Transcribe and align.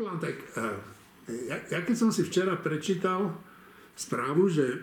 Kaplan, 0.00 0.16
tak 0.16 0.40
ja, 1.28 1.60
ja 1.68 1.84
keď 1.84 1.92
som 1.92 2.08
si 2.08 2.24
včera 2.24 2.56
prečítal 2.56 3.36
správu, 3.92 4.48
že 4.48 4.80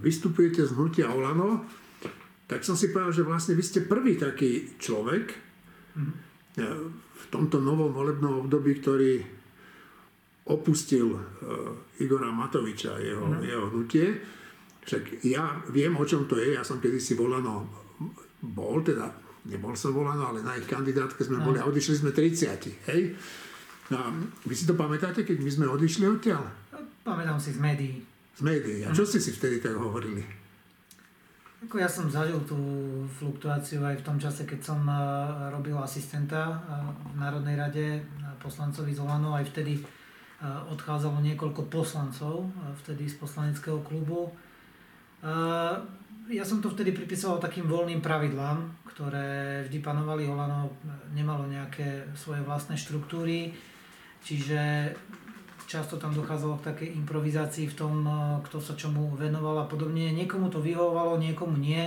vystupujete 0.00 0.64
z 0.64 0.72
hnutia 0.72 1.12
Olano, 1.12 1.68
tak 2.48 2.64
som 2.64 2.72
si 2.80 2.96
povedal, 2.96 3.12
že 3.12 3.28
vlastne 3.28 3.52
vy 3.52 3.60
ste 3.60 3.84
prvý 3.84 4.16
taký 4.16 4.80
človek 4.80 5.36
mm. 6.00 6.12
v 6.96 7.24
tomto 7.28 7.60
novom 7.60 7.92
volebnom 7.92 8.40
období, 8.40 8.80
ktorý 8.80 9.20
opustil 10.48 11.12
Igora 12.00 12.32
Matoviča, 12.32 12.96
jeho, 12.96 13.36
mm. 13.36 13.44
jeho 13.44 13.64
hnutie. 13.68 14.16
Však 14.80 15.28
ja 15.28 15.60
viem, 15.76 15.92
o 15.92 16.08
čom 16.08 16.24
to 16.24 16.40
je. 16.40 16.56
Ja 16.56 16.64
som 16.64 16.80
kedysi 16.80 17.12
volano 17.20 17.68
bol, 18.40 18.80
teda 18.80 19.12
nebol 19.52 19.76
som 19.76 19.92
volano, 19.92 20.32
ale 20.32 20.40
na 20.40 20.56
ich 20.56 20.64
kandidátke 20.64 21.20
sme 21.20 21.44
boli 21.44 21.60
a 21.60 21.68
odišli 21.68 22.00
sme 22.00 22.16
30. 22.16 22.88
Hej? 22.88 23.12
A 23.94 24.10
vy 24.42 24.54
si 24.54 24.66
to 24.66 24.74
pamätáte, 24.74 25.22
keď 25.22 25.38
my 25.42 25.50
sme 25.50 25.66
odišli 25.70 26.04
odtiaľ? 26.10 26.42
Pamätám 27.06 27.38
si 27.38 27.54
z 27.54 27.60
médií. 27.62 28.02
Z 28.34 28.42
médií. 28.42 28.82
A 28.82 28.90
čo 28.90 29.06
ste 29.06 29.22
si 29.22 29.30
vtedy 29.30 29.62
tak 29.62 29.78
hovorili? 29.78 30.26
Ako 31.64 31.78
ja 31.80 31.88
som 31.88 32.10
zažil 32.10 32.36
tú 32.44 32.58
fluktuáciu 33.16 33.80
aj 33.86 34.02
v 34.02 34.06
tom 34.06 34.18
čase, 34.20 34.44
keď 34.44 34.60
som 34.60 34.80
uh, 34.86 35.48
robil 35.54 35.74
asistenta 35.78 36.52
uh, 36.52 36.90
v 37.10 37.16
Národnej 37.16 37.56
rade 37.56 37.86
poslancovi 38.42 38.92
Zolano, 38.92 39.34
aj 39.34 39.50
vtedy 39.50 39.80
odchádzalo 40.44 41.24
niekoľko 41.24 41.72
poslancov, 41.72 42.52
vtedy 42.84 43.08
z 43.08 43.16
poslaneckého 43.16 43.80
klubu. 43.80 44.28
Ja 46.28 46.44
som 46.44 46.60
to 46.60 46.68
vtedy 46.76 46.92
pripisoval 46.92 47.40
takým 47.40 47.64
voľným 47.64 48.04
pravidlám, 48.04 48.84
ktoré 48.92 49.64
vždy 49.64 49.80
panovali. 49.80 50.28
Holano 50.28 50.76
nemalo 51.16 51.48
nejaké 51.48 52.12
svoje 52.12 52.44
vlastné 52.44 52.76
štruktúry, 52.76 53.56
čiže 54.26 54.90
často 55.66 55.98
tam 55.98 56.14
dochádzalo 56.14 56.58
k 56.58 56.66
takej 56.74 56.88
improvizácii 57.02 57.66
v 57.70 57.74
tom, 57.78 57.94
eh, 58.06 58.14
kto 58.46 58.58
sa 58.62 58.74
čomu 58.78 59.14
venoval 59.18 59.62
a 59.62 59.66
podobne. 59.66 60.14
Niekomu 60.14 60.50
to 60.50 60.62
vyhovovalo, 60.62 61.18
niekomu 61.18 61.58
nie. 61.58 61.82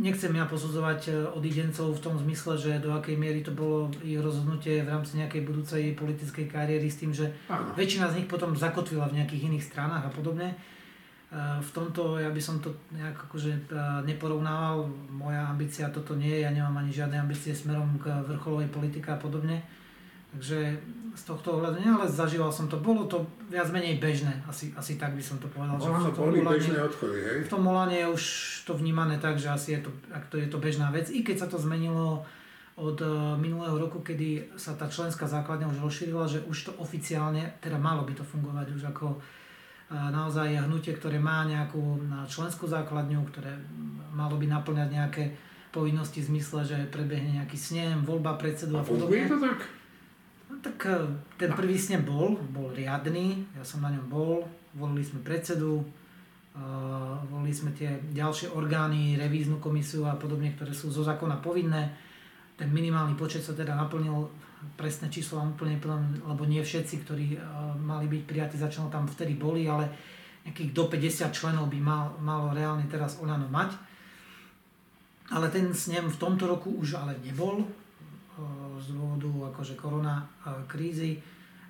Nechcem 0.00 0.32
ja 0.32 0.48
posudzovať 0.48 1.00
eh, 1.08 1.14
odidencov 1.36 1.96
v 1.96 2.04
tom 2.04 2.14
zmysle, 2.20 2.56
že 2.60 2.72
do 2.80 2.92
akej 2.96 3.16
miery 3.16 3.40
to 3.44 3.52
bolo 3.52 3.92
ich 4.04 4.20
rozhodnutie 4.20 4.84
v 4.84 4.92
rámci 4.92 5.20
nejakej 5.20 5.42
budúcej 5.44 5.82
politickej 5.96 6.46
kariéry 6.46 6.88
s 6.88 7.00
tým, 7.00 7.12
že 7.12 7.32
Áno. 7.48 7.72
väčšina 7.74 8.12
z 8.12 8.22
nich 8.22 8.28
potom 8.28 8.56
zakotvila 8.56 9.08
v 9.08 9.20
nejakých 9.20 9.50
iných 9.50 9.64
stranách 9.64 10.04
a 10.06 10.12
podobne. 10.12 10.52
Eh, 10.52 11.58
v 11.64 11.70
tomto 11.72 12.20
ja 12.20 12.28
by 12.28 12.40
som 12.44 12.60
to 12.60 12.76
nejak 12.92 13.16
akože 13.28 13.72
neporovnával. 14.04 14.84
Moja 15.08 15.48
ambícia 15.48 15.88
toto 15.88 16.12
nie 16.12 16.38
je, 16.38 16.44
ja 16.44 16.52
nemám 16.52 16.84
ani 16.84 16.92
žiadne 16.92 17.16
ambície 17.16 17.56
smerom 17.56 17.96
k 17.96 18.12
vrcholovej 18.28 18.68
politike 18.68 19.08
a 19.08 19.16
podobne 19.16 19.80
Takže 20.30 20.78
z 21.10 21.22
tohto 21.26 21.58
ohľadu, 21.58 21.82
nie, 21.82 21.90
ale 21.90 22.06
zažíval 22.06 22.54
som 22.54 22.70
to, 22.70 22.78
bolo 22.78 23.10
to 23.10 23.26
viac 23.50 23.66
menej 23.74 23.98
bežné, 23.98 24.30
asi, 24.46 24.70
asi 24.78 24.94
tak 24.94 25.18
by 25.18 25.22
som 25.22 25.42
to 25.42 25.50
povedal. 25.50 25.74
Ono 25.74 26.06
že 26.06 26.14
boli 26.14 26.38
bežné 26.38 26.78
odchody, 26.78 27.18
hej? 27.18 27.38
V 27.46 27.50
tom 27.50 27.66
Molane 27.66 27.98
je 27.98 28.06
už 28.06 28.24
to 28.62 28.78
vnímané 28.78 29.18
tak, 29.18 29.34
že 29.34 29.50
asi 29.50 29.74
je 29.74 29.80
to, 29.82 29.90
ak 30.14 30.30
to 30.30 30.38
je 30.38 30.46
to 30.46 30.62
bežná 30.62 30.94
vec, 30.94 31.10
i 31.10 31.26
keď 31.26 31.46
sa 31.46 31.48
to 31.50 31.58
zmenilo 31.58 32.22
od 32.78 32.98
uh, 33.02 33.34
minulého 33.36 33.74
roku, 33.74 34.00
kedy 34.06 34.54
sa 34.54 34.78
tá 34.78 34.86
členská 34.86 35.26
základňa 35.26 35.68
už 35.74 35.82
rozšírila, 35.82 36.30
že 36.30 36.46
už 36.46 36.70
to 36.70 36.72
oficiálne, 36.78 37.58
teda 37.58 37.76
malo 37.76 38.06
by 38.06 38.14
to 38.14 38.22
fungovať 38.22 38.66
už 38.70 38.82
ako 38.94 39.18
uh, 39.18 40.08
naozaj 40.14 40.62
hnutie, 40.62 40.94
ktoré 40.94 41.18
má 41.18 41.42
nejakú 41.42 42.06
členskú 42.30 42.70
základňu, 42.70 43.20
ktoré 43.34 43.58
malo 44.14 44.38
by 44.38 44.46
naplňať 44.46 44.88
nejaké 44.94 45.24
povinnosti 45.74 46.22
v 46.22 46.38
zmysle, 46.38 46.62
že 46.62 46.78
prebehne 46.90 47.42
nejaký 47.42 47.58
snem, 47.58 48.06
voľba 48.06 48.38
predsedu 48.38 48.78
a, 48.78 48.82
a 48.82 48.86
podobne. 48.86 49.26
to 49.26 49.38
tak? 49.42 49.79
No 50.50 50.58
tak 50.58 50.82
e, 50.82 51.06
ten 51.38 51.54
prvý 51.54 51.78
snem 51.78 52.02
bol, 52.02 52.34
bol 52.50 52.74
riadny, 52.74 53.46
ja 53.54 53.62
som 53.62 53.86
na 53.86 53.94
ňom 53.94 54.10
bol, 54.10 54.42
volili 54.74 55.02
sme 55.02 55.22
predsedu, 55.22 55.82
uh, 55.82 57.18
volili 57.26 57.50
sme 57.50 57.74
tie 57.74 57.90
ďalšie 58.14 58.54
orgány, 58.54 59.18
revíznu 59.18 59.58
komisiu 59.58 60.06
a 60.06 60.14
podobne, 60.14 60.54
ktoré 60.54 60.70
sú 60.70 60.94
zo 60.94 61.02
zákona 61.02 61.42
povinné. 61.42 61.90
Ten 62.54 62.70
minimálny 62.70 63.18
počet 63.18 63.42
sa 63.42 63.50
teda 63.50 63.74
naplnil, 63.74 64.30
presné 64.78 65.10
číslo 65.10 65.42
vám 65.42 65.58
úplne 65.58 65.80
lebo 66.22 66.42
nie 66.46 66.62
všetci, 66.62 66.94
ktorí 67.02 67.26
uh, 67.34 67.74
mali 67.78 68.06
byť 68.06 68.22
prijatí 68.26 68.56
za 68.58 68.70
členov 68.70 68.94
tam 68.94 69.10
vtedy 69.10 69.34
boli, 69.34 69.66
ale 69.66 69.90
nejakých 70.46 70.70
do 70.70 70.84
50 70.86 71.34
členov 71.34 71.66
by 71.66 71.78
mal, 71.82 72.14
malo 72.22 72.54
reálne 72.54 72.86
teraz 72.86 73.18
Olano 73.18 73.50
mať. 73.50 73.74
Ale 75.30 75.46
ten 75.50 75.70
snem 75.70 76.10
v 76.10 76.18
tomto 76.18 76.46
roku 76.46 76.74
už 76.74 76.98
ale 76.98 77.14
nebol, 77.22 77.62
z 78.80 78.96
dôvodu 78.96 79.52
akože 79.54 79.76
korona 79.76 80.24
krízy 80.66 81.20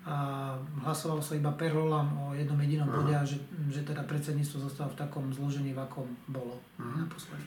a 0.01 0.57
hlasovalo 0.81 1.21
sa 1.21 1.37
iba 1.37 1.53
per 1.53 1.77
o 1.77 2.33
jednom 2.33 2.57
jedinom 2.57 2.89
bode 2.89 3.13
a 3.13 3.21
že, 3.21 3.37
že 3.69 3.85
teda 3.85 4.01
predsedníctvo 4.09 4.65
zostalo 4.65 4.89
v 4.89 4.97
takom 4.97 5.29
zložení, 5.29 5.77
v 5.77 5.81
akom 5.85 6.09
bolo 6.25 6.57
Aha. 6.81 7.05
naposledy. 7.05 7.45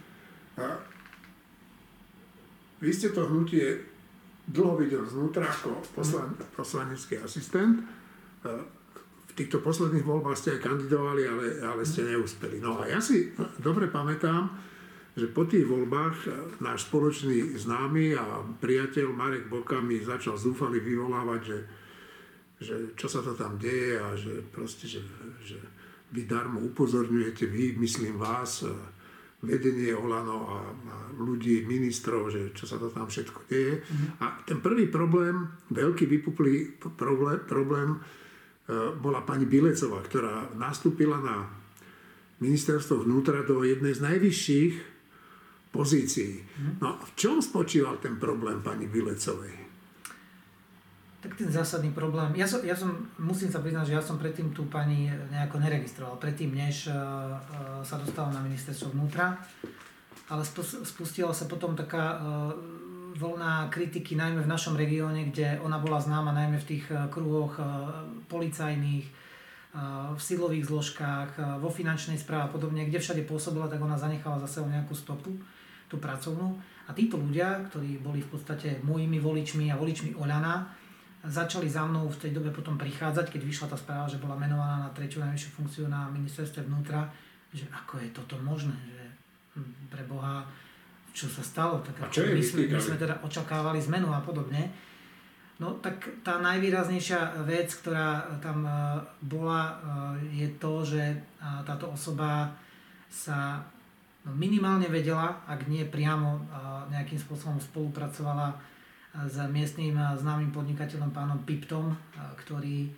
A 0.54 0.78
vy 2.78 2.90
ste 2.94 3.10
to 3.10 3.26
hnutie 3.26 3.82
dlho 4.46 4.78
videl 4.78 5.02
znútra 5.02 5.48
ako 5.48 5.82
poslan, 5.96 6.36
poslanecký 6.54 7.18
asistent. 7.18 7.80
V 8.44 9.32
týchto 9.34 9.58
posledných 9.58 10.06
voľbách 10.06 10.38
ste 10.38 10.54
aj 10.54 10.60
kandidovali, 10.62 11.26
ale, 11.26 11.46
ale 11.58 11.82
ste 11.82 12.06
neúspeli. 12.06 12.62
No 12.62 12.78
a 12.78 12.86
ja 12.86 13.02
si 13.02 13.34
dobre 13.58 13.90
pamätám, 13.90 14.46
že 15.14 15.30
po 15.30 15.46
tých 15.46 15.62
voľbách 15.62 16.26
náš 16.58 16.90
spoločný 16.90 17.54
známy 17.54 18.18
a 18.18 18.42
priateľ 18.58 19.14
Marek 19.14 19.46
Boka 19.46 19.78
mi 19.78 20.02
začal 20.02 20.34
zúfali 20.34 20.82
vyvolávať, 20.82 21.40
že, 21.46 21.58
že 22.58 22.74
čo 22.98 23.06
sa 23.06 23.22
to 23.22 23.38
tam 23.38 23.54
deje 23.54 23.94
a 24.02 24.10
že 24.18 24.42
proste, 24.50 24.90
že, 24.90 25.02
že 25.46 25.58
vy 26.10 26.26
darmo 26.26 26.58
upozorňujete, 26.66 27.46
vy, 27.46 27.78
myslím 27.78 28.18
vás, 28.18 28.66
vedenie 29.44 29.92
Olano 29.92 30.48
a, 30.48 30.58
a 30.72 30.96
ľudí, 31.20 31.62
ministrov, 31.68 32.32
že 32.32 32.42
čo 32.56 32.64
sa 32.64 32.80
to 32.80 32.88
tam 32.90 33.06
všetko 33.06 33.40
deje. 33.46 33.84
Mm-hmm. 33.84 34.08
A 34.24 34.40
ten 34.42 34.58
prvý 34.58 34.88
problém, 34.88 35.46
veľký 35.70 36.08
vypuklý 36.08 36.80
problém, 36.96 37.38
problém 37.44 37.88
e, 37.94 37.98
bola 38.98 39.20
pani 39.22 39.44
Bilecová, 39.44 40.00
ktorá 40.00 40.48
nastúpila 40.56 41.20
na 41.20 41.44
ministerstvo 42.40 43.04
vnútra 43.04 43.44
do 43.44 43.62
jednej 43.62 43.94
z 43.94 44.00
najvyšších 44.00 44.93
pozícií. 45.74 46.38
No 46.78 47.02
v 47.02 47.10
čom 47.18 47.42
spočíval 47.42 47.98
ten 47.98 48.22
problém 48.22 48.62
pani 48.62 48.86
Bilecovej? 48.86 49.66
Tak 51.18 51.40
ten 51.40 51.50
zásadný 51.50 51.90
problém, 51.90 52.36
ja 52.36 52.44
som, 52.44 52.60
ja 52.62 52.76
som, 52.76 53.10
musím 53.16 53.48
sa 53.48 53.58
priznať, 53.58 53.90
že 53.90 53.96
ja 53.96 54.04
som 54.04 54.20
predtým 54.20 54.52
tú 54.52 54.68
pani 54.68 55.08
nejako 55.32 55.56
neregistroval, 55.56 56.20
predtým 56.20 56.52
než 56.52 56.86
uh, 56.86 56.94
uh, 56.94 57.80
sa 57.80 57.96
dostala 57.96 58.28
na 58.28 58.44
ministerstvo 58.44 58.92
vnútra, 58.92 59.32
ale 60.28 60.44
spustila 60.84 61.32
sa 61.32 61.48
potom 61.48 61.72
taká 61.72 62.20
uh, 62.20 62.20
voľná 63.16 63.72
kritiky, 63.72 64.20
najmä 64.20 64.44
v 64.44 64.52
našom 64.52 64.76
regióne, 64.76 65.32
kde 65.32 65.56
ona 65.64 65.80
bola 65.80 65.96
známa 66.02 66.34
najmä 66.34 66.60
v 66.60 66.68
tých 66.76 66.84
kruhoch 67.14 67.62
policajných, 68.26 69.06
v 70.14 70.20
silových 70.22 70.66
zložkách, 70.66 71.62
vo 71.62 71.70
finančnej 71.70 72.18
správe 72.18 72.46
a 72.46 72.50
podobne, 72.50 72.86
kde 72.90 72.98
všade 72.98 73.22
pôsobila, 73.22 73.70
tak 73.70 73.78
ona 73.78 73.94
zanechala 73.94 74.42
za 74.42 74.50
sebou 74.50 74.66
nejakú 74.66 74.98
stopu 74.98 75.30
tú 75.88 76.00
pracovnú. 76.00 76.56
A 76.84 76.92
títo 76.92 77.16
ľudia, 77.16 77.64
ktorí 77.72 78.00
boli 78.04 78.20
v 78.20 78.28
podstate 78.28 78.80
mojimi 78.84 79.16
voličmi 79.16 79.72
a 79.72 79.78
voličmi 79.80 80.16
Oľana, 80.20 80.68
začali 81.24 81.64
za 81.64 81.88
mnou 81.88 82.04
v 82.12 82.20
tej 82.20 82.30
dobe 82.36 82.52
potom 82.52 82.76
prichádzať, 82.76 83.32
keď 83.32 83.42
vyšla 83.48 83.66
tá 83.72 83.76
správa, 83.80 84.04
že 84.04 84.20
bola 84.20 84.36
menovaná 84.36 84.84
na 84.84 84.90
tretiu 84.92 85.24
najvyššiu 85.24 85.50
funkciu 85.56 85.84
na 85.88 86.04
ministerstve 86.12 86.68
vnútra, 86.68 87.08
že 87.48 87.64
ako 87.72 87.96
je 88.04 88.08
toto 88.12 88.36
možné, 88.44 88.76
že 88.92 89.04
pre 89.88 90.04
Boha, 90.04 90.44
čo 91.16 91.24
sa 91.30 91.40
stalo, 91.40 91.80
tak 91.80 91.96
a 92.04 92.12
čo 92.12 92.28
my, 92.28 92.42
sme, 92.44 92.68
my 92.68 92.76
sme 92.76 93.00
teda 93.00 93.16
očakávali 93.24 93.80
zmenu 93.80 94.12
a 94.12 94.20
podobne. 94.20 94.68
No 95.62 95.78
tak 95.78 96.20
tá 96.26 96.42
najvýraznejšia 96.42 97.46
vec, 97.46 97.70
ktorá 97.78 98.26
tam 98.42 98.66
e, 98.66 98.74
bola, 99.22 99.62
e, 99.62 99.74
je 100.44 100.48
to, 100.58 100.82
že 100.82 101.14
táto 101.62 101.94
osoba 101.94 102.50
sa 103.06 103.62
No, 104.24 104.32
minimálne 104.32 104.88
vedela, 104.88 105.36
ak 105.44 105.68
nie 105.68 105.84
priamo 105.84 106.40
nejakým 106.88 107.20
spôsobom 107.20 107.60
spolupracovala 107.60 108.56
s 109.28 109.36
miestnym 109.52 109.94
známym 109.94 110.48
podnikateľom 110.48 111.12
pánom 111.12 111.44
Piptom, 111.44 111.92
ktorý 112.40 112.88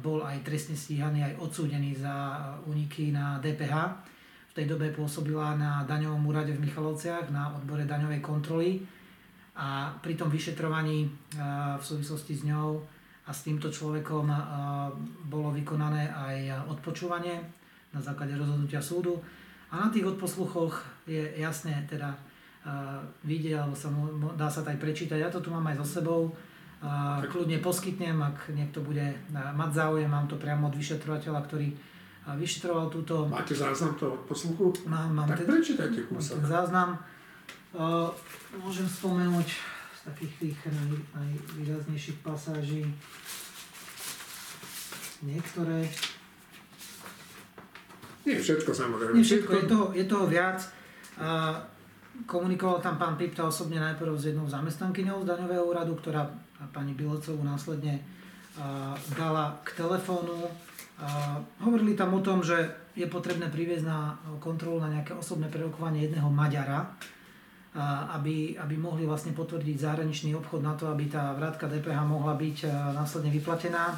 bol 0.00 0.24
aj 0.24 0.40
trestne 0.40 0.72
stíhaný, 0.72 1.20
aj 1.20 1.36
odsúdený 1.36 2.00
za 2.00 2.40
úniky 2.64 3.12
na 3.12 3.36
DPH. 3.44 3.76
V 4.50 4.52
tej 4.56 4.66
dobe 4.66 4.88
pôsobila 4.90 5.54
na 5.54 5.84
daňovom 5.84 6.24
úrade 6.26 6.56
v 6.56 6.64
Michalovciach 6.64 7.28
na 7.28 7.52
odbore 7.54 7.84
daňovej 7.84 8.24
kontroly 8.24 8.80
a 9.60 9.92
pri 10.00 10.16
tom 10.16 10.32
vyšetrovaní 10.32 11.06
v 11.76 11.82
súvislosti 11.84 12.40
s 12.40 12.42
ňou 12.48 12.80
a 13.28 13.30
s 13.30 13.44
týmto 13.44 13.68
človekom 13.68 14.26
bolo 15.28 15.52
vykonané 15.52 16.08
aj 16.08 16.66
odpočúvanie 16.72 17.36
na 17.92 18.00
základe 18.00 18.32
rozhodnutia 18.34 18.80
súdu 18.80 19.20
a 19.70 19.86
na 19.86 19.88
tých 19.88 20.06
odposluchoch 20.06 20.82
je 21.06 21.30
jasne 21.38 21.74
teda 21.86 22.10
uh, 22.12 22.98
vidieť, 23.22 23.54
alebo 23.54 23.74
sa 23.78 23.88
mu, 23.90 24.10
dá 24.34 24.50
sa 24.50 24.66
to 24.66 24.74
aj 24.74 24.78
prečítať. 24.82 25.18
Ja 25.18 25.30
to 25.30 25.38
tu 25.38 25.54
mám 25.54 25.66
aj 25.70 25.78
so 25.80 26.02
sebou. 26.02 26.34
kľudne 27.28 27.60
poskytnem, 27.60 28.16
ak 28.18 28.50
niekto 28.56 28.80
bude 28.80 29.14
mať 29.32 29.70
záujem, 29.70 30.08
mám 30.08 30.26
to 30.26 30.40
priamo 30.40 30.72
od 30.72 30.74
vyšetrovateľa, 30.74 31.40
ktorý 31.44 31.68
vyšetroval 32.36 32.88
túto... 32.88 33.28
Máte 33.28 33.52
záznam 33.56 33.96
toho 33.96 34.16
posluchu? 34.24 34.72
Mám, 34.88 35.12
mám 35.12 35.28
tak 35.28 35.44
ten, 35.44 35.48
prečítajte 35.48 36.08
kúsok. 36.08 36.40
Ten 36.40 36.48
záznam. 36.48 36.96
Môžem 38.56 38.88
spomenúť 38.88 39.48
z 40.00 40.00
takých 40.08 40.32
tých 40.40 40.56
naj, 40.72 40.88
najvýraznejších 41.14 42.18
pasáží 42.24 42.88
niektoré. 45.20 45.84
Nie 48.28 48.36
všetko 48.36 48.70
samozrejme. 48.74 49.16
Nie 49.16 49.24
všetko, 49.24 49.50
je 49.56 49.64
toho, 49.64 49.86
je 49.96 50.04
toho 50.04 50.26
viac. 50.28 50.60
Komunikoval 52.28 52.84
tam 52.84 53.00
pán 53.00 53.16
Pipta 53.16 53.48
osobne 53.48 53.80
najprv 53.80 54.12
s 54.12 54.28
jednou 54.28 54.44
zamestnankyňou 54.44 55.24
z 55.24 55.30
daňového 55.32 55.64
úradu, 55.64 55.96
ktorá 55.96 56.28
pani 56.68 56.92
Bilecovú 56.92 57.40
následne 57.40 58.04
dala 59.16 59.56
k 59.64 59.72
telefónu. 59.72 60.52
Hovorili 61.64 61.96
tam 61.96 62.12
o 62.12 62.20
tom, 62.20 62.44
že 62.44 62.60
je 62.92 63.08
potrebné 63.08 63.48
priviesť 63.48 63.88
na 63.88 64.12
kontrolu 64.36 64.76
na 64.84 64.92
nejaké 64.92 65.16
osobné 65.16 65.48
prerokovanie 65.48 66.04
jedného 66.04 66.28
Maďara, 66.28 66.92
aby, 68.12 68.58
aby 68.60 68.74
mohli 68.76 69.08
vlastne 69.08 69.32
potvrdiť 69.32 69.80
zahraničný 69.80 70.36
obchod 70.36 70.60
na 70.60 70.76
to, 70.76 70.92
aby 70.92 71.08
tá 71.08 71.32
vrátka 71.32 71.72
DPH 71.72 72.04
mohla 72.04 72.36
byť 72.36 72.68
následne 72.92 73.32
vyplatená. 73.32 73.96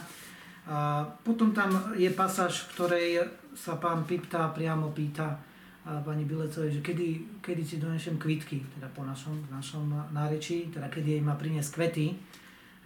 Potom 1.27 1.51
tam 1.51 1.95
je 1.99 2.11
pasáž, 2.15 2.67
v 2.67 2.71
ktorej 2.79 3.07
sa 3.53 3.77
pán 3.83 4.07
Pipta 4.07 4.49
priamo 4.55 4.95
pýta, 4.95 5.35
pani 5.83 6.23
Bilecovej, 6.23 6.79
že 6.79 6.81
kedy, 6.81 7.43
kedy 7.43 7.63
si 7.67 7.83
donešem 7.83 8.15
kvitky, 8.15 8.63
teda 8.79 8.87
po 8.95 9.03
našom, 9.03 9.35
našom 9.51 9.91
nárečí, 10.15 10.71
teda 10.71 10.87
kedy 10.87 11.19
jej 11.19 11.23
má 11.23 11.35
priniesť 11.35 11.75
kvety, 11.75 12.07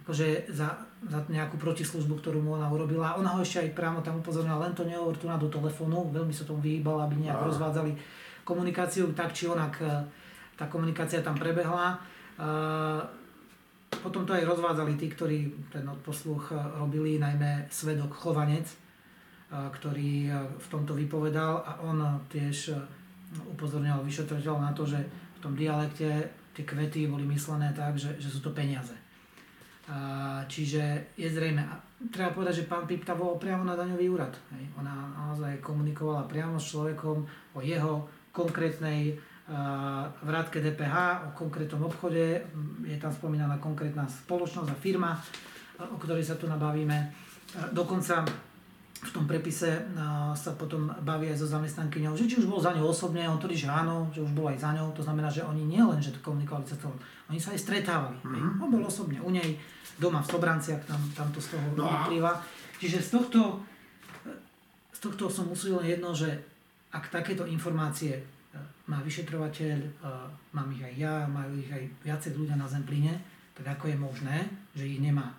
akože 0.01 0.49
za, 0.49 0.73
za 1.05 1.19
nejakú 1.29 1.61
protislužbu, 1.61 2.17
ktorú 2.17 2.41
mu 2.41 2.57
ona 2.57 2.65
urobila. 2.73 3.13
Ona 3.21 3.37
ho 3.37 3.45
ešte 3.45 3.69
aj 3.69 3.77
priamo 3.77 4.01
tam 4.01 4.17
upozornila, 4.17 4.65
len 4.65 4.73
to 4.73 4.81
nehovor 4.81 5.13
tu 5.13 5.29
na 5.29 5.37
do 5.37 5.45
telefónu, 5.45 6.09
veľmi 6.09 6.33
sa 6.33 6.49
tomu 6.49 6.57
vyhýbala, 6.63 7.05
aby 7.05 7.21
nejak 7.21 7.37
no. 7.37 7.53
rozvádzali 7.53 7.91
komunikáciu, 8.41 9.13
tak 9.13 9.35
či 9.35 9.45
onak 9.45 9.77
e, 9.83 9.85
tá 10.57 10.65
komunikácia 10.65 11.21
tam 11.21 11.37
prebehla. 11.37 12.01
Potom 14.03 14.23
to 14.23 14.33
aj 14.33 14.47
rozvádzali 14.47 14.93
tí, 14.95 15.07
ktorí 15.11 15.37
ten 15.73 15.85
posluch 16.01 16.51
e, 16.51 16.57
robili, 16.77 17.21
najmä 17.21 17.67
svedok 17.69 18.13
Chovanec, 18.13 18.67
ktorý 19.47 20.27
v 20.59 20.67
tomto 20.67 20.91
vypovedal 20.91 21.63
a 21.63 21.79
on 21.79 22.03
tiež 22.27 22.75
upozorňoval 23.55 24.03
vyšetrovateľ 24.03 24.55
na 24.59 24.75
to, 24.75 24.83
že 24.83 24.99
v 24.99 25.39
tom 25.39 25.55
dialekte 25.55 26.27
tie 26.51 26.63
kvety 26.67 27.07
boli 27.07 27.23
myslené 27.31 27.71
tak, 27.71 27.95
že, 27.95 28.19
že 28.19 28.27
sú 28.27 28.43
to 28.43 28.51
peniaze. 28.51 28.91
Čiže 30.51 31.15
je 31.15 31.29
zrejme, 31.31 31.63
a 31.63 31.79
treba 32.11 32.35
povedať, 32.35 32.63
že 32.63 32.67
pán 32.67 32.83
Pipta 32.83 33.15
volal 33.15 33.39
priamo 33.39 33.63
na 33.63 33.79
daňový 33.79 34.11
úrad. 34.11 34.35
Hej. 34.51 34.67
Ona 34.75 35.15
naozaj 35.15 35.63
komunikovala 35.63 36.27
priamo 36.27 36.59
s 36.59 36.75
človekom 36.75 37.23
o 37.55 37.59
jeho 37.63 38.03
konkrétnej 38.35 39.15
vrátke 40.27 40.59
DPH, 40.59 40.95
o 41.23 41.29
konkrétnom 41.31 41.87
obchode, 41.87 42.43
je 42.83 42.97
tam 42.99 43.11
spomínaná 43.15 43.57
konkrétna 43.63 44.03
spoločnosť 44.03 44.69
a 44.71 44.77
firma, 44.77 45.15
o 45.79 45.95
ktorej 45.95 46.27
sa 46.27 46.35
tu 46.35 46.51
nabavíme. 46.51 47.15
Dokonca 47.71 48.27
v 48.97 49.11
tom 49.13 49.29
prepise 49.29 49.87
sa 50.33 50.51
potom 50.57 50.89
baví 51.05 51.29
aj 51.29 51.37
so 51.37 51.47
zamestnankyňou, 51.47 52.17
že 52.17 52.25
či 52.25 52.41
už 52.41 52.49
bol 52.49 52.57
za 52.57 52.73
ňou 52.73 52.89
osobne, 52.89 53.29
on 53.29 53.37
tvrdí, 53.37 53.55
že 53.55 53.69
áno, 53.69 54.09
že 54.09 54.25
už 54.25 54.33
bol 54.33 54.49
aj 54.49 54.57
za 54.57 54.73
ňou, 54.73 54.89
to 54.91 55.05
znamená, 55.05 55.29
že 55.29 55.45
oni 55.45 55.63
nie 55.63 55.79
len, 55.79 56.01
že 56.01 56.11
to 56.11 56.19
komunikovali 56.25 56.65
cez 56.65 56.81
to, 56.81 56.89
oni 57.29 57.37
sa 57.37 57.53
aj 57.53 57.61
stretávali. 57.61 58.17
Mm-hmm. 58.25 58.57
On 58.57 58.69
bol 58.73 58.81
osobne 58.81 59.21
u 59.21 59.29
nej, 59.29 59.55
doma 60.01 60.25
v 60.25 60.29
Stobranciach, 60.33 60.81
tam, 60.89 61.01
tam 61.13 61.29
to 61.29 61.37
z 61.37 61.53
toho 61.53 61.67
no. 61.77 61.85
vyplýva. 61.85 62.41
Čiže 62.81 62.97
z 63.05 63.09
tohto, 63.13 63.41
z 64.93 64.99
tohto 65.01 65.29
som 65.29 65.45
len 65.49 65.85
jedno, 65.85 66.17
že 66.17 66.33
ak 66.89 67.13
takéto 67.13 67.45
informácie 67.45 68.17
e, 68.17 68.21
má 68.87 69.03
vyšetrovateľ, 69.03 69.77
mám 70.55 70.67
ich 70.71 70.83
aj 70.83 70.93
ja, 70.95 71.15
majú 71.27 71.59
ich 71.59 71.67
aj 71.67 71.83
viacej 72.07 72.31
ľudia 72.39 72.55
na 72.55 72.67
Zemplíne, 72.67 73.19
tak 73.51 73.77
ako 73.77 73.91
je 73.91 73.97
možné, 73.99 74.37
že 74.77 74.87
ich 74.87 75.03
nemá 75.03 75.35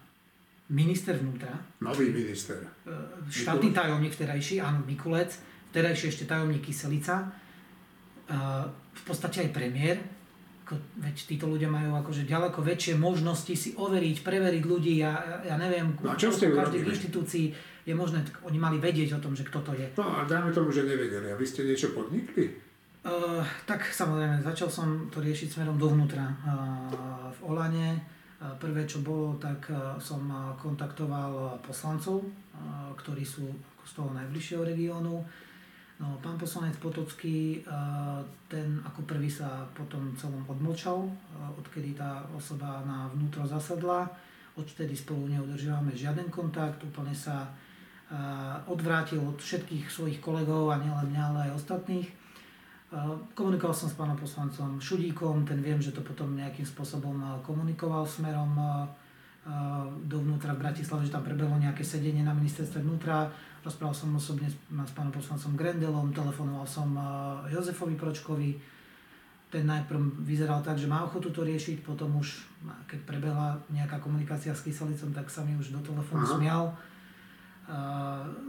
minister 0.69 1.17
vnútra. 1.17 1.57
Nový 1.81 2.13
minister. 2.13 2.61
E, 2.85 2.93
štátny 3.33 3.73
tajomník 3.73 4.13
vterajší, 4.13 4.61
áno, 4.61 4.85
Mikulec, 4.85 5.33
vterajší 5.73 6.13
ešte 6.13 6.25
tajomník 6.29 6.61
Kyselica, 6.61 7.25
e, 7.25 7.27
v 8.93 9.03
podstate 9.09 9.49
aj 9.49 9.51
premiér, 9.55 9.97
veď 11.01 11.17
títo 11.25 11.49
ľudia 11.49 11.73
majú 11.73 11.97
akože 11.97 12.29
ďaleko 12.29 12.61
väčšie 12.61 13.01
možnosti 13.01 13.55
si 13.57 13.73
overiť, 13.73 14.21
preveriť 14.21 14.65
ľudí, 14.69 15.01
ja, 15.01 15.41
ja 15.41 15.57
neviem, 15.57 15.97
no 15.97 16.13
čo 16.13 16.29
ste 16.29 16.53
každej 16.53 16.85
inštitúcii 16.85 17.47
je 17.89 17.95
možné, 17.97 18.21
oni 18.45 18.61
mali 18.61 18.77
vedieť 18.77 19.17
o 19.17 19.23
tom, 19.25 19.33
že 19.33 19.49
kto 19.49 19.65
to 19.65 19.73
je. 19.73 19.89
No 19.97 20.05
a 20.05 20.29
dáme 20.29 20.53
tomu, 20.53 20.69
že 20.69 20.85
nevedeli. 20.85 21.33
A 21.33 21.41
vy 21.41 21.47
ste 21.49 21.65
niečo 21.65 21.97
podnikli? 21.97 22.68
Uh, 23.09 23.41
tak 23.65 23.89
samozrejme, 23.89 24.45
začal 24.45 24.69
som 24.69 25.09
to 25.09 25.25
riešiť 25.25 25.57
smerom 25.57 25.81
dovnútra. 25.81 26.29
Uh, 26.45 27.33
v 27.33 27.39
Olane 27.49 28.19
Prvé, 28.39 28.87
čo 28.87 29.03
bolo, 29.03 29.35
tak 29.35 29.67
som 29.99 30.23
kontaktoval 30.63 31.59
poslancov, 31.59 32.23
ktorí 32.95 33.27
sú 33.27 33.51
z 33.83 33.99
toho 33.99 34.15
najbližšieho 34.15 34.63
regiónu. 34.63 35.27
No, 35.99 36.07
pán 36.23 36.39
poslanec 36.39 36.79
Potocký, 36.79 37.67
ten 38.47 38.79
ako 38.87 39.03
prvý 39.11 39.27
sa 39.27 39.67
potom 39.75 40.15
celom 40.15 40.47
odmlčal, 40.47 41.11
odkedy 41.59 41.99
tá 41.99 42.23
osoba 42.31 42.79
na 42.87 43.11
vnútro 43.11 43.43
zasadla. 43.43 44.07
Odtedy 44.55 44.95
spolu 44.95 45.35
neudržiavame 45.35 45.91
žiaden 45.91 46.31
kontakt, 46.31 46.79
úplne 46.87 47.19
sa 47.19 47.51
odvrátil 48.71 49.19
od 49.19 49.35
všetkých 49.35 49.91
svojich 49.91 50.23
kolegov 50.23 50.71
a 50.71 50.79
nielen 50.79 51.11
mňa, 51.11 51.23
ale 51.35 51.39
aj 51.51 51.59
ostatných. 51.59 52.07
Komunikoval 53.37 53.77
som 53.77 53.93
s 53.93 53.97
pánom 54.01 54.17
poslancom 54.17 54.81
Šudíkom, 54.81 55.45
ten 55.45 55.61
viem, 55.61 55.77
že 55.77 55.93
to 55.93 56.01
potom 56.01 56.33
nejakým 56.33 56.65
spôsobom 56.65 57.45
komunikoval 57.45 58.09
smerom 58.09 58.57
dovnútra 60.09 60.57
v 60.57 60.63
Bratislave, 60.65 61.05
že 61.05 61.13
tam 61.13 61.21
prebehlo 61.21 61.61
nejaké 61.61 61.85
sedenie 61.85 62.25
na 62.25 62.33
ministerstve 62.33 62.81
vnútra. 62.81 63.29
Rozprával 63.61 63.93
som 63.93 64.17
osobne 64.17 64.49
s 64.49 64.93
pánom 64.97 65.13
poslancom 65.13 65.53
Grendelom, 65.53 66.17
telefonoval 66.17 66.65
som 66.65 66.97
Jozefovi 67.53 67.93
Pročkovi. 67.97 68.57
Ten 69.49 69.65
najprv 69.69 70.25
vyzeral 70.25 70.61
tak, 70.65 70.81
že 70.81 70.89
má 70.89 71.05
ochotu 71.05 71.29
to 71.33 71.45
riešiť, 71.45 71.81
potom 71.85 72.21
už, 72.21 72.45
keď 72.89 73.01
prebehla 73.05 73.57
nejaká 73.73 74.01
komunikácia 74.01 74.53
s 74.53 74.65
Kyselicom, 74.65 75.13
tak 75.13 75.29
sa 75.29 75.45
mi 75.45 75.57
už 75.57 75.73
do 75.77 75.81
telefónu 75.85 76.25
smial. 76.25 76.73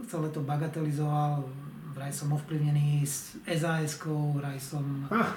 Celé 0.08 0.28
to 0.32 0.40
bagatelizoval, 0.44 1.44
vraj 1.94 2.12
som 2.14 2.30
ovplyvnený 2.32 3.02
s 3.02 3.36
SAS-kou, 3.46 4.38
vraj 4.38 4.58
som, 4.62 4.82
ah, 5.10 5.30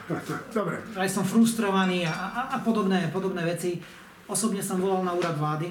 dobre. 0.53 0.79
vraj 0.93 1.10
som 1.10 1.25
frustrovaný 1.25 2.05
a, 2.05 2.13
a, 2.13 2.41
a 2.55 2.57
podobné, 2.62 3.10
podobné 3.10 3.41
veci. 3.45 3.81
Osobne 4.29 4.63
som 4.63 4.79
volal 4.79 5.03
na 5.03 5.13
úrad 5.13 5.36
vlády. 5.36 5.67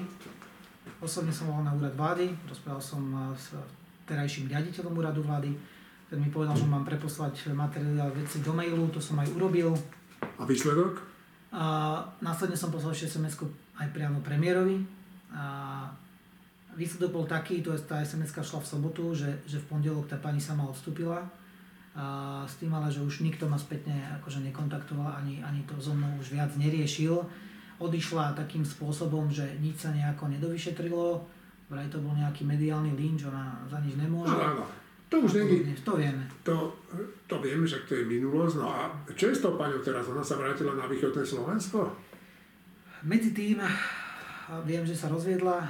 Osobne 1.03 1.35
som 1.35 1.51
volal 1.51 1.67
na 1.67 1.73
úrad 1.75 1.95
vlády, 1.95 2.31
rozprával 2.47 2.83
som 2.83 3.01
s 3.35 3.51
terajším 4.07 4.51
riaditeľom 4.51 4.93
úradu 4.95 5.23
vlády. 5.23 5.51
Ten 6.07 6.21
mi 6.21 6.29
povedal, 6.29 6.53
že 6.55 6.69
mám 6.69 6.85
preposlať 6.85 7.51
materiál 7.55 8.13
veci 8.13 8.43
do 8.43 8.53
mailu, 8.53 8.87
to 8.93 9.01
som 9.01 9.17
aj 9.19 9.27
urobil. 9.33 9.73
A 10.37 10.43
výsledok? 10.45 11.01
A 11.53 11.97
následne 12.21 12.57
som 12.57 12.69
poslal 12.69 12.93
ešte 12.93 13.17
sms 13.17 13.35
aj 13.81 13.87
priamo 13.91 14.21
premiérovi. 14.21 14.83
A 15.33 15.43
výsledok 16.73 17.11
bol 17.13 17.25
taký, 17.25 17.61
to 17.61 17.73
je, 17.73 17.79
tá 17.85 18.01
sms 18.01 18.33
šla 18.33 18.59
v 18.61 18.67
sobotu, 18.67 19.03
že, 19.13 19.29
že 19.45 19.61
v 19.61 19.69
pondelok 19.69 20.09
tá 20.09 20.17
pani 20.17 20.41
sama 20.41 20.65
odstúpila 20.65 21.23
a 21.93 22.41
s 22.49 22.57
tým 22.57 22.73
ale, 22.73 22.89
že 22.89 23.05
už 23.05 23.21
nikto 23.21 23.45
ma 23.45 23.53
spätne 23.53 23.93
akože 24.17 24.41
nekontaktoval, 24.49 25.13
ani, 25.21 25.45
ani 25.45 25.61
to 25.69 25.77
so 25.77 25.93
mnou 25.93 26.09
už 26.17 26.33
viac 26.33 26.49
neriešil. 26.57 27.21
Odišla 27.77 28.33
takým 28.33 28.65
spôsobom, 28.65 29.29
že 29.29 29.45
nič 29.61 29.85
sa 29.85 29.93
nejako 29.93 30.33
nedovyšetrilo, 30.33 31.21
vraj 31.69 31.85
to 31.93 32.01
bol 32.01 32.17
nejaký 32.17 32.49
mediálny 32.49 32.97
lynč, 32.97 33.29
ona 33.29 33.61
za 33.69 33.77
nič 33.77 33.93
nemôže. 33.93 34.33
Áno, 34.33 34.61
áno. 34.61 34.65
To 35.13 35.21
už 35.21 35.45
není. 35.45 35.77
To 35.85 35.93
vieme. 35.93 36.25
To, 36.41 36.73
to 37.29 37.35
vieme, 37.37 37.69
že 37.69 37.85
to 37.85 37.93
je 37.93 38.09
minulosť. 38.09 38.55
No 38.57 38.65
a 38.65 38.89
čo 39.13 39.29
je 39.29 39.37
s 39.37 39.45
tou 39.45 39.53
paňou 39.53 39.77
teraz? 39.85 40.09
Ona 40.09 40.25
sa 40.25 40.41
vrátila 40.41 40.73
na 40.73 40.89
východné 40.89 41.21
Slovensko? 41.21 41.93
Medzi 43.05 43.29
tým 43.29 43.61
viem, 44.65 44.81
že 44.81 44.97
sa 44.97 45.13
rozviedla, 45.13 45.61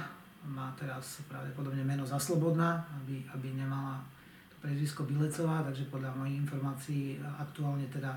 má 0.48 0.72
teraz 0.76 1.24
pravdepodobne 1.24 1.80
meno 1.80 2.04
za 2.04 2.20
Slobodná, 2.20 2.84
aby, 3.00 3.24
aby 3.32 3.56
nemala 3.56 4.04
to 4.52 4.56
prezvisko 4.60 5.08
Bilecová, 5.08 5.64
takže 5.64 5.88
podľa 5.88 6.12
mojich 6.16 6.36
informácií 6.44 7.16
aktuálne 7.20 7.88
teda 7.88 8.12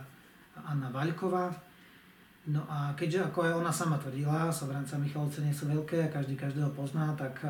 Anna 0.59 0.91
Vaľková. 0.91 1.53
No 2.47 2.63
a 2.67 2.95
keďže, 2.95 3.27
ako 3.27 3.43
aj 3.43 3.53
ona 3.59 3.71
sama 3.71 3.99
tvrdila, 3.99 4.47
Sobranca 4.51 4.95
Michalovce 4.95 5.43
nie 5.43 5.51
sú 5.51 5.67
veľké 5.67 6.07
a 6.07 6.13
každý 6.13 6.39
každého 6.39 6.71
pozná, 6.71 7.11
tak 7.19 7.43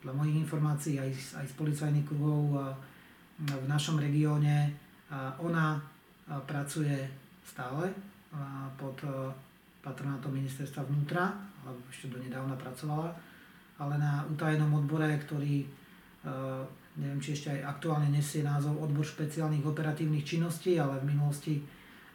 podľa 0.00 0.14
mojich 0.16 0.40
informácií 0.40 0.96
aj, 0.96 1.40
aj 1.40 1.46
z 1.48 1.54
policajných 1.56 2.08
kruhov 2.08 2.72
v 3.44 3.66
našom 3.68 4.00
regióne 4.00 4.72
ona 5.44 5.76
pracuje 6.48 6.96
stále 7.44 7.92
pod 8.80 8.96
patronátom 9.84 10.32
ministerstva 10.32 10.88
vnútra, 10.88 11.28
alebo 11.60 11.84
ešte 11.92 12.08
do 12.08 12.16
nedávna 12.16 12.56
pracovala, 12.56 13.12
ale 13.82 13.98
na 13.98 14.22
utajenom 14.30 14.70
odbore, 14.78 15.10
ktorý 15.18 15.66
neviem, 16.96 17.20
či 17.24 17.32
ešte 17.32 17.48
aj 17.56 17.60
aktuálne 17.78 18.12
nesie 18.12 18.44
názov 18.44 18.76
odbor 18.76 19.02
špeciálnych 19.02 19.64
operatívnych 19.64 20.22
činností, 20.22 20.76
ale 20.76 21.00
v 21.00 21.16
minulosti 21.16 21.54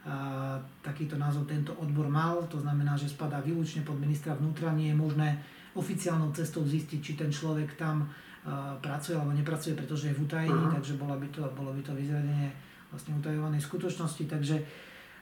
a, 0.08 0.62
takýto 0.86 1.18
názov 1.18 1.50
tento 1.50 1.74
odbor 1.82 2.08
mal, 2.08 2.46
to 2.46 2.62
znamená, 2.62 2.94
že 2.94 3.10
spadá 3.10 3.42
výlučne 3.42 3.82
pod 3.82 3.98
ministra 3.98 4.38
vnútra, 4.38 4.72
nie 4.72 4.94
je 4.94 4.98
možné 4.98 5.30
oficiálnou 5.74 6.30
cestou 6.34 6.62
zistiť, 6.64 7.00
či 7.02 7.14
ten 7.18 7.34
človek 7.34 7.74
tam 7.76 8.06
a, 8.46 8.78
pracuje 8.78 9.18
alebo 9.18 9.34
nepracuje, 9.34 9.74
pretože 9.74 10.14
je 10.14 10.16
v 10.16 10.24
utajení, 10.30 10.54
uh-huh. 10.54 10.76
takže 10.78 10.94
bola 10.96 11.18
by 11.18 11.28
to, 11.34 11.42
bolo 11.58 11.74
by 11.74 11.82
to 11.82 11.92
vyzradenie 11.98 12.54
vlastne 12.94 13.18
utajovanej 13.18 13.60
skutočnosti, 13.60 14.24
takže 14.30 14.56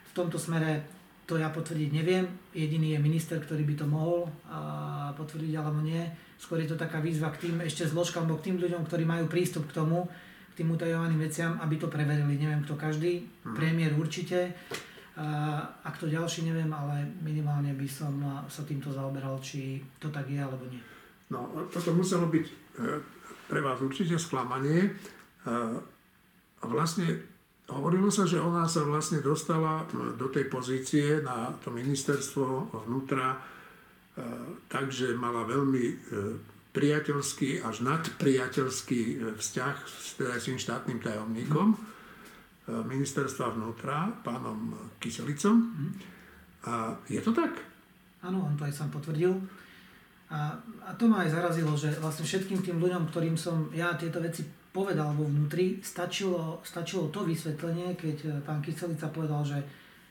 v 0.06 0.12
tomto 0.14 0.38
smere 0.38 0.84
to 1.26 1.34
ja 1.34 1.50
potvrdiť 1.50 1.90
neviem. 1.90 2.24
Jediný 2.54 2.94
je 2.94 3.02
minister, 3.02 3.42
ktorý 3.42 3.66
by 3.66 3.74
to 3.74 3.86
mohol 3.90 4.30
potvrdiť 5.18 5.52
alebo 5.58 5.82
nie. 5.82 5.98
Skôr 6.38 6.62
je 6.62 6.70
to 6.70 6.78
taká 6.78 7.02
výzva 7.02 7.34
k 7.34 7.50
tým 7.50 7.66
ešte 7.66 7.82
zložkám, 7.82 8.24
alebo 8.24 8.38
k 8.38 8.52
tým 8.52 8.62
ľuďom, 8.62 8.86
ktorí 8.86 9.02
majú 9.02 9.26
prístup 9.26 9.66
k 9.66 9.82
tomu, 9.82 10.06
k 10.54 10.62
tým 10.62 10.70
utajovaným 10.70 11.18
veciam, 11.18 11.58
aby 11.58 11.74
to 11.82 11.90
preverili. 11.90 12.38
Neviem 12.38 12.62
kto 12.62 12.78
každý, 12.78 13.26
hmm. 13.26 13.58
premiér 13.58 13.98
určite, 13.98 14.54
a, 15.16 15.90
kto 15.90 16.06
ďalší 16.06 16.46
neviem, 16.46 16.70
ale 16.70 17.02
minimálne 17.24 17.74
by 17.74 17.88
som 17.90 18.14
sa 18.46 18.62
týmto 18.62 18.92
zaoberal, 18.94 19.40
či 19.42 19.82
to 19.98 20.12
tak 20.14 20.30
je 20.30 20.38
alebo 20.38 20.62
nie. 20.70 20.80
No, 21.32 21.66
toto 21.72 21.90
muselo 21.90 22.30
byť 22.30 22.46
e, 22.46 22.54
pre 23.50 23.58
vás 23.58 23.82
určite 23.82 24.14
sklamanie. 24.14 24.94
A 25.46 26.64
vlastne 26.66 27.35
Hovorilo 27.66 28.14
sa, 28.14 28.22
že 28.22 28.38
ona 28.38 28.70
sa 28.70 28.86
vlastne 28.86 29.18
dostala 29.18 29.82
e, 29.82 30.14
do 30.14 30.30
tej 30.30 30.46
pozície 30.46 31.18
na 31.18 31.50
to 31.58 31.74
ministerstvo 31.74 32.70
vnútra, 32.86 33.34
e, 33.34 33.38
takže 34.70 35.18
mala 35.18 35.42
veľmi 35.42 35.84
e, 35.90 35.94
priateľský 36.70 37.66
až 37.66 37.82
nadpriateľský 37.82 39.34
vzťah 39.34 39.76
s 39.82 40.14
tým 40.44 40.60
štátnym 40.60 41.00
tajomníkom 41.00 41.72
ministerstva 42.68 43.56
vnútra, 43.56 44.12
pánom 44.20 44.76
Kyselicom. 45.00 45.56
A 46.68 46.92
je 47.08 47.16
to 47.24 47.32
tak? 47.32 47.56
Áno, 48.20 48.44
on 48.44 48.52
to 48.60 48.68
aj 48.68 48.76
sám 48.76 48.92
potvrdil. 48.92 49.32
A, 50.28 50.58
a 50.82 50.90
to 50.98 51.06
ma 51.06 51.24
aj 51.24 51.32
zarazilo, 51.32 51.72
že 51.78 51.94
vlastne 52.02 52.26
všetkým 52.26 52.60
tým 52.60 52.76
ľuďom, 52.76 53.08
ktorým 53.08 53.38
som 53.38 53.70
ja 53.70 53.94
tieto 53.96 54.18
veci 54.18 54.42
povedal 54.76 55.16
vo 55.16 55.24
vnútri, 55.24 55.80
stačilo, 55.80 56.60
stačilo 56.60 57.08
to 57.08 57.24
vysvetlenie, 57.24 57.96
keď 57.96 58.16
eh, 58.28 58.32
pán 58.44 58.60
Kyselica 58.60 59.08
povedal, 59.08 59.40
že 59.40 59.58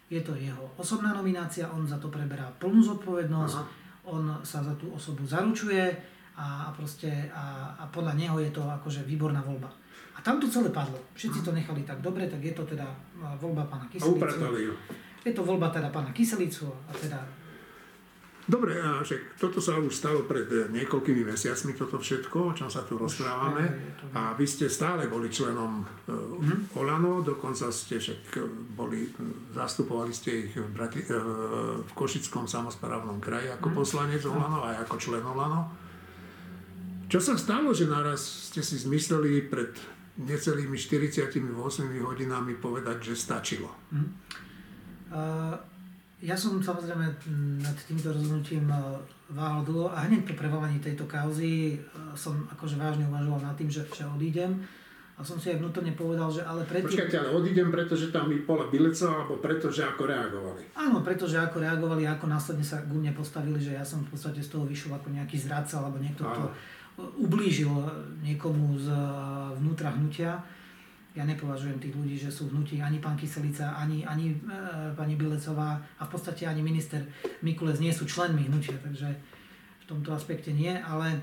je 0.09 0.21
to 0.25 0.33
jeho 0.33 0.65
osobná 0.81 1.13
nominácia, 1.13 1.69
on 1.69 1.85
za 1.85 2.01
to 2.01 2.09
preberá 2.09 2.49
plnú 2.57 2.81
zodpovednosť, 2.81 3.57
Aha. 3.61 3.69
on 4.09 4.23
sa 4.41 4.65
za 4.65 4.73
tú 4.77 4.89
osobu 4.93 5.25
zaručuje 5.25 5.81
a, 6.37 6.69
proste, 6.77 7.09
a, 7.33 7.73
a 7.73 7.83
podľa 7.89 8.13
neho 8.13 8.37
je 8.37 8.53
to 8.53 8.61
akože 8.61 9.01
výborná 9.01 9.41
voľba. 9.41 9.69
A 10.13 10.21
tam 10.21 10.37
to 10.37 10.45
celé 10.45 10.69
padlo. 10.69 10.97
Všetci 11.17 11.41
to 11.41 11.49
nechali 11.53 11.81
tak 11.81 12.05
dobre, 12.05 12.29
tak 12.29 12.41
je 12.41 12.53
to 12.53 12.65
teda 12.65 12.85
eh, 13.21 13.35
voľba 13.37 13.69
pána 13.69 13.85
Kyselicu. 13.93 14.25
Je 15.25 15.33
to 15.33 15.41
voľba 15.41 15.73
teda 15.73 15.89
pána 15.89 16.13
Kyselicu 16.13 16.69
a 16.69 16.93
teda 16.93 17.44
Dobre, 18.45 18.77
a 18.77 19.01
že 19.01 19.33
toto 19.41 19.57
sa 19.57 19.81
už 19.81 19.89
stalo 19.89 20.21
pred 20.29 20.45
niekoľkými 20.69 21.25
mesiacmi, 21.25 21.73
toto 21.73 21.97
všetko, 21.97 22.37
o 22.37 22.53
čom 22.53 22.69
sa 22.69 22.85
tu 22.85 22.93
rozprávame. 22.93 23.65
A 24.13 24.37
vy 24.37 24.45
ste 24.45 24.69
stále 24.69 25.09
boli 25.09 25.33
členom 25.33 25.81
uh, 25.81 26.77
Olano, 26.77 27.25
dokonca 27.25 27.73
ste 27.73 27.97
však 27.97 28.37
boli, 28.77 29.09
zastupovali 29.49 30.13
ste 30.13 30.45
ich 30.45 30.53
v, 30.53 30.69
Brati, 30.69 31.01
uh, 31.09 31.81
v 31.81 31.91
Košickom 31.97 32.45
samozprávnom 32.45 33.17
kraji 33.17 33.49
ako 33.49 33.73
mm. 33.73 33.75
poslanec 33.81 34.21
Olano 34.29 34.61
aj 34.61 34.85
ako 34.85 34.95
člen 35.01 35.25
Olano. 35.25 35.73
Čo 37.09 37.17
sa 37.17 37.33
stalo, 37.41 37.73
že 37.73 37.89
naraz 37.89 38.53
ste 38.53 38.61
si 38.61 38.77
zmysleli 38.77 39.41
pred 39.49 39.73
necelými 40.21 40.77
48 40.77 41.41
hodinami 41.97 42.53
povedať, 42.61 43.09
že 43.09 43.13
stačilo? 43.17 43.73
Uh 45.09 45.74
ja 46.23 46.35
som 46.35 46.63
samozrejme 46.63 47.05
nad 47.59 47.77
týmto 47.83 48.15
rozhodnutím 48.15 48.71
e, 48.71 48.77
váhal 49.35 49.67
dlho 49.67 49.91
a 49.91 50.07
hneď 50.07 50.23
po 50.23 50.33
prevalení 50.39 50.79
tejto 50.79 51.03
kauzy 51.03 51.75
e, 51.75 51.77
som 52.15 52.47
akože 52.55 52.79
vážne 52.79 53.03
uvažoval 53.11 53.43
nad 53.43 53.55
tým, 53.59 53.67
že, 53.67 53.83
že 53.91 54.07
odídem. 54.07 54.63
A 55.15 55.23
som 55.23 55.39
si 55.39 55.47
aj 55.47 55.63
vnútorne 55.63 55.95
povedal, 55.95 56.27
že 56.27 56.43
ale 56.43 56.67
predtým... 56.67 56.91
Počkajte, 56.91 57.15
ale 57.23 57.31
odídem, 57.31 57.71
pretože 57.71 58.11
tam 58.11 58.27
by 58.27 58.35
bola 58.43 58.67
Bilecová, 58.67 59.23
alebo 59.23 59.39
pretože 59.39 59.79
ako 59.79 60.11
reagovali? 60.11 60.61
Áno, 60.75 60.99
pretože 61.07 61.39
ako 61.39 61.63
reagovali, 61.63 62.03
ako 62.03 62.25
následne 62.27 62.67
sa 62.67 62.83
ku 62.83 62.99
mne 62.99 63.15
postavili, 63.15 63.55
že 63.55 63.79
ja 63.79 63.83
som 63.87 64.03
v 64.03 64.11
podstate 64.11 64.43
z 64.43 64.51
toho 64.51 64.67
vyšiel 64.67 64.91
ako 64.91 65.15
nejaký 65.15 65.39
zradca, 65.39 65.79
alebo 65.79 66.03
niekto, 66.03 66.27
kto 66.27 66.51
ublížil 67.19 67.71
niekomu 68.23 68.75
z 68.75 68.91
e, 68.91 68.99
vnútra 69.59 69.95
hnutia 69.95 70.39
ja 71.15 71.23
nepovažujem 71.23 71.79
tých 71.79 71.95
ľudí, 71.95 72.15
že 72.19 72.27
sú 72.27 72.51
hnutí 72.51 72.83
ani 72.83 72.99
pán 72.99 73.15
Kyselica, 73.15 73.71
ani, 73.79 74.03
ani 74.03 74.35
e, 74.35 74.37
pani 74.93 75.15
Bilecová 75.15 75.79
a 75.79 76.03
v 76.03 76.11
podstate 76.11 76.43
ani 76.43 76.59
minister 76.59 76.99
Mikulec 77.39 77.79
nie 77.79 77.95
sú 77.95 78.03
členmi 78.03 78.51
hnutia, 78.51 78.75
takže 78.83 79.07
v 79.79 79.85
tomto 79.87 80.11
aspekte 80.11 80.51
nie, 80.51 80.75
ale 80.75 81.15
e, 81.15 81.19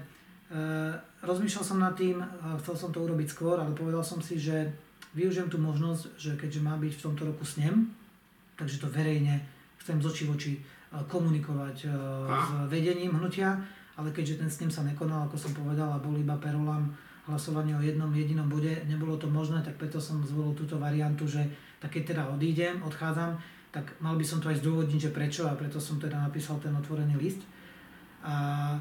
rozmýšľal 1.21 1.65
som 1.65 1.79
nad 1.79 1.93
tým, 1.93 2.25
chcel 2.65 2.75
som 2.75 2.91
to 2.91 3.05
urobiť 3.05 3.29
skôr, 3.29 3.61
ale 3.61 3.77
povedal 3.77 4.01
som 4.01 4.25
si, 4.25 4.41
že 4.41 4.73
využijem 5.13 5.53
tú 5.53 5.61
možnosť, 5.61 6.17
že 6.17 6.33
keďže 6.41 6.65
má 6.65 6.81
byť 6.81 6.93
v 6.97 7.05
tomto 7.05 7.23
roku 7.29 7.45
snem, 7.45 7.93
takže 8.57 8.81
to 8.81 8.89
verejne 8.89 9.45
chcem 9.85 10.01
z 10.01 10.07
očí 10.09 10.25
voči 10.25 10.53
e, 10.57 10.61
komunikovať 11.05 11.77
e, 11.85 11.89
s 12.25 12.49
vedením 12.73 13.13
hnutia, 13.19 13.61
ale 13.99 14.09
keďže 14.09 14.41
ten 14.41 14.51
snem 14.51 14.71
sa 14.73 14.87
nekonal, 14.87 15.29
ako 15.29 15.37
som 15.37 15.53
povedal, 15.53 15.93
a 15.93 16.01
bol 16.01 16.17
iba 16.17 16.39
perolam 16.41 16.89
hlasovanie 17.27 17.79
o 17.79 17.83
jednom 17.83 18.11
jedinom 18.11 18.51
bode, 18.51 18.83
nebolo 18.91 19.15
to 19.15 19.31
možné, 19.31 19.63
tak 19.63 19.79
preto 19.79 20.03
som 20.03 20.19
zvolil 20.27 20.59
túto 20.59 20.79
variantu, 20.83 21.27
že 21.31 21.47
tak 21.79 21.95
keď 21.95 22.03
teda 22.15 22.23
odídem, 22.35 22.83
odchádzam, 22.83 23.39
tak 23.71 23.95
mal 24.03 24.19
by 24.19 24.25
som 24.27 24.43
to 24.43 24.51
aj 24.51 24.59
zdôvodniť, 24.59 25.11
že 25.11 25.15
prečo 25.15 25.47
a 25.47 25.57
preto 25.57 25.79
som 25.79 26.03
teda 26.03 26.19
napísal 26.19 26.59
ten 26.59 26.75
otvorený 26.75 27.15
list. 27.17 27.41
A, 28.23 28.75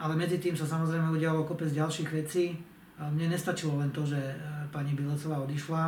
ale 0.00 0.14
medzi 0.16 0.38
tým 0.40 0.54
sa 0.56 0.64
samozrejme 0.64 1.12
udialo 1.12 1.44
kopec 1.44 1.70
ďalších 1.70 2.10
vecí. 2.10 2.56
A 3.00 3.08
mne 3.12 3.32
nestačilo 3.32 3.80
len 3.80 3.92
to, 3.92 4.04
že 4.04 4.16
e, 4.16 4.34
pani 4.72 4.92
Bilecová 4.92 5.40
odišla. 5.44 5.82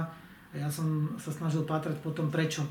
A 0.52 0.54
ja 0.56 0.68
som 0.68 1.16
sa 1.20 1.32
snažil 1.32 1.64
pátrať 1.64 2.00
potom, 2.00 2.28
prečo 2.32 2.64
e, 2.64 2.70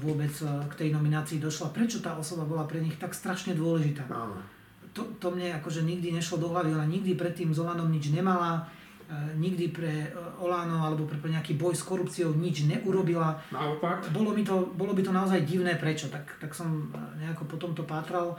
vôbec 0.00 0.32
e, 0.44 0.48
k 0.68 0.72
tej 0.76 0.88
nominácii 0.92 1.40
došla. 1.40 1.72
Prečo 1.72 2.00
tá 2.00 2.16
osoba 2.16 2.44
bola 2.44 2.68
pre 2.68 2.84
nich 2.84 2.96
tak 3.00 3.16
strašne 3.16 3.56
dôležitá. 3.56 4.04
Áno 4.12 4.57
to, 4.92 5.02
to 5.18 5.28
mne 5.32 5.58
akože 5.58 5.82
nikdy 5.82 6.12
nešlo 6.14 6.38
do 6.38 6.48
hlavy, 6.52 6.74
ona 6.74 6.86
nikdy 6.86 7.14
predtým 7.14 7.50
s 7.50 7.58
Olanom 7.58 7.88
nič 7.88 8.12
nemala, 8.12 8.68
e, 9.08 9.34
nikdy 9.36 9.72
pre 9.72 10.08
e, 10.08 10.12
Olano 10.38 10.84
alebo 10.84 11.08
pre, 11.08 11.18
pre 11.18 11.32
nejaký 11.32 11.56
boj 11.56 11.74
s 11.74 11.82
korupciou 11.82 12.36
nič 12.36 12.68
neurobila. 12.68 13.38
Naopak? 13.50 14.10
Bolo, 14.12 14.36
mi 14.36 14.44
to, 14.44 14.70
bolo 14.74 14.92
by 14.94 15.02
to 15.02 15.12
naozaj 15.12 15.42
divné, 15.42 15.76
prečo. 15.80 16.12
Tak, 16.12 16.40
tak 16.40 16.52
som 16.52 16.92
e, 16.92 17.24
nejako 17.24 17.48
potom 17.50 17.74
to 17.74 17.82
pátral 17.88 18.38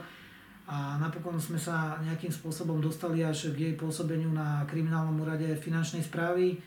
a 0.70 1.02
napokon 1.02 1.34
sme 1.42 1.58
sa 1.58 1.98
nejakým 1.98 2.30
spôsobom 2.30 2.78
dostali 2.78 3.26
až 3.26 3.50
k 3.50 3.70
jej 3.70 3.74
pôsobeniu 3.74 4.30
na 4.30 4.62
kriminálnom 4.70 5.18
úrade 5.18 5.50
finančnej 5.58 6.06
správy 6.06 6.62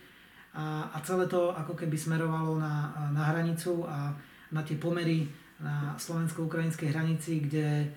a, 0.52 0.92
a 0.92 1.00
celé 1.08 1.24
to 1.32 1.56
ako 1.56 1.72
keby 1.72 1.96
smerovalo 1.96 2.60
na, 2.60 2.92
na 3.16 3.32
hranicu 3.32 3.88
a 3.88 4.12
na 4.52 4.62
tie 4.62 4.76
pomery 4.76 5.24
na 5.64 5.96
slovensko-ukrajinskej 5.96 6.92
hranici, 6.92 7.40
kde 7.48 7.88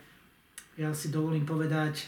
ja 0.77 0.93
si 0.93 1.09
dovolím 1.09 1.49
povedať, 1.49 2.05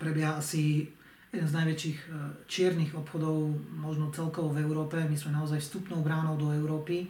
prebieha 0.00 0.40
asi 0.40 0.88
jeden 1.28 1.48
z 1.48 1.56
najväčších 1.60 1.98
e, 2.00 2.10
čiernych 2.48 2.96
obchodov 2.96 3.52
možno 3.76 4.08
celkovo 4.08 4.56
v 4.56 4.64
Európe. 4.64 4.96
My 4.96 5.16
sme 5.16 5.36
naozaj 5.36 5.60
vstupnou 5.60 6.00
bránou 6.00 6.40
do 6.40 6.48
Európy. 6.56 7.04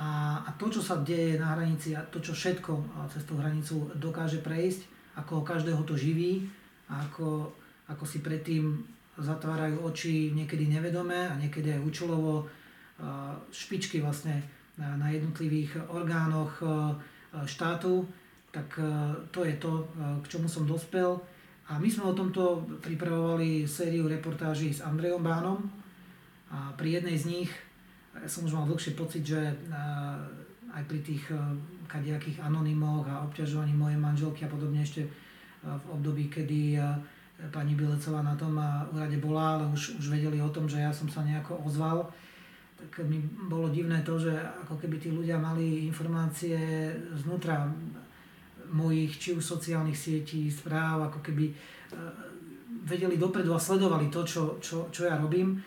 A, 0.00 0.40
a 0.44 0.50
to, 0.56 0.68
čo 0.68 0.84
sa 0.84 1.00
deje 1.00 1.40
na 1.40 1.56
hranici 1.56 1.96
a 1.96 2.04
to, 2.04 2.20
čo 2.20 2.36
všetko 2.36 2.72
e, 2.76 2.82
cez 3.08 3.24
tú 3.24 3.40
hranicu 3.40 3.88
dokáže 3.96 4.44
prejsť, 4.44 4.84
ako 5.16 5.40
každého 5.40 5.80
to 5.88 5.96
živí, 5.96 6.44
ako, 6.92 7.48
ako 7.88 8.04
si 8.04 8.20
predtým 8.20 8.84
zatvárajú 9.20 9.84
oči 9.84 10.32
niekedy 10.32 10.68
nevedome 10.68 11.28
a 11.28 11.34
niekedy 11.40 11.72
aj 11.72 11.80
účelovo 11.80 12.44
e, 12.44 12.46
špičky 13.48 14.04
vlastne 14.04 14.44
na, 14.76 15.00
na 15.00 15.08
jednotlivých 15.12 15.88
orgánoch 15.92 16.60
štátu, 17.44 18.08
tak 18.50 18.78
e, 18.78 18.90
to 19.30 19.46
je 19.46 19.54
to, 19.62 19.70
e, 19.78 19.84
k 20.22 20.26
čomu 20.26 20.50
som 20.50 20.66
dospel. 20.66 21.18
A 21.70 21.78
my 21.78 21.86
sme 21.86 22.10
o 22.10 22.18
tomto 22.18 22.66
pripravovali 22.82 23.62
sériu 23.62 24.10
reportáží 24.10 24.74
s 24.74 24.82
Andrejom 24.82 25.22
Bánom. 25.22 25.62
A 26.50 26.74
pri 26.74 26.98
jednej 26.98 27.14
z 27.14 27.24
nich 27.30 27.50
ja 28.10 28.26
som 28.26 28.42
už 28.42 28.58
mal 28.58 28.66
dlhšie 28.66 28.98
pocit, 28.98 29.22
že 29.22 29.38
e, 29.38 29.54
aj 30.70 30.82
pri 30.86 31.02
tých 31.02 31.26
kadejakých 31.90 32.46
anonymoch 32.46 33.02
a 33.10 33.26
obťažovaní 33.26 33.74
mojej 33.74 33.98
manželky 33.98 34.46
a 34.46 34.50
podobne 34.50 34.86
ešte 34.86 35.02
v 35.66 35.84
období, 35.90 36.30
kedy 36.30 36.78
pani 37.50 37.74
Bilecová 37.74 38.22
na 38.22 38.38
tom 38.38 38.54
úrade 38.94 39.18
bola, 39.18 39.58
ale 39.58 39.64
už, 39.74 39.98
už 39.98 40.14
vedeli 40.14 40.38
o 40.38 40.46
tom, 40.54 40.70
že 40.70 40.78
ja 40.78 40.94
som 40.94 41.10
sa 41.10 41.26
nejako 41.26 41.58
ozval, 41.66 42.06
tak 42.78 43.02
mi 43.02 43.18
bolo 43.50 43.66
divné 43.66 43.98
to, 44.06 44.14
že 44.14 44.30
ako 44.62 44.78
keby 44.78 45.02
tí 45.02 45.10
ľudia 45.10 45.42
mali 45.42 45.90
informácie 45.90 46.54
znútra 47.18 47.66
mojich 48.70 49.18
či 49.18 49.34
už 49.34 49.42
sociálnych 49.42 49.98
sietí, 49.98 50.46
správ, 50.50 51.10
ako 51.10 51.18
keby 51.22 51.50
vedeli 52.86 53.18
dopredu 53.18 53.52
a 53.52 53.60
sledovali 53.60 54.08
to, 54.08 54.22
čo, 54.22 54.42
čo, 54.62 54.88
čo 54.94 55.04
ja 55.04 55.18
robím. 55.18 55.58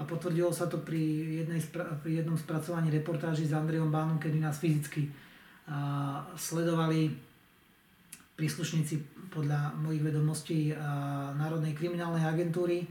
A 0.00 0.06
potvrdilo 0.08 0.50
sa 0.50 0.66
to 0.66 0.82
pri, 0.82 0.98
jednej, 1.44 1.62
pri 2.02 2.24
jednom 2.24 2.34
spracovaní 2.34 2.90
reportáži 2.90 3.46
s 3.46 3.54
Andrejom 3.54 3.92
Bánom, 3.92 4.18
kedy 4.18 4.40
nás 4.40 4.58
fyzicky 4.58 5.06
sledovali 6.34 7.12
príslušníci 8.34 9.28
podľa 9.30 9.78
mojich 9.78 10.02
vedomostí 10.02 10.74
Národnej 11.38 11.76
kriminálnej 11.76 12.24
agentúry 12.26 12.82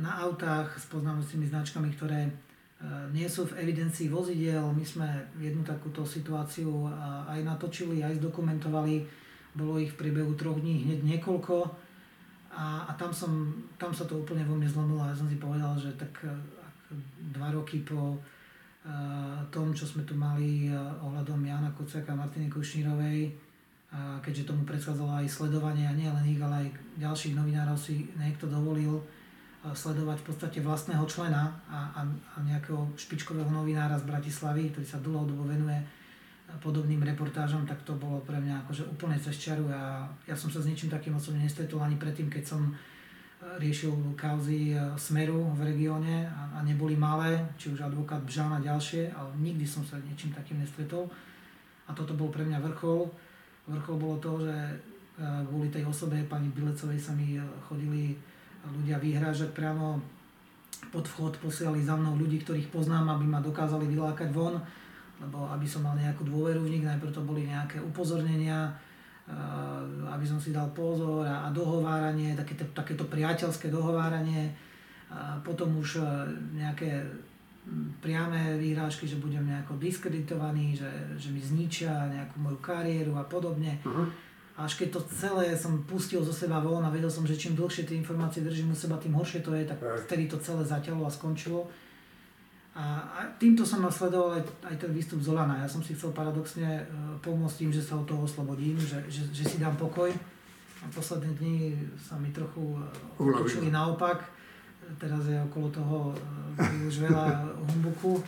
na 0.00 0.12
autách 0.22 0.78
s 0.78 0.88
poznámacími 0.88 1.50
značkami, 1.50 1.92
ktoré 1.98 2.30
nie 3.14 3.28
sú 3.30 3.46
v 3.46 3.62
evidencii 3.62 4.10
vozidiel. 4.10 4.62
My 4.74 4.82
sme 4.82 5.06
jednu 5.38 5.62
takúto 5.62 6.02
situáciu 6.02 6.90
aj 7.30 7.38
natočili, 7.46 8.02
aj 8.02 8.18
zdokumentovali. 8.18 9.06
Bolo 9.54 9.78
ich 9.78 9.94
v 9.94 10.00
priebehu 10.02 10.34
troch 10.34 10.58
dní 10.58 10.88
hneď 10.88 11.00
niekoľko. 11.04 11.62
A, 12.52 12.84
a 12.84 12.92
tam, 12.98 13.14
som, 13.14 13.54
tam 13.80 13.94
sa 13.94 14.04
to 14.04 14.20
úplne 14.20 14.44
vo 14.44 14.58
mne 14.58 14.68
zlomilo 14.68 15.00
a 15.00 15.08
ja 15.08 15.16
som 15.16 15.30
si 15.30 15.40
povedal, 15.40 15.72
že 15.78 15.94
tak 15.96 16.12
dva 17.32 17.48
roky 17.48 17.80
po 17.80 18.20
tom, 19.54 19.70
čo 19.70 19.86
sme 19.86 20.02
tu 20.02 20.18
mali 20.18 20.68
ohľadom 20.74 21.38
Jana 21.38 21.70
Kuciaka 21.70 22.12
a 22.12 22.18
Martiny 22.18 22.50
Kušnírovej, 22.50 23.30
keďže 24.26 24.50
tomu 24.50 24.66
predchádzalo 24.66 25.22
aj 25.22 25.30
sledovanie 25.30 25.86
a 25.86 25.94
nie 25.94 26.10
len 26.10 26.24
ich, 26.26 26.42
ale 26.42 26.66
aj 26.66 26.68
ďalších 26.98 27.38
novinárov 27.38 27.78
si 27.78 28.10
niekto 28.18 28.50
dovolil 28.50 28.98
sledovať 29.62 30.18
v 30.18 30.26
podstate 30.26 30.58
vlastného 30.58 31.06
člena 31.06 31.54
a, 31.70 31.94
a, 31.94 32.00
a 32.02 32.36
nejakého 32.42 32.82
špičkového 32.98 33.46
novinára 33.46 33.94
z 33.94 34.10
Bratislavy, 34.10 34.74
ktorý 34.74 34.86
sa 34.86 34.98
dlhodobo 34.98 35.46
venuje 35.46 35.78
podobným 36.58 37.00
reportážom, 37.00 37.64
tak 37.64 37.80
to 37.86 37.96
bolo 37.96 38.20
pre 38.26 38.36
mňa 38.36 38.66
akože 38.66 38.84
úplne 38.90 39.16
cez 39.16 39.38
čaru 39.38 39.70
a 39.72 40.04
ja 40.26 40.36
som 40.36 40.52
sa 40.52 40.60
s 40.60 40.68
ničím 40.68 40.92
takým 40.92 41.16
osobne 41.16 41.40
nestretol 41.40 41.80
ani 41.80 41.96
predtým, 41.96 42.28
keď 42.28 42.44
som 42.44 42.68
e, 42.68 42.72
riešil 43.56 44.18
kauzy 44.18 44.74
e, 44.74 44.92
Smeru 44.98 45.48
v 45.56 45.72
regióne 45.72 46.28
a, 46.28 46.58
a 46.58 46.66
neboli 46.66 46.98
malé, 46.98 47.40
či 47.56 47.72
už 47.72 47.86
advokát 47.86 48.20
Bžán 48.26 48.52
a 48.52 48.60
ďalšie, 48.60 49.14
ale 49.14 49.30
nikdy 49.40 49.64
som 49.64 49.86
sa 49.86 49.96
ničím 50.02 50.34
takým 50.34 50.60
nestretol 50.60 51.08
a 51.88 51.90
toto 51.96 52.12
bol 52.12 52.28
pre 52.28 52.44
mňa 52.44 52.58
vrchol. 52.60 53.08
Vrchol 53.72 53.96
bolo 53.96 54.16
to, 54.20 54.44
že 54.44 54.52
e, 54.52 54.74
kvôli 55.48 55.72
tej 55.72 55.88
osobe 55.88 56.20
pani 56.28 56.52
Bilecovej 56.52 57.00
sa 57.00 57.16
mi 57.16 57.40
chodili 57.64 58.18
ľudia 58.70 59.02
vyhrážať 59.02 59.50
priamo 59.50 59.98
pod 60.90 61.06
vchod, 61.08 61.38
posielali 61.40 61.82
za 61.82 61.96
mnou 61.96 62.14
ľudí, 62.18 62.42
ktorých 62.42 62.68
poznám, 62.68 63.16
aby 63.16 63.24
ma 63.26 63.40
dokázali 63.40 63.86
vylákať 63.88 64.28
von, 64.30 64.58
lebo 65.22 65.46
aby 65.50 65.66
som 65.66 65.86
mal 65.86 65.94
nejakú 65.94 66.26
dôveru 66.26 66.66
v 66.66 66.78
nich, 66.78 66.84
najprv 66.84 67.14
to 67.14 67.22
boli 67.22 67.46
nejaké 67.46 67.78
upozornenia, 67.78 68.74
aby 70.10 70.26
som 70.26 70.36
si 70.42 70.50
dal 70.50 70.68
pozor 70.74 71.22
a, 71.22 71.48
dohováranie, 71.54 72.34
takéto, 72.34 72.66
takéto 72.74 73.06
priateľské 73.06 73.70
dohováranie, 73.70 74.50
potom 75.46 75.78
už 75.78 76.00
e, 76.00 76.04
nejaké 76.56 77.04
priame 78.00 78.56
výhrážky, 78.56 79.04
že 79.04 79.20
budem 79.20 79.44
nejako 79.44 79.76
diskreditovaný, 79.76 80.72
že, 80.72 80.88
že 81.20 81.28
mi 81.30 81.38
zničia 81.38 82.10
nejakú 82.10 82.40
moju 82.40 82.58
kariéru 82.58 83.14
a 83.20 83.24
podobne. 83.28 83.76
Uh-huh 83.84 84.31
až 84.56 84.76
keď 84.76 84.88
to 84.92 85.00
celé 85.16 85.56
som 85.56 85.80
pustil 85.88 86.20
zo 86.20 86.32
seba 86.32 86.60
von 86.60 86.84
a 86.84 86.92
vedel 86.92 87.08
som, 87.08 87.24
že 87.24 87.40
čím 87.40 87.56
dlhšie 87.56 87.88
tie 87.88 87.96
informácie 87.96 88.44
držím 88.44 88.72
u 88.72 88.76
seba, 88.76 89.00
tým 89.00 89.16
horšie 89.16 89.40
to 89.40 89.56
je, 89.56 89.64
tak 89.64 89.80
vtedy 90.04 90.28
to 90.28 90.36
celé 90.44 90.60
zaťalo 90.60 91.08
a 91.08 91.10
skončilo. 91.10 91.72
A, 92.72 93.04
a 93.04 93.20
týmto 93.36 93.68
som 93.68 93.84
nasledoval 93.84 94.40
aj, 94.40 94.44
aj 94.64 94.76
ten 94.80 94.92
výstup 94.96 95.20
Zolana. 95.20 95.60
Ja 95.60 95.68
som 95.68 95.84
si 95.84 95.92
chcel 95.92 96.12
paradoxne 96.16 96.84
uh, 96.84 97.16
pomôcť 97.20 97.64
tým, 97.64 97.72
že 97.72 97.84
sa 97.84 98.00
od 98.00 98.08
toho 98.08 98.24
oslobodím, 98.24 98.80
že, 98.80 99.04
že, 99.12 99.28
že 99.28 99.44
si 99.44 99.60
dám 99.60 99.76
pokoj. 99.76 100.08
A 100.80 100.84
posledné 100.88 101.36
dni 101.36 101.76
sa 102.00 102.16
mi 102.16 102.32
trochu 102.32 102.80
uh, 103.20 103.68
naopak. 103.68 104.24
Teraz 104.96 105.20
je 105.28 105.36
okolo 105.36 105.68
toho 105.68 105.96
už 106.88 107.08
veľa 107.08 107.54
humbuku 107.60 108.24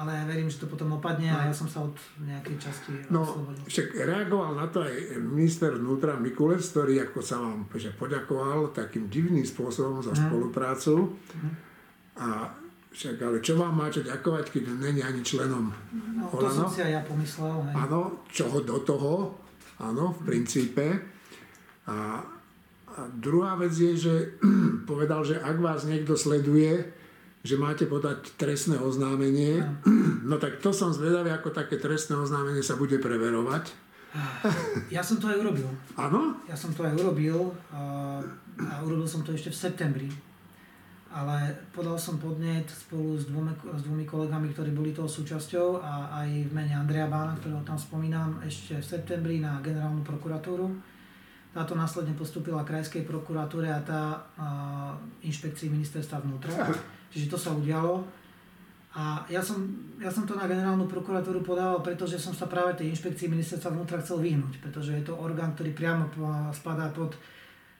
ale 0.00 0.16
ja 0.16 0.24
verím, 0.24 0.48
že 0.48 0.64
to 0.64 0.66
potom 0.72 0.96
opadne 0.96 1.28
a 1.28 1.44
ja 1.44 1.52
som 1.52 1.68
sa 1.68 1.84
od 1.84 1.92
nejakej 2.24 2.56
časti 2.56 2.92
no, 3.12 3.20
oslobodil. 3.20 3.68
Však 3.68 4.00
reagoval 4.00 4.56
na 4.56 4.66
to 4.72 4.80
aj 4.80 5.20
minister 5.20 5.76
vnútra 5.76 6.16
Mikulec, 6.16 6.64
ktorý 6.64 7.04
ako 7.04 7.20
sa 7.20 7.36
vám 7.36 7.68
že 7.76 7.92
poďakoval 7.92 8.72
takým 8.72 9.12
divným 9.12 9.44
spôsobom 9.44 10.00
za 10.00 10.16
mm. 10.16 10.20
spoluprácu. 10.24 11.12
Mm. 11.36 11.52
A 12.16 12.28
však 12.90 13.20
ale 13.20 13.44
čo 13.44 13.60
vám 13.60 13.76
máte 13.76 14.00
ďakovať, 14.00 14.44
keď 14.48 14.64
není 14.80 15.04
ani 15.04 15.20
členom 15.20 15.68
no, 15.68 16.32
Olano? 16.32 16.48
To 16.48 16.56
som 16.64 16.70
si 16.72 16.80
aj 16.80 16.92
ja 16.96 17.02
pomyslel. 17.04 17.54
Áno, 17.76 18.24
čoho 18.32 18.56
do 18.64 18.80
toho, 18.80 19.36
áno, 19.84 20.16
v 20.16 20.20
princípe. 20.24 20.86
A, 21.92 22.24
a 22.88 23.00
druhá 23.20 23.52
vec 23.60 23.76
je, 23.76 23.92
že 24.00 24.14
povedal, 24.90 25.28
že 25.28 25.36
ak 25.36 25.60
vás 25.60 25.84
niekto 25.84 26.16
sleduje, 26.16 26.99
že 27.40 27.56
máte 27.56 27.88
podať 27.88 28.36
trestné 28.36 28.76
oznámenie. 28.76 29.64
No 30.20 30.36
tak 30.36 30.60
to 30.60 30.76
som 30.76 30.92
zvedavý, 30.92 31.32
ako 31.32 31.56
také 31.56 31.80
trestné 31.80 32.20
oznámenie 32.20 32.60
sa 32.60 32.76
bude 32.76 33.00
preverovať. 33.00 33.72
Ja 34.90 35.00
som 35.06 35.22
to 35.22 35.30
aj 35.30 35.38
urobil. 35.38 35.70
Áno? 35.94 36.34
Ja 36.50 36.58
som 36.58 36.74
to 36.74 36.82
aj 36.82 36.98
urobil 36.98 37.54
a, 37.70 38.18
a 38.58 38.74
urobil 38.82 39.06
som 39.06 39.22
to 39.22 39.30
ešte 39.30 39.54
v 39.54 39.60
septembri. 39.70 40.10
Ale 41.10 41.50
podal 41.74 41.98
som 41.98 42.22
podnet 42.22 42.70
spolu 42.70 43.18
s 43.18 43.26
dvomi, 43.26 43.50
s 43.54 43.82
dvomi 43.82 44.06
kolegami, 44.06 44.54
ktorí 44.54 44.70
boli 44.70 44.94
toho 44.94 45.10
súčasťou 45.10 45.82
a 45.82 46.22
aj 46.22 46.28
v 46.46 46.52
mene 46.54 46.74
Andrea 46.74 47.10
Bána, 47.10 47.34
ktorého 47.38 47.66
tam 47.66 47.74
spomínam, 47.74 48.38
ešte 48.46 48.78
v 48.78 48.86
septembri 48.86 49.42
na 49.42 49.58
generálnu 49.58 50.06
prokuratúru. 50.06 50.70
Táto 51.50 51.74
následne 51.74 52.14
postupila 52.14 52.62
krajskej 52.62 53.02
prokuratúre 53.02 53.66
a 53.66 53.82
tá 53.82 54.02
a, 54.38 54.94
inšpekcii 55.26 55.70
ministerstva 55.70 56.22
vnútra. 56.22 56.54
Čiže 57.10 57.26
to 57.30 57.38
sa 57.38 57.50
udialo. 57.52 58.02
A 58.90 59.22
ja 59.30 59.38
som, 59.38 59.70
ja 60.02 60.10
som 60.10 60.26
to 60.26 60.34
na 60.34 60.50
generálnu 60.50 60.90
prokuratúru 60.90 61.46
podával, 61.46 61.78
pretože 61.78 62.18
som 62.18 62.34
sa 62.34 62.50
práve 62.50 62.74
tej 62.74 62.90
inšpekcii 62.90 63.30
ministerstva 63.30 63.70
vnútra 63.70 64.02
chcel 64.02 64.18
vyhnúť, 64.18 64.58
pretože 64.58 64.98
je 64.98 65.04
to 65.06 65.14
orgán, 65.14 65.54
ktorý 65.54 65.70
priamo 65.70 66.10
spadá 66.50 66.90
pod 66.90 67.14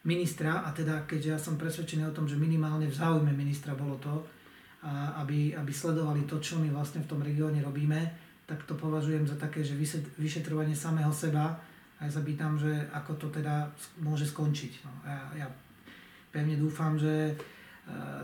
ministra 0.06 0.62
a 0.64 0.70
teda 0.70 1.04
keďže 1.04 1.30
ja 1.34 1.38
som 1.38 1.58
presvedčený 1.58 2.08
o 2.08 2.14
tom, 2.14 2.30
že 2.30 2.38
minimálne 2.38 2.86
v 2.86 2.94
záujme 2.94 3.34
ministra 3.34 3.74
bolo 3.74 3.98
to, 3.98 4.22
aby, 5.18 5.52
aby 5.52 5.72
sledovali 5.74 6.24
to, 6.24 6.38
čo 6.40 6.56
my 6.56 6.70
vlastne 6.72 7.04
v 7.04 7.10
tom 7.10 7.20
regióne 7.20 7.60
robíme, 7.60 8.00
tak 8.48 8.64
to 8.64 8.78
považujem 8.78 9.26
za 9.28 9.36
také, 9.36 9.60
že 9.60 9.76
vyšetrovanie 10.16 10.78
samého 10.78 11.12
seba 11.12 11.58
a 12.00 12.08
ja 12.08 12.10
sa 12.10 12.24
pýtam, 12.24 12.56
že 12.56 12.70
ako 12.94 13.18
to 13.20 13.26
teda 13.28 13.68
môže 14.00 14.24
skončiť. 14.24 14.72
No, 14.88 14.92
ja, 15.04 15.44
ja 15.44 15.48
pevne 16.32 16.56
dúfam, 16.56 16.96
že 16.96 17.36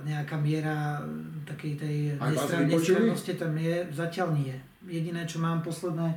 nejaká 0.07 0.39
miera 0.39 1.03
takej 1.43 1.73
tej 1.79 1.97
nestrannosti 2.67 3.35
tam 3.35 3.55
je, 3.59 3.87
zatiaľ 3.91 4.35
nie. 4.35 4.55
Jediné, 4.87 5.27
čo 5.27 5.43
mám 5.43 5.63
posledné 5.67 6.15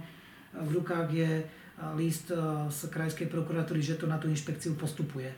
v 0.54 0.70
rukách 0.82 1.10
je 1.14 1.32
list 1.96 2.34
z 2.70 2.80
krajskej 2.92 3.32
prokuratúry, 3.32 3.80
že 3.80 3.96
to 3.96 4.10
na 4.10 4.20
tú 4.20 4.28
inšpekciu 4.28 4.76
postupuje. 4.76 5.32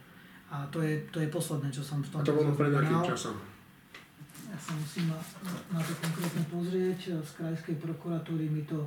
A 0.51 0.67
to 0.67 0.83
je, 0.83 1.07
to 1.13 1.23
je 1.23 1.31
posledné, 1.31 1.71
čo 1.71 1.79
som 1.85 2.03
v 2.03 2.07
tom... 2.11 2.19
A 2.19 2.27
to 2.27 2.35
bolo 2.35 2.51
pred 2.57 2.73
akým 2.75 3.01
časom? 3.07 3.35
Ja 4.51 4.57
sa 4.59 4.75
musím 4.75 5.07
na, 5.07 5.15
na 5.71 5.79
to 5.79 5.95
konkrétne 5.95 6.43
pozrieť. 6.51 6.99
Z 7.23 7.31
krajskej 7.39 7.75
prokuratúry 7.79 8.51
mi 8.51 8.67
to 8.67 8.83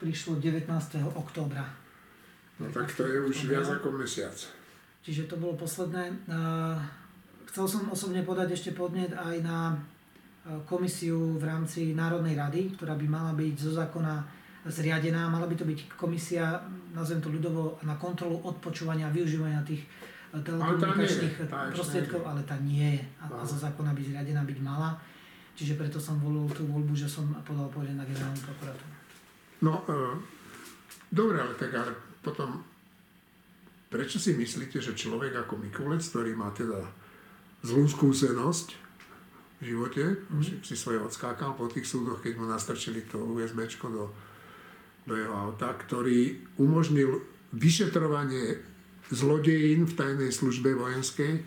prišlo 0.00 0.40
19. 0.40 0.64
októbra. 1.12 1.68
No 2.56 2.64
tak 2.72 2.88
to 2.96 3.04
je 3.04 3.18
už 3.20 3.36
viac 3.50 3.68
ako 3.68 3.92
mesiac. 3.92 4.32
Čiže 5.04 5.28
to 5.28 5.36
bolo 5.36 5.58
posledné. 5.58 6.32
Chcel 7.52 7.68
som 7.68 7.84
osobne 7.92 8.24
podať 8.24 8.56
ešte 8.56 8.72
podnet 8.72 9.12
aj 9.12 9.44
na 9.44 9.68
e, 9.68 9.76
komisiu 10.64 11.36
v 11.36 11.44
rámci 11.44 11.92
Národnej 11.92 12.32
rady, 12.32 12.72
ktorá 12.80 12.96
by 12.96 13.04
mala 13.04 13.36
byť 13.36 13.54
zo 13.60 13.76
zákona 13.76 14.24
zriadená. 14.72 15.28
Mala 15.28 15.44
by 15.44 15.60
to 15.60 15.68
byť 15.68 15.92
komisia, 15.92 16.64
nazvem 16.96 17.20
to 17.20 17.28
ľudovo, 17.28 17.76
na 17.84 18.00
kontrolu 18.00 18.40
odpočúvania 18.40 19.12
a 19.12 19.12
využívania 19.12 19.60
tých 19.68 19.84
e, 20.32 20.40
telekomunikačných 20.40 21.44
prostriedkov, 21.76 22.24
ale 22.24 22.40
tá 22.48 22.56
nie 22.64 22.96
je. 22.96 23.04
A, 23.20 23.28
a 23.28 23.44
zo 23.44 23.60
zákona 23.60 23.92
by 23.92 24.00
zriadená 24.00 24.48
byť 24.48 24.58
mala. 24.64 24.96
Čiže 25.52 25.76
preto 25.76 26.00
som 26.00 26.16
volil 26.24 26.48
tú 26.56 26.64
voľbu, 26.64 26.96
že 26.96 27.04
som 27.04 27.28
podal 27.44 27.68
podnet 27.68 28.00
na 28.00 28.08
generálnu 28.08 28.40
prokuratúru. 28.48 28.92
No, 29.60 29.84
e, 29.92 29.96
dobre, 31.12 31.36
ale 31.36 31.52
tak 31.60 31.76
ale 31.76 31.92
potom, 32.24 32.64
prečo 33.92 34.16
si 34.16 34.32
myslíte, 34.40 34.80
že 34.80 34.96
človek 34.96 35.36
ako 35.44 35.60
Mikulec, 35.60 36.00
ktorý 36.00 36.32
má 36.32 36.48
teda 36.56 37.01
zlú 37.62 37.86
skúsenosť 37.86 38.68
v 39.62 39.62
živote, 39.62 40.04
mm. 40.26 40.66
si 40.66 40.74
svoje 40.74 40.98
odskákal 40.98 41.54
po 41.54 41.70
tých 41.70 41.86
súdoch, 41.86 42.18
keď 42.18 42.42
mu 42.42 42.50
nastrčili 42.50 43.06
to 43.06 43.22
USB 43.22 43.62
do, 43.86 44.10
do 45.06 45.14
jeho 45.14 45.34
auta, 45.34 45.70
ktorý 45.70 46.42
umožnil 46.58 47.22
vyšetrovanie 47.54 48.58
zlodejín 49.14 49.86
v 49.86 49.94
tajnej 49.94 50.32
službe 50.34 50.74
vojenskej, 50.74 51.42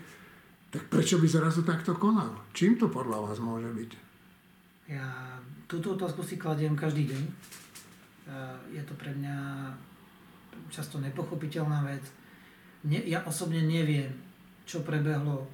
tak 0.72 0.88
prečo 0.88 1.20
by 1.20 1.28
zrazu 1.28 1.60
takto 1.64 1.96
konal? 1.96 2.32
Čím 2.56 2.80
to 2.80 2.88
podľa 2.88 3.30
vás 3.30 3.38
môže 3.40 3.68
byť? 3.68 3.90
Ja 4.86 5.36
túto 5.66 5.98
otázku 5.98 6.22
si 6.22 6.38
kladiem 6.38 6.78
každý 6.78 7.10
deň. 7.10 7.22
Je 8.70 8.82
to 8.86 8.94
pre 8.94 9.10
mňa 9.14 9.36
často 10.70 10.98
nepochopiteľná 11.02 11.82
vec. 11.86 12.02
Ne, 12.86 13.02
ja 13.02 13.22
osobne 13.26 13.62
neviem, 13.62 14.14
čo 14.66 14.82
prebehlo 14.86 15.46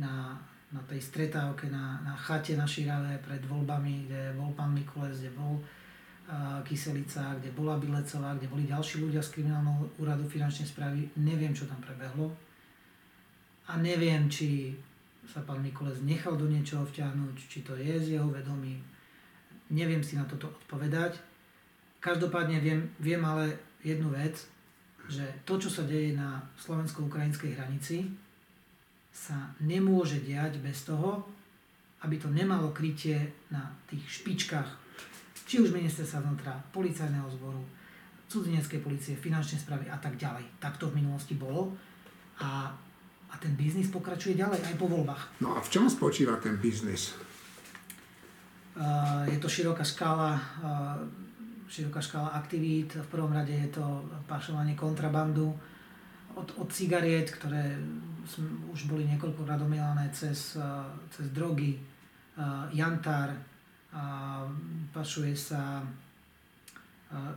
na, 0.00 0.34
na 0.72 0.80
tej 0.88 0.98
stretávke 0.98 1.68
na, 1.68 2.00
na 2.00 2.16
chate 2.16 2.56
na 2.56 2.64
Širave 2.64 3.20
pred 3.20 3.44
voľbami, 3.44 4.08
kde 4.08 4.32
bol 4.34 4.50
pán 4.56 4.72
Mikules, 4.72 5.20
kde 5.20 5.36
bol 5.36 5.60
uh, 5.60 6.58
Kyselica, 6.64 7.36
kde 7.36 7.52
bola 7.52 7.76
Bilecová, 7.76 8.32
kde 8.34 8.48
boli 8.48 8.64
ďalší 8.64 9.04
ľudia 9.04 9.20
z 9.20 9.36
kriminálneho 9.36 9.84
úradu 10.00 10.24
finančnej 10.24 10.66
správy. 10.66 11.04
Neviem, 11.20 11.52
čo 11.52 11.68
tam 11.68 11.78
prebehlo. 11.84 12.32
A 13.68 13.78
neviem, 13.78 14.26
či 14.26 14.74
sa 15.28 15.44
pán 15.46 15.62
Mikules 15.62 16.02
nechal 16.02 16.34
do 16.34 16.50
niečoho 16.50 16.82
vťahnuť, 16.82 17.36
či 17.46 17.62
to 17.62 17.78
je 17.78 17.94
z 18.00 18.18
jeho 18.18 18.26
vedomí. 18.26 18.82
Neviem 19.70 20.02
si 20.02 20.18
na 20.18 20.26
toto 20.26 20.50
odpovedať. 20.50 21.22
Každopádne 22.02 22.58
viem, 22.58 22.90
viem 22.98 23.22
ale 23.22 23.54
jednu 23.86 24.10
vec, 24.10 24.34
že 25.06 25.22
to, 25.46 25.58
čo 25.58 25.70
sa 25.70 25.86
deje 25.86 26.18
na 26.18 26.42
slovensko-ukrajinskej 26.58 27.54
hranici, 27.54 28.10
sa 29.10 29.52
nemôže 29.60 30.22
diať 30.22 30.62
bez 30.62 30.86
toho, 30.86 31.26
aby 32.00 32.16
to 32.16 32.32
nemalo 32.32 32.72
krytie 32.72 33.20
na 33.52 33.68
tých 33.90 34.22
špičkách, 34.22 34.70
či 35.44 35.60
už 35.60 35.74
ministerstva 35.74 36.24
vnútra, 36.24 36.54
policajného 36.70 37.28
zboru, 37.36 37.60
cudzineckej 38.30 38.80
policie, 38.80 39.18
finančnej 39.18 39.60
správy 39.60 39.90
a 39.90 39.98
tak 39.98 40.14
ďalej. 40.16 40.46
Tak 40.62 40.78
to 40.78 40.88
v 40.88 41.02
minulosti 41.02 41.34
bolo 41.34 41.74
a 42.40 42.72
a 43.30 43.34
ten 43.38 43.54
biznis 43.54 43.86
pokračuje 43.88 44.34
ďalej 44.34 44.60
aj 44.66 44.74
po 44.74 44.90
voľbách. 44.90 45.38
No 45.38 45.54
a 45.54 45.62
v 45.62 45.70
čom 45.70 45.86
spočíva 45.86 46.42
ten 46.42 46.58
biznis? 46.58 47.14
Uh, 48.74 49.26
je 49.30 49.38
to 49.38 49.46
široká 49.46 49.86
škála, 49.86 50.34
uh, 50.34 50.98
široká 51.70 52.02
škála 52.02 52.34
aktivít. 52.34 52.98
V 52.98 53.08
prvom 53.10 53.30
rade 53.30 53.54
je 53.54 53.70
to 53.70 53.84
pašovanie 54.26 54.74
kontrabandu 54.74 55.54
od, 56.36 56.48
od 56.60 56.68
cigariet, 56.70 57.30
ktoré 57.34 57.74
už 58.70 58.86
boli 58.86 59.08
niekoľko 59.10 59.42
radomielané 59.42 60.12
cez, 60.14 60.54
uh, 60.54 60.86
cez 61.10 61.32
drogy, 61.34 61.80
jantar, 62.72 63.34
pašuje 64.94 65.34
sa 65.36 65.82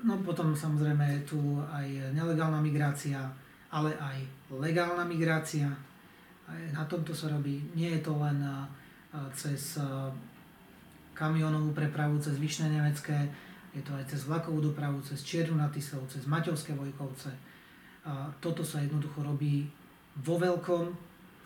No 0.05 0.21
potom 0.21 0.53
samozrejme 0.53 1.01
je 1.17 1.21
tu 1.33 1.39
aj 1.65 2.13
nelegálna 2.13 2.61
migrácia, 2.61 3.25
ale 3.73 3.97
aj 3.97 4.21
legálna 4.53 5.01
migrácia. 5.01 5.65
Na 6.69 6.85
tomto 6.85 7.17
sa 7.17 7.33
robí. 7.33 7.57
Nie 7.73 7.97
je 7.97 8.05
to 8.05 8.13
len 8.21 8.37
cez 9.33 9.81
kamionovú 11.17 11.73
prepravu, 11.73 12.21
cez 12.21 12.37
Vyšné 12.37 12.69
Nemecké, 12.69 13.17
je 13.73 13.81
to 13.81 13.97
aj 13.97 14.05
cez 14.13 14.29
vlakovú 14.29 14.61
dopravu, 14.61 15.01
cez 15.01 15.25
Čiernu 15.25 15.57
na 15.57 15.65
Tisov, 15.73 16.05
cez 16.05 16.29
Maťovské 16.29 16.77
Vojkovce. 16.77 17.33
Toto 18.43 18.61
sa 18.67 18.83
jednoducho 18.83 19.23
robí 19.23 19.67
vo 20.19 20.35
veľkom. 20.35 20.91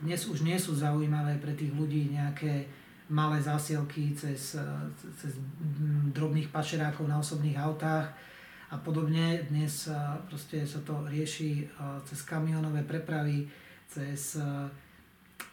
Dnes 0.01 0.25
už 0.25 0.41
nie 0.41 0.57
sú 0.57 0.73
zaujímavé 0.73 1.37
pre 1.37 1.53
tých 1.53 1.73
ľudí 1.73 2.13
nejaké 2.13 2.65
malé 3.07 3.39
zásielky 3.39 4.11
cez, 4.17 4.57
cez 5.17 5.31
drobných 6.11 6.51
pašerákov 6.51 7.07
na 7.07 7.21
osobných 7.21 7.55
autách, 7.55 8.11
a 8.67 8.75
podobne. 8.75 9.47
Dnes 9.47 9.87
proste 10.27 10.67
sa 10.67 10.83
to 10.83 11.07
rieši 11.07 11.63
cez 12.03 12.19
kamionové 12.27 12.83
prepravy, 12.83 13.47
cez, 13.87 14.35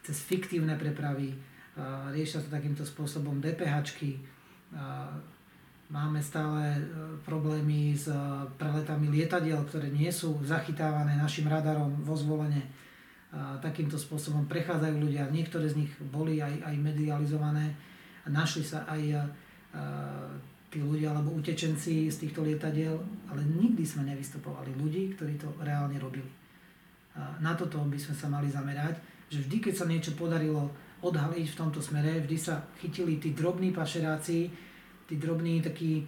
cez 0.03 0.17
fiktívne 0.19 0.75
prepravy, 0.75 1.31
riešia 2.11 2.43
sa 2.43 2.59
takýmto 2.59 2.83
spôsobom 2.83 3.39
DPHčky, 3.39 4.19
máme 5.95 6.19
stále 6.19 6.75
e, 6.75 6.83
problémy 7.23 7.95
s 7.95 8.11
preletami 8.59 9.07
lietadiel, 9.15 9.63
ktoré 9.71 9.95
nie 9.95 10.11
sú 10.11 10.43
zachytávané 10.43 11.15
našim 11.15 11.47
radarom 11.47 12.03
vo 12.03 12.19
zvolenie. 12.19 12.67
Takýmto 13.35 13.99
spôsobom 13.99 14.47
prechádzajú 14.47 14.95
ľudia, 14.95 15.27
niektoré 15.27 15.67
z 15.67 15.83
nich 15.83 15.91
boli 16.07 16.39
aj, 16.39 16.71
aj 16.71 16.75
medializované 16.79 17.75
našli 18.31 18.63
sa 18.63 18.87
aj 18.87 19.03
tí 20.71 20.79
ľudia 20.79 21.11
alebo 21.15 21.35
utečenci 21.39 22.11
z 22.11 22.17
týchto 22.19 22.47
lietadiel, 22.47 22.99
ale 23.31 23.43
nikdy 23.43 23.83
sme 23.83 24.07
nevystupovali 24.11 24.75
ľudí, 24.79 25.15
ktorí 25.15 25.35
to 25.39 25.51
reálne 25.63 25.99
robili. 25.99 26.27
Na 27.39 27.55
toto 27.55 27.79
by 27.83 27.99
sme 27.99 28.15
sa 28.15 28.27
mali 28.27 28.51
zamerať, 28.51 28.99
že 29.31 29.43
vždy, 29.47 29.71
keď 29.71 29.75
sa 29.75 29.87
niečo 29.87 30.19
podarilo 30.19 30.71
odhaliť 31.03 31.47
v 31.47 31.59
tomto 31.59 31.79
smere, 31.79 32.23
vždy 32.23 32.39
sa 32.39 32.59
chytili 32.83 33.23
tí 33.23 33.35
drobní 33.35 33.71
pašeráci, 33.71 34.51
tí 35.09 35.21
drobní 35.21 35.61
takí 35.61 36.05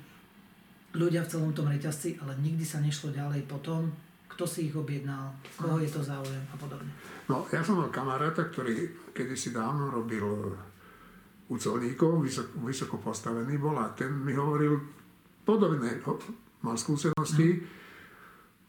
ľudia 0.97 1.23
v 1.25 1.31
celom 1.31 1.53
tom 1.53 1.69
reťazci, 1.69 2.17
ale 2.25 2.37
nikdy 2.41 2.65
sa 2.65 2.81
nešlo 2.81 3.13
ďalej 3.13 3.45
po 3.45 3.61
tom, 3.61 3.93
kto 4.27 4.45
si 4.49 4.69
ich 4.69 4.75
objednal, 4.77 5.33
koho 5.57 5.81
je 5.81 5.89
to 5.89 6.01
záujem 6.01 6.45
a 6.53 6.57
podobne. 6.57 6.93
No, 7.29 7.45
ja 7.53 7.61
som 7.65 7.81
mal 7.81 7.93
kamaráta, 7.93 8.49
ktorý 8.49 9.13
kedysi 9.13 9.53
dávno 9.53 9.93
robil 9.93 10.25
u 11.47 11.55
colníkov, 11.55 12.21
vysoko, 12.21 12.53
vysoko 12.67 12.97
postavený 12.99 13.57
bol 13.57 13.79
a 13.79 13.95
ten 13.95 14.11
mi 14.11 14.35
hovoril 14.35 14.77
podobné, 15.47 16.03
mal 16.67 16.75
skúsenosti, 16.75 17.49
mm. 17.55 17.63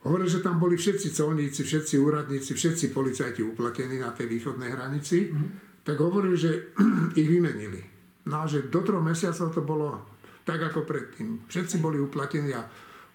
hovoril, 0.05 0.29
že 0.29 0.45
tam 0.45 0.61
boli 0.61 0.77
všetci 0.77 1.09
colníci, 1.09 1.65
všetci 1.65 1.95
úradníci, 1.97 2.53
všetci 2.53 2.93
policajti 2.93 3.41
uplatení 3.41 3.97
na 3.97 4.13
tej 4.13 4.29
východnej 4.29 4.69
hranici, 4.69 5.33
mm. 5.33 5.81
tak 5.81 5.97
hovoril, 5.97 6.37
že 6.37 6.77
ich 7.19 7.25
vymenili. 7.25 7.81
No 8.29 8.43
a 8.43 8.45
že 8.45 8.69
do 8.69 8.83
troch 8.85 9.01
mesiacov 9.01 9.49
to 9.55 9.61
bolo 9.65 10.16
tak 10.47 10.63
ako 10.63 10.87
predtým. 10.87 11.43
Všetci 11.51 11.83
boli 11.83 11.99
uplatení 11.99 12.55
a 12.55 12.63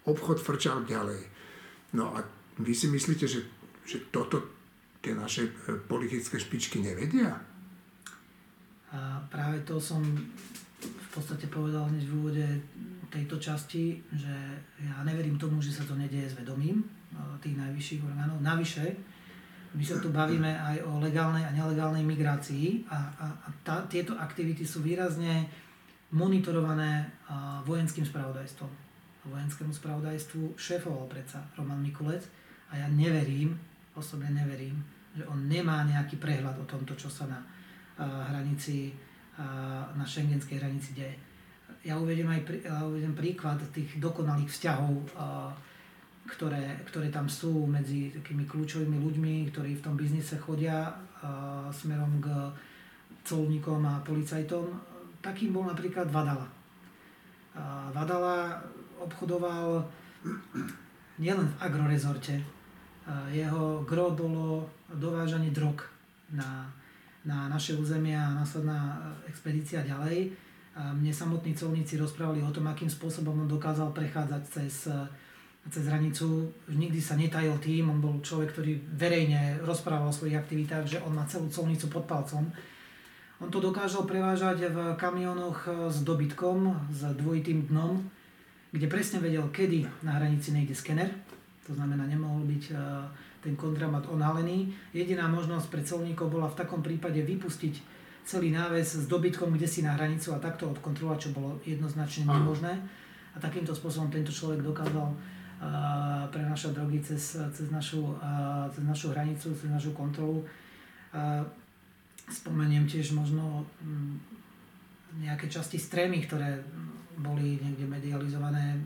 obchod 0.05 0.37
frčal 0.37 0.85
ďalej. 0.85 1.17
No 1.97 2.13
a 2.13 2.21
vy 2.61 2.73
si 2.77 2.85
myslíte, 2.93 3.25
že, 3.25 3.41
že 3.81 4.13
toto 4.13 4.45
tie 5.01 5.17
naše 5.17 5.49
e, 5.49 5.73
politické 5.81 6.37
špičky 6.37 6.77
nevedia? 6.85 7.33
A 8.93 9.17
práve 9.25 9.65
to 9.65 9.81
som 9.81 10.05
v 10.85 11.09
podstate 11.09 11.49
povedal 11.49 11.89
hneď 11.89 12.05
v 12.05 12.13
úvode 12.13 12.45
tejto 13.09 13.41
časti, 13.41 13.97
že 14.13 14.35
ja 14.85 15.01
neverím 15.01 15.41
tomu, 15.41 15.57
že 15.57 15.73
sa 15.73 15.81
to 15.89 15.97
nedieje 15.97 16.29
s 16.29 16.37
vedomím 16.37 16.85
tých 17.41 17.57
najvyšších 17.57 18.01
orgánov. 18.05 18.41
Navyše, 18.41 18.85
my 19.73 19.83
sa 19.85 19.97
tu 20.01 20.09
bavíme 20.09 20.49
aj 20.49 20.85
o 20.85 21.01
legálnej 21.01 21.45
a 21.45 21.51
nelegálnej 21.53 22.05
migrácii 22.05 22.89
a, 22.89 22.99
a, 23.17 23.27
a 23.45 23.47
tá, 23.65 23.85
tieto 23.89 24.17
aktivity 24.17 24.65
sú 24.65 24.85
výrazne 24.85 25.49
monitorované 26.13 27.09
vojenským 27.65 28.05
spravodajstvom. 28.05 28.69
Vojenskému 29.23 29.71
spravodajstvu 29.71 30.59
šéfoval 30.59 31.07
predsa 31.07 31.39
Roman 31.55 31.79
Mikulec 31.79 32.27
a 32.69 32.77
ja 32.77 32.87
neverím, 32.91 33.55
osobne 33.95 34.27
neverím, 34.29 34.83
že 35.15 35.23
on 35.25 35.47
nemá 35.47 35.87
nejaký 35.87 36.19
prehľad 36.19 36.59
o 36.59 36.67
tomto, 36.67 36.93
čo 36.99 37.07
sa 37.07 37.25
na 37.25 37.39
hranici, 38.29 38.91
na 39.95 40.03
šengenskej 40.03 40.59
hranici 40.59 40.91
deje. 40.91 41.15
Ja 41.87 41.95
uvedem 41.95 42.27
aj 42.27 42.67
ja 42.67 42.83
uvedem 42.83 43.15
príklad 43.15 43.63
tých 43.71 43.95
dokonalých 43.97 44.51
vzťahov, 44.51 44.91
ktoré, 46.27 46.83
ktoré 46.87 47.07
tam 47.07 47.31
sú 47.31 47.63
medzi 47.63 48.11
takými 48.11 48.43
kľúčovými 48.43 48.99
ľuďmi, 48.99 49.33
ktorí 49.55 49.79
v 49.79 49.83
tom 49.83 49.95
biznise 49.95 50.35
chodia 50.35 50.91
smerom 51.71 52.19
k 52.19 52.27
colníkom 53.23 53.83
a 53.87 54.03
policajtom. 54.03 54.92
Takým 55.23 55.55
bol 55.55 55.63
napríklad 55.63 56.11
Vadala. 56.11 56.51
Vadala 57.95 58.59
obchodoval 58.99 59.87
nielen 61.17 61.47
v 61.47 61.59
agrorezorte. 61.63 62.43
Jeho 63.31 63.87
gro 63.87 64.11
bolo 64.11 64.67
dovážanie 64.91 65.55
drog 65.55 65.79
na 66.35 66.67
na 67.23 67.47
naše 67.47 67.75
územie 67.79 68.15
a 68.15 68.35
následná 68.35 68.99
expedícia 69.27 69.79
ďalej. 69.83 70.35
A 70.73 70.91
mne 70.91 71.13
samotní 71.13 71.55
colníci 71.55 71.95
rozprávali 71.95 72.43
o 72.43 72.51
tom, 72.51 72.67
akým 72.67 72.89
spôsobom 72.89 73.45
on 73.45 73.47
dokázal 73.47 73.93
prechádzať 73.93 74.43
cez, 74.49 74.89
cez 75.69 75.83
hranicu. 75.87 76.51
Nikdy 76.67 76.99
sa 76.99 77.15
netajil 77.15 77.55
tým, 77.61 77.93
on 77.93 78.03
bol 78.03 78.19
človek, 78.19 78.51
ktorý 78.51 78.73
verejne 78.97 79.63
rozprával 79.63 80.09
o 80.09 80.15
svojich 80.15 80.35
aktivitách, 80.35 80.85
že 80.89 81.01
on 81.05 81.15
má 81.15 81.23
celú 81.29 81.47
colnicu 81.47 81.87
pod 81.87 82.03
palcom. 82.09 82.49
On 83.43 83.51
to 83.51 83.59
dokázal 83.59 84.07
prevážať 84.07 84.71
v 84.71 84.95
kamionoch 84.95 85.67
e, 85.67 85.91
s 85.91 85.99
dobytkom, 86.07 86.71
s 86.87 87.03
dvojitým 87.11 87.67
dnom, 87.67 87.99
kde 88.71 88.87
presne 88.87 89.19
vedel, 89.19 89.43
kedy 89.51 89.83
na 89.99 90.15
hranici 90.15 90.55
nejde 90.55 90.71
skener. 90.71 91.11
To 91.67 91.75
znamená, 91.75 92.07
nemohol 92.07 92.47
byť 92.47 92.63
ten 93.43 93.55
kontramat 93.55 94.07
onalený. 94.07 94.71
Jediná 94.95 95.27
možnosť 95.31 95.67
pre 95.67 95.83
celníkov 95.83 96.31
bola 96.31 96.47
v 96.47 96.59
takom 96.59 96.79
prípade 96.83 97.19
vypustiť 97.23 97.83
celý 98.23 98.51
náves 98.51 98.95
s 98.95 99.07
dobytkom 99.07 99.55
kde 99.55 99.67
si 99.67 99.83
na 99.83 99.95
hranicu 99.95 100.31
a 100.31 100.43
takto 100.43 100.71
odkontrolovať, 100.71 101.19
čo 101.27 101.29
bolo 101.35 101.59
jednoznačne 101.67 102.27
nemožné. 102.27 102.79
A 103.35 103.37
takýmto 103.39 103.71
spôsobom 103.75 104.11
tento 104.11 104.31
človek 104.31 104.63
dokázal 104.63 105.07
uh, 105.07 105.15
prenašať 106.31 106.71
drogy 106.75 106.99
cez, 107.03 107.39
cez, 107.39 107.67
našu, 107.71 108.15
cez 108.71 108.83
našu 108.83 109.11
hranicu, 109.11 109.51
cez 109.55 109.67
našu 109.71 109.91
kontrolu. 109.95 110.43
Spomeniem 112.29 112.87
tiež 112.87 113.11
možno 113.15 113.67
um, 113.83 114.19
nejaké 115.19 115.49
časti 115.51 115.77
strémy, 115.77 116.23
ktoré 116.25 116.61
boli 117.19 117.61
niekde 117.61 117.85
medializované 117.85 118.81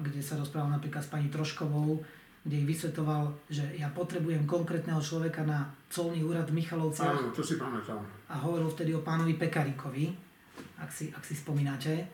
kde 0.00 0.20
sa 0.22 0.38
rozprával 0.38 0.70
napríklad 0.72 1.02
s 1.04 1.10
pani 1.10 1.28
Troškovou, 1.28 2.00
kde 2.44 2.54
jej 2.60 2.66
vysvetoval, 2.68 3.32
že 3.48 3.64
ja 3.76 3.88
potrebujem 3.88 4.44
konkrétneho 4.44 5.00
človeka 5.00 5.44
na 5.44 5.72
colný 5.88 6.20
úrad 6.20 6.48
v 6.52 6.60
Michalovciach. 6.60 7.16
Áno, 7.16 7.32
to 7.32 7.40
si 7.40 7.56
pamätám. 7.56 8.04
A 8.28 8.36
hovoril 8.36 8.68
vtedy 8.68 8.92
o 8.92 9.00
pánovi 9.00 9.40
Pekaríkovi, 9.40 10.12
ak 10.80 10.90
si, 10.92 11.08
ak 11.08 11.24
si 11.24 11.34
spomínate. 11.36 12.04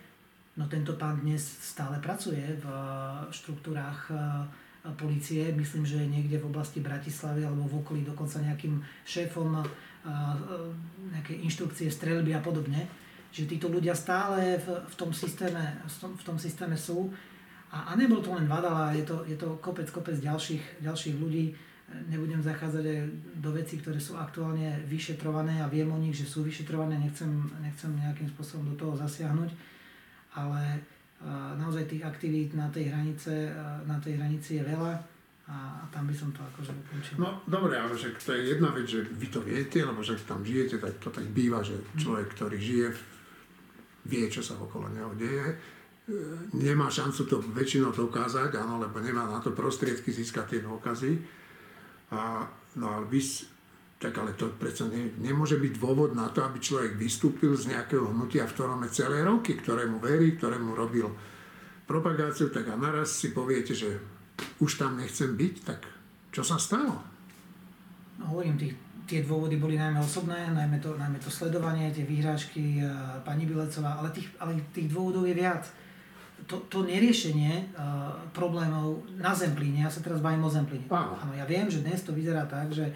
No 0.59 0.71
tento 0.71 0.95
pán 0.95 1.23
dnes 1.23 1.43
stále 1.43 1.99
pracuje 1.99 2.43
v 2.59 2.67
štruktúrách 3.31 4.11
policie, 4.97 5.53
myslím, 5.53 5.85
že 5.85 6.01
je 6.01 6.09
niekde 6.09 6.41
v 6.41 6.49
oblasti 6.49 6.81
Bratislavy 6.81 7.45
alebo 7.45 7.69
v 7.69 7.85
okolí 7.85 8.01
dokonca 8.07 8.41
nejakým 8.41 8.81
šéfom 9.05 9.61
nejakej 11.13 11.37
inštrukcie 11.45 11.89
streľby 11.93 12.33
a 12.33 12.41
podobne. 12.41 12.89
Že 13.31 13.57
títo 13.57 13.69
ľudia 13.71 13.95
stále 13.95 14.59
v, 14.59 14.67
v, 14.91 14.95
tom, 14.99 15.15
systéme, 15.15 15.81
v 15.87 16.23
tom 16.25 16.37
systéme 16.41 16.75
sú. 16.75 17.13
A, 17.71 17.95
a 17.95 17.95
nebol 17.95 18.19
to 18.19 18.35
len 18.35 18.51
Vadala, 18.51 18.91
je 18.91 19.07
to, 19.07 19.23
je 19.23 19.39
to 19.39 19.61
kopec, 19.63 19.87
kopec 19.87 20.19
ďalších, 20.19 20.83
ďalších 20.83 21.17
ľudí. 21.21 21.55
Nebudem 22.11 22.43
zachádzať 22.43 22.85
aj 22.87 22.99
do 23.39 23.51
vecí, 23.55 23.79
ktoré 23.79 23.99
sú 23.99 24.15
aktuálne 24.19 24.83
vyšetrované 24.87 25.63
a 25.63 25.71
viem 25.71 25.91
o 25.91 25.99
nich, 25.99 26.15
že 26.15 26.27
sú 26.27 26.43
vyšetrované, 26.47 26.99
nechcem, 26.99 27.31
nechcem 27.63 27.91
nejakým 27.95 28.31
spôsobom 28.31 28.75
do 28.75 28.77
toho 28.79 28.95
zasiahnuť, 28.95 29.51
ale 30.39 30.79
naozaj 31.59 31.91
tých 31.91 32.07
aktivít 32.07 32.55
na 32.55 32.71
tej, 32.71 32.95
hranice, 32.95 33.51
na 33.85 33.99
tej 33.99 34.23
hranici 34.23 34.63
je 34.63 34.65
veľa 34.65 35.03
a 35.51 35.83
tam 35.91 36.07
by 36.07 36.15
som 36.15 36.31
to 36.31 36.39
akože 36.39 36.71
ukončil. 36.71 37.19
No 37.19 37.43
dobre, 37.43 37.75
ale 37.75 37.99
že 37.99 38.15
to 38.15 38.31
je 38.39 38.55
jedna 38.55 38.71
vec, 38.71 38.87
že 38.87 39.03
vy 39.03 39.27
to 39.27 39.43
viete, 39.43 39.83
lebo 39.83 39.99
že 39.99 40.15
tam 40.23 40.47
žijete, 40.47 40.79
tak 40.79 41.03
to 41.03 41.11
tak 41.11 41.27
býva, 41.35 41.59
že 41.67 41.75
človek, 41.99 42.31
ktorý 42.39 42.55
žije, 42.55 42.89
vie, 44.07 44.25
čo 44.31 44.47
sa 44.47 44.55
okolo 44.55 44.87
neho 44.95 45.11
deje. 45.19 45.51
E, 45.51 45.55
nemá 46.55 46.87
šancu 46.87 47.27
to 47.27 47.43
väčšinou 47.43 47.91
dokázať, 47.91 48.55
áno, 48.63 48.79
lebo 48.79 49.03
nemá 49.03 49.27
na 49.27 49.43
to 49.43 49.51
prostriedky 49.51 50.15
získať 50.15 50.57
tie 50.57 50.61
dôkazy. 50.63 51.19
A, 52.15 52.47
no 52.79 52.87
ale 52.87 53.11
vy, 53.11 53.19
tak 53.99 54.15
ale 54.23 54.39
to 54.39 54.55
predsa 54.55 54.87
ne, 54.87 55.19
nemôže 55.19 55.59
byť 55.59 55.73
dôvod 55.83 56.15
na 56.15 56.31
to, 56.31 56.47
aby 56.47 56.63
človek 56.63 56.95
vystúpil 56.95 57.59
z 57.59 57.75
nejakého 57.75 58.07
hnutia, 58.07 58.47
v 58.47 58.55
ktorom 58.55 58.87
je 58.87 59.03
celé 59.03 59.27
roky, 59.27 59.59
ktorému 59.59 59.99
verí, 59.99 60.39
ktorému 60.39 60.79
robil 60.79 61.11
propagáciu, 61.91 62.55
tak 62.55 62.71
a 62.71 62.79
naraz 62.79 63.19
si 63.19 63.35
poviete, 63.35 63.75
že 63.75 64.20
už 64.61 64.81
tam 64.81 65.01
nechcem 65.01 65.37
byť, 65.37 65.55
tak 65.65 65.81
čo 66.31 66.43
sa 66.47 66.61
stalo? 66.61 67.01
No 68.21 68.37
hovorím, 68.37 68.61
tých, 68.61 68.77
tie 69.09 69.25
dôvody 69.25 69.57
boli 69.57 69.81
najmä 69.81 69.99
osobné, 69.99 70.53
najmä 70.53 70.79
to, 70.79 70.95
najmä 70.95 71.19
to 71.19 71.33
sledovanie, 71.33 71.91
tie 71.91 72.05
výhrážky 72.05 72.85
uh, 72.85 73.19
pani 73.25 73.49
Bilecová, 73.49 73.99
ale 73.99 74.13
tých, 74.13 74.29
ale 74.37 74.61
tých 74.71 74.93
dôvodov 74.93 75.25
je 75.25 75.35
viac. 75.35 75.65
To, 76.49 76.65
to 76.69 76.85
neriešenie 76.85 77.75
uh, 77.77 78.17
problémov 78.33 79.05
na 79.17 79.33
Zemplíne, 79.33 79.85
ja 79.85 79.91
sa 79.93 80.05
teraz 80.05 80.21
bavím 80.21 80.45
o 80.45 80.51
Zemplíne. 80.53 80.89
Áno, 80.93 81.33
ja 81.33 81.45
viem, 81.49 81.69
že 81.73 81.81
dnes 81.81 82.05
to 82.05 82.13
vyzerá 82.13 82.45
tak, 82.45 82.73
že 82.73 82.93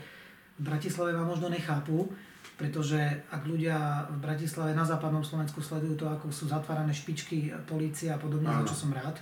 v 0.54 0.62
Bratislave 0.62 1.10
ma 1.16 1.26
možno 1.26 1.50
nechápu, 1.50 2.12
pretože 2.54 3.00
ak 3.34 3.42
ľudia 3.42 4.06
v 4.14 4.18
Bratislave 4.22 4.78
na 4.78 4.86
západnom 4.86 5.26
Slovensku 5.26 5.58
sledujú 5.58 5.98
to, 5.98 6.06
ako 6.06 6.30
sú 6.30 6.46
zatvárané 6.46 6.94
špičky 6.94 7.50
polície 7.66 8.14
a 8.14 8.18
podobne, 8.20 8.46
za 8.62 8.70
čo 8.70 8.86
som 8.86 8.94
rád, 8.94 9.18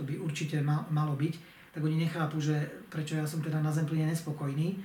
to 0.00 0.08
by 0.08 0.16
určite 0.16 0.56
mal, 0.64 0.88
malo 0.88 1.12
byť, 1.12 1.34
tak 1.76 1.84
oni 1.84 2.08
nechápu, 2.08 2.40
že 2.40 2.56
prečo 2.88 3.20
ja 3.20 3.28
som 3.28 3.44
teda 3.44 3.60
na 3.60 3.68
Zemplíne 3.68 4.08
nespokojný, 4.08 4.80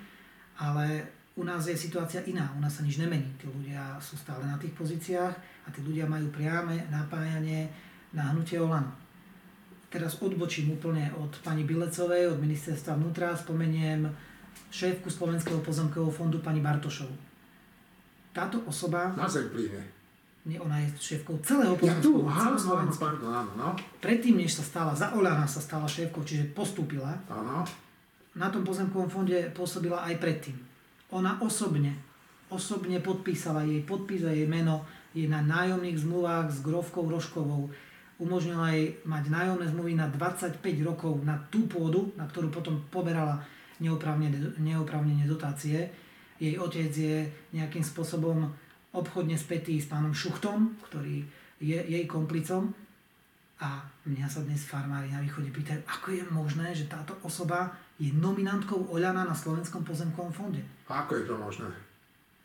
ale 0.59 1.07
u 1.39 1.47
nás 1.47 1.63
je 1.63 1.75
situácia 1.79 2.19
iná, 2.27 2.51
u 2.51 2.59
nás 2.59 2.75
sa 2.75 2.83
nič 2.83 2.99
nemení. 2.99 3.31
Tí 3.39 3.47
ľudia 3.47 3.95
sú 4.03 4.19
stále 4.19 4.43
na 4.43 4.59
tých 4.59 4.75
pozíciách 4.75 5.33
a 5.39 5.67
tí 5.71 5.79
ľudia 5.79 6.03
majú 6.03 6.27
priame 6.35 6.83
napájanie 6.91 7.71
na 8.11 8.35
hnutie 8.35 8.59
Olano. 8.59 8.91
Teraz 9.87 10.19
odbočím 10.19 10.75
úplne 10.75 11.07
od 11.15 11.31
pani 11.39 11.63
Bilecovej, 11.63 12.35
od 12.35 12.39
ministerstva 12.43 12.99
vnútra, 12.99 13.31
spomeniem 13.31 14.11
šéfku 14.67 15.07
Slovenského 15.07 15.63
pozemkového 15.63 16.11
fondu 16.11 16.43
pani 16.43 16.59
Bartošovu. 16.59 17.15
Táto 18.35 18.67
osoba... 18.67 19.15
Na 19.15 19.31
Zemplíne 19.31 19.94
nie, 20.45 20.61
ona 20.61 20.77
je 20.77 20.93
šéfkou 21.01 21.41
celého 21.41 21.73
pozemského 21.73 22.21
ja, 22.21 22.53
áno, 22.53 22.93
pardon, 22.93 23.33
áno, 23.33 23.51
no. 23.57 23.69
Predtým, 23.97 24.37
než 24.37 24.53
sa 24.53 24.63
stala, 24.63 24.93
za 24.93 25.09
Oľana 25.17 25.49
sa 25.49 25.57
stala 25.57 25.89
šéfkou, 25.89 26.21
čiže 26.21 26.53
postúpila, 26.53 27.17
áno. 27.25 27.65
na 28.37 28.53
tom 28.53 28.61
pozemkovom 28.61 29.09
fonde 29.09 29.49
pôsobila 29.57 30.05
aj 30.05 30.21
predtým. 30.21 30.53
Ona 31.17 31.41
osobne, 31.41 31.97
osobne 32.53 33.01
podpísala 33.01 33.65
jej 33.65 33.81
podpis 33.81 34.21
a 34.21 34.29
jej 34.29 34.45
meno 34.45 34.85
je 35.17 35.25
na 35.25 35.41
nájomných 35.41 35.97
zmluvách 35.97 36.53
s 36.53 36.61
Grovkou 36.61 37.09
Roškovou. 37.09 37.73
Umožnila 38.21 38.69
jej 38.69 39.01
mať 39.01 39.33
nájomné 39.33 39.65
zmluvy 39.73 39.97
na 39.97 40.07
25 40.13 40.61
rokov 40.85 41.25
na 41.25 41.41
tú 41.49 41.65
pôdu, 41.65 42.13
na 42.13 42.29
ktorú 42.29 42.53
potom 42.53 42.85
poberala 42.93 43.41
neoprávnene 43.81 45.25
dotácie. 45.25 45.89
Jej 46.37 46.59
otec 46.61 46.91
je 46.91 47.25
nejakým 47.55 47.81
spôsobom 47.81 48.51
obchodne 48.95 49.35
spätý 49.35 49.77
s 49.77 49.91
pánom 49.91 50.15
Šuchtom, 50.15 50.79
ktorý 50.87 51.27
je 51.59 51.79
jej 51.79 52.05
komplicom. 52.07 52.71
A 53.63 53.79
mňa 54.03 54.27
sa 54.27 54.43
dnes 54.43 54.67
farmári 54.67 55.07
na 55.07 55.23
východe 55.23 55.47
pýtajú, 55.47 55.79
ako 55.87 56.07
je 56.11 56.23
možné, 56.27 56.75
že 56.75 56.91
táto 56.91 57.15
osoba 57.23 57.71
je 57.95 58.11
nominantkou 58.11 58.91
Oľana 58.91 59.23
na 59.23 59.31
Slovenskom 59.31 59.87
pozemkovom 59.87 60.31
fonde. 60.35 60.59
A 60.91 61.07
ako 61.07 61.11
je 61.15 61.23
to 61.23 61.35
možné? 61.39 61.69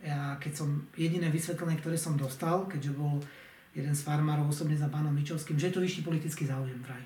Ja, 0.01 0.39
keď 0.39 0.63
som 0.63 0.87
jediné 0.95 1.27
vysvetlenie, 1.29 1.83
ktoré 1.83 1.99
som 1.99 2.15
dostal, 2.15 2.71
keďže 2.71 2.95
bol 2.95 3.19
jeden 3.75 3.91
z 3.91 4.03
farmárov 4.07 4.49
osobne 4.49 4.79
za 4.79 4.87
pánom 4.87 5.11
Mičovským, 5.11 5.59
že 5.59 5.71
je 5.71 5.75
to 5.77 5.85
vyšší 5.85 6.03
politický 6.07 6.47
záujem 6.47 6.79
vraj. 6.87 7.03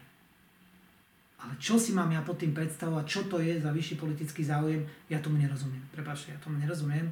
Ale 1.45 1.53
čo 1.61 1.77
si 1.77 1.93
mám 1.93 2.09
ja 2.09 2.25
pod 2.25 2.41
tým 2.41 2.57
predstavovať, 2.57 3.05
čo 3.05 3.21
to 3.29 3.37
je 3.41 3.61
za 3.61 3.69
vyšší 3.69 4.01
politický 4.01 4.45
záujem, 4.45 4.85
ja 5.13 5.21
tomu 5.21 5.37
nerozumiem. 5.37 5.83
Prepačte, 5.93 6.33
ja 6.33 6.39
tomu 6.41 6.57
nerozumiem 6.57 7.09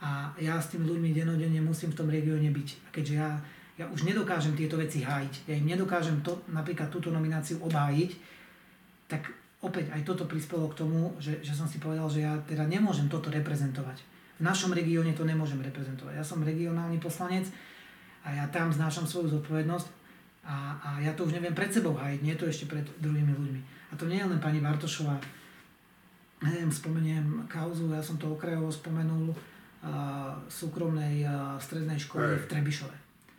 a 0.00 0.28
ja 0.36 0.60
s 0.60 0.72
tými 0.72 0.84
ľuďmi 0.84 1.16
denodenne 1.16 1.60
musím 1.64 1.92
v 1.92 1.98
tom 1.98 2.08
regióne 2.12 2.52
byť. 2.52 2.68
A 2.84 2.88
keďže 2.92 3.14
ja, 3.16 3.30
ja 3.80 3.84
už 3.88 4.04
nedokážem 4.04 4.52
tieto 4.52 4.76
veci 4.76 5.00
hájiť, 5.00 5.48
ja 5.48 5.54
im 5.56 5.64
nedokážem 5.64 6.20
to, 6.20 6.44
napríklad 6.52 6.92
túto 6.92 7.08
nomináciu 7.08 7.56
obhájiť, 7.64 8.10
tak 9.08 9.32
opäť 9.64 9.88
aj 9.96 10.04
toto 10.04 10.28
prispelo 10.28 10.68
k 10.68 10.78
tomu, 10.84 11.16
že, 11.16 11.40
že 11.40 11.56
som 11.56 11.64
si 11.64 11.80
povedal, 11.80 12.06
že 12.12 12.22
ja 12.22 12.36
teda 12.44 12.68
nemôžem 12.68 13.08
toto 13.08 13.32
reprezentovať. 13.32 14.04
V 14.36 14.44
našom 14.44 14.76
regióne 14.76 15.16
to 15.16 15.24
nemôžem 15.24 15.58
reprezentovať. 15.64 16.20
Ja 16.20 16.24
som 16.26 16.44
regionálny 16.44 17.00
poslanec 17.00 17.48
a 18.20 18.36
ja 18.36 18.44
tam 18.52 18.68
znášam 18.68 19.08
svoju 19.08 19.32
zodpovednosť 19.40 19.88
a, 20.44 20.76
a 20.76 20.88
ja 21.00 21.16
to 21.16 21.24
už 21.24 21.40
neviem 21.40 21.56
pred 21.56 21.72
sebou 21.72 21.96
hájiť, 21.96 22.20
nie 22.20 22.36
to 22.36 22.44
ešte 22.44 22.68
pred 22.68 22.84
druhými 23.00 23.32
ľuďmi. 23.32 23.60
A 23.90 23.92
to 23.96 24.04
nie 24.04 24.20
je 24.20 24.28
len 24.28 24.36
pani 24.36 24.60
Bartošová, 24.60 25.16
neviem, 26.44 26.68
spomeniem 26.68 27.48
kauzu, 27.48 27.88
ja 27.96 28.04
som 28.04 28.20
to 28.20 28.28
okrajovo 28.28 28.68
spomenul, 28.68 29.32
súkromnej 30.50 31.22
strednej 31.62 31.98
školy 32.02 32.42
v 32.42 32.46
Trebišove. 32.50 32.96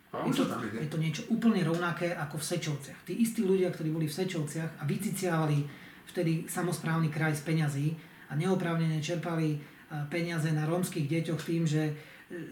Je 0.08 0.32
to, 0.32 0.48
je 0.72 0.88
to 0.88 0.96
niečo 0.96 1.22
úplne 1.28 1.60
rovnaké 1.60 2.16
ako 2.16 2.40
v 2.40 2.48
Sečovciach. 2.48 3.04
Tí 3.04 3.20
istí 3.20 3.44
ľudia, 3.44 3.68
ktorí 3.68 3.92
boli 3.92 4.08
v 4.08 4.16
Sečovciach 4.16 4.80
a 4.80 4.88
vyciciavali 4.88 5.60
vtedy 6.08 6.48
samozprávny 6.48 7.12
kraj 7.12 7.36
z 7.36 7.44
peňazí 7.44 7.86
a 8.28 8.32
neoprávnene 8.32 9.04
čerpali 9.04 9.60
peniaze 10.08 10.48
na 10.52 10.64
rómskych 10.64 11.04
deťoch 11.04 11.40
tým, 11.44 11.68
že, 11.68 11.92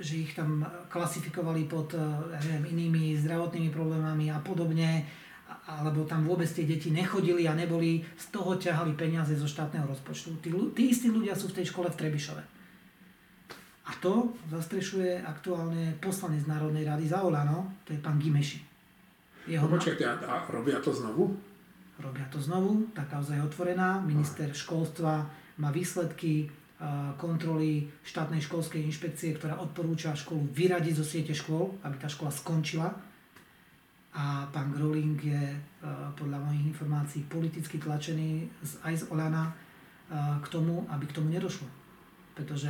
že 0.04 0.14
ich 0.20 0.36
tam 0.36 0.68
klasifikovali 0.92 1.64
pod 1.64 1.96
neviem, 2.44 2.76
inými 2.76 3.16
zdravotnými 3.24 3.72
problémami 3.72 4.28
a 4.28 4.40
podobne, 4.44 5.08
alebo 5.64 6.04
tam 6.04 6.28
vôbec 6.28 6.48
tie 6.52 6.68
deti 6.68 6.92
nechodili 6.92 7.48
a 7.48 7.56
neboli, 7.56 8.04
z 8.20 8.26
toho 8.36 8.60
ťahali 8.60 8.92
peniaze 8.92 9.32
zo 9.32 9.48
štátneho 9.48 9.88
rozpočtu. 9.88 10.44
Tí, 10.44 10.52
tí 10.76 10.82
istí 10.92 11.08
ľudia 11.08 11.32
sú 11.32 11.48
v 11.48 11.56
tej 11.62 11.72
škole 11.72 11.88
v 11.88 11.98
Trebišove. 12.04 12.55
A 13.86 13.92
to 14.02 14.34
zastrešuje 14.50 15.22
aktuálne 15.22 15.94
poslanec 16.02 16.42
Národnej 16.50 16.82
rady 16.82 17.06
za 17.06 17.22
Olano, 17.22 17.78
to 17.86 17.94
je 17.94 18.02
pán 18.02 18.18
Gimeši. 18.18 18.58
Jeho 19.46 19.70
no 19.70 19.78
počkajte, 19.78 20.02
a, 20.02 20.14
a 20.26 20.34
robia 20.50 20.82
to 20.82 20.90
znovu? 20.90 21.38
Robia 22.02 22.26
to 22.26 22.42
znovu, 22.42 22.90
tá 22.90 23.06
kauza 23.06 23.38
je 23.38 23.46
otvorená. 23.46 24.02
Minister 24.02 24.50
školstva 24.50 25.22
má 25.62 25.70
výsledky 25.70 26.50
kontroly 27.16 27.88
štátnej 28.04 28.44
školskej 28.44 28.84
inšpekcie, 28.84 29.32
ktorá 29.32 29.56
odporúča 29.56 30.12
školu 30.12 30.44
vyradiť 30.52 30.94
zo 30.98 31.06
siete 31.08 31.32
škôl, 31.32 31.72
aby 31.80 31.96
tá 31.96 32.04
škola 32.04 32.28
skončila. 32.28 32.92
A 34.12 34.48
pán 34.52 34.76
Groling 34.76 35.16
je 35.16 35.44
podľa 36.16 36.44
mojich 36.44 36.68
informácií 36.68 37.24
politicky 37.24 37.80
tlačený 37.80 38.44
aj 38.84 38.92
z 38.92 39.04
Olana 39.08 39.56
k 40.40 40.46
tomu, 40.52 40.84
aby 40.92 41.08
k 41.08 41.16
tomu 41.16 41.32
nedošlo. 41.32 41.64
Pretože 42.36 42.68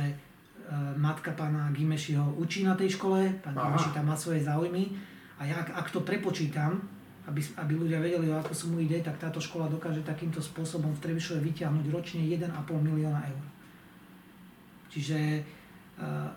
matka 0.99 1.31
pána 1.31 1.71
Gimešiho 1.71 2.35
učí 2.37 2.67
na 2.67 2.75
tej 2.75 2.99
škole, 2.99 3.39
pán 3.39 3.55
Aha. 3.55 3.71
Gimeši 3.71 3.89
tam 3.95 4.05
má 4.11 4.15
svoje 4.19 4.43
záujmy 4.43 4.91
a 5.39 5.47
ja, 5.47 5.63
ak, 5.63 5.69
ak 5.71 5.87
to 5.93 6.03
prepočítam, 6.03 6.81
aby, 7.27 7.43
aby 7.59 7.73
ľudia 7.75 7.99
vedeli, 7.99 8.31
o 8.31 8.39
ako 8.39 8.51
sú 8.55 8.65
mu 8.71 8.79
ide, 8.79 8.99
tak 9.03 9.19
táto 9.19 9.39
škola 9.39 9.67
dokáže 9.67 10.03
takýmto 10.03 10.39
spôsobom 10.39 10.95
v 10.95 11.03
Trebišove 11.03 11.43
vyťahnuť 11.43 11.85
ročne 11.91 12.23
1,5 12.23 12.47
milióna 12.87 13.21
eur. 13.27 13.45
Čiže 14.87 15.43
uh, 15.99 16.31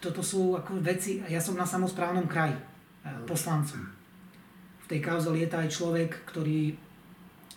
toto 0.00 0.20
sú 0.20 0.52
ako 0.56 0.80
veci, 0.84 1.24
ja 1.24 1.40
som 1.40 1.56
na 1.56 1.64
samozprávnom 1.64 2.28
kraji 2.28 2.52
uh, 2.56 3.24
poslancom. 3.24 3.80
V 3.80 4.86
v 4.86 4.94
tej 4.94 5.00
kauze 5.02 5.26
lieta 5.34 5.58
aj 5.66 5.74
človek, 5.74 6.30
ktorý 6.30 6.70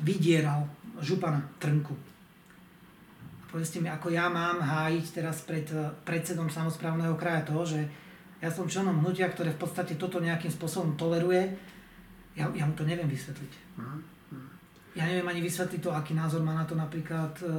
vydieral 0.01 0.65
župana 0.97 1.45
Trnku. 1.61 1.93
Povedzte 3.49 3.81
mi, 3.81 3.89
ako 3.89 4.13
ja 4.13 4.29
mám 4.29 4.61
hájiť 4.61 5.05
teraz 5.09 5.41
pred 5.41 5.65
predsedom 6.05 6.53
samozprávneho 6.53 7.17
kraja 7.17 7.49
to, 7.49 7.57
že 7.65 7.81
ja 8.39 8.47
som 8.47 8.69
členom 8.69 9.01
hnutia, 9.01 9.27
ktoré 9.27 9.51
v 9.51 9.59
podstate 9.59 9.97
toto 9.97 10.21
nejakým 10.21 10.53
spôsobom 10.53 10.95
toleruje, 10.95 11.49
ja, 12.37 12.47
ja 12.55 12.63
mu 12.63 12.71
to 12.77 12.87
neviem 12.87 13.09
vysvetliť. 13.09 13.51
Ja 14.95 15.03
neviem 15.05 15.27
ani 15.27 15.41
vysvetliť 15.43 15.81
to, 15.81 15.91
aký 15.91 16.15
názor 16.15 16.41
má 16.45 16.55
na 16.55 16.65
to 16.65 16.73
napríklad 16.73 17.35
e, 17.41 17.51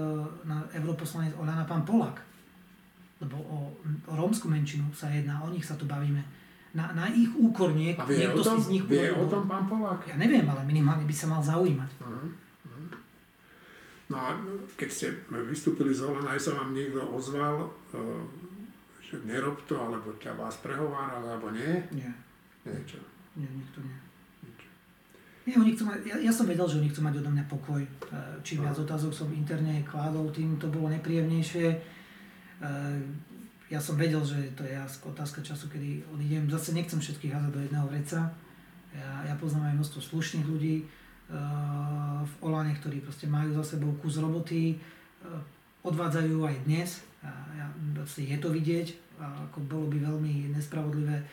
na 0.49 0.65
europoslanec 0.73 1.37
Olana 1.37 1.69
pán 1.69 1.85
Polak. 1.85 2.23
Lebo 3.21 3.37
o, 3.37 3.59
o 4.09 4.13
rómsku 4.17 4.49
menšinu 4.49 4.89
sa 4.97 5.13
jedná, 5.13 5.43
o 5.45 5.53
nich 5.53 5.63
sa 5.63 5.77
tu 5.77 5.85
bavíme. 5.85 6.25
Na, 6.73 6.95
na 6.97 7.11
ich 7.13 7.29
úkor 7.37 7.75
niek- 7.77 8.01
vie 8.09 8.25
niekto 8.25 8.41
tom, 8.41 8.57
si 8.57 8.67
z 8.67 8.69
nich 8.79 8.85
vie 8.89 9.13
o 9.13 9.27
tom 9.29 9.45
pán 9.45 9.69
Polák? 9.69 10.07
Ja 10.09 10.17
neviem, 10.17 10.47
ale 10.49 10.65
minimálne 10.65 11.05
by 11.05 11.15
sa 11.15 11.27
mal 11.29 11.43
zaujímať. 11.45 11.91
No 14.11 14.19
a 14.19 14.35
keď 14.75 14.89
ste 14.91 15.07
vystúpili 15.47 15.95
z 15.95 16.03
Olana, 16.03 16.35
aj 16.35 16.43
sa 16.43 16.59
vám 16.59 16.75
niekto 16.75 16.99
ozval, 16.99 17.71
e, 17.95 17.99
že 19.01 19.23
nerob 19.23 19.63
to, 19.71 19.79
alebo 19.79 20.11
ťa 20.19 20.35
vás 20.35 20.59
prehováral, 20.59 21.23
alebo 21.23 21.55
nie? 21.55 21.79
Nie, 21.95 22.11
Niečo. 22.67 22.99
nie, 23.39 23.47
nikto 23.47 23.79
nie. 23.81 23.97
Nie, 25.49 25.57
oni 25.57 25.73
chcú 25.73 25.89
mať, 25.89 25.99
ja, 26.05 26.17
ja 26.21 26.33
som 26.35 26.45
vedel, 26.45 26.69
že 26.69 26.79
oni 26.79 26.91
chcú 26.93 27.01
mať 27.01 27.15
odo 27.23 27.31
mňa 27.33 27.45
pokoj. 27.49 27.81
E, 27.81 27.91
Čím 28.43 28.67
viac 28.67 28.77
otázok 28.77 29.15
som 29.15 29.31
interne 29.31 29.81
kládol, 29.87 30.29
tým 30.35 30.59
to 30.59 30.67
bolo 30.69 30.91
nepríjemnejšie. 30.91 31.67
E, 31.71 31.79
Ja 33.71 33.79
som 33.79 33.95
vedel, 33.95 34.19
že 34.27 34.51
to 34.59 34.67
je 34.67 34.75
otázka 35.07 35.47
času, 35.47 35.71
kedy 35.71 36.03
odídem. 36.11 36.51
Zase 36.51 36.75
nechcem 36.75 36.99
všetkých 36.99 37.31
házať 37.31 37.53
do 37.55 37.63
jedného 37.63 37.87
vreca. 37.87 38.27
Ja, 38.91 39.23
ja 39.23 39.35
poznám 39.39 39.71
aj 39.71 39.79
množstvo 39.79 40.01
slušných 40.03 40.47
ľudí 40.51 40.83
v 41.31 42.33
Olane, 42.43 42.75
ktorí 42.75 43.01
proste 43.01 43.31
majú 43.31 43.55
za 43.55 43.77
sebou 43.77 43.95
kus 44.03 44.19
roboty, 44.19 44.75
e, 44.75 44.77
odvádzajú 45.87 46.37
aj 46.43 46.57
dnes. 46.67 46.91
Je 48.17 48.39
to 48.41 48.49
vidieť, 48.51 48.97
ako 49.21 49.61
bolo 49.69 49.87
by 49.93 49.99
veľmi 50.01 50.51
nespravodlivé 50.57 51.17
e, 51.21 51.25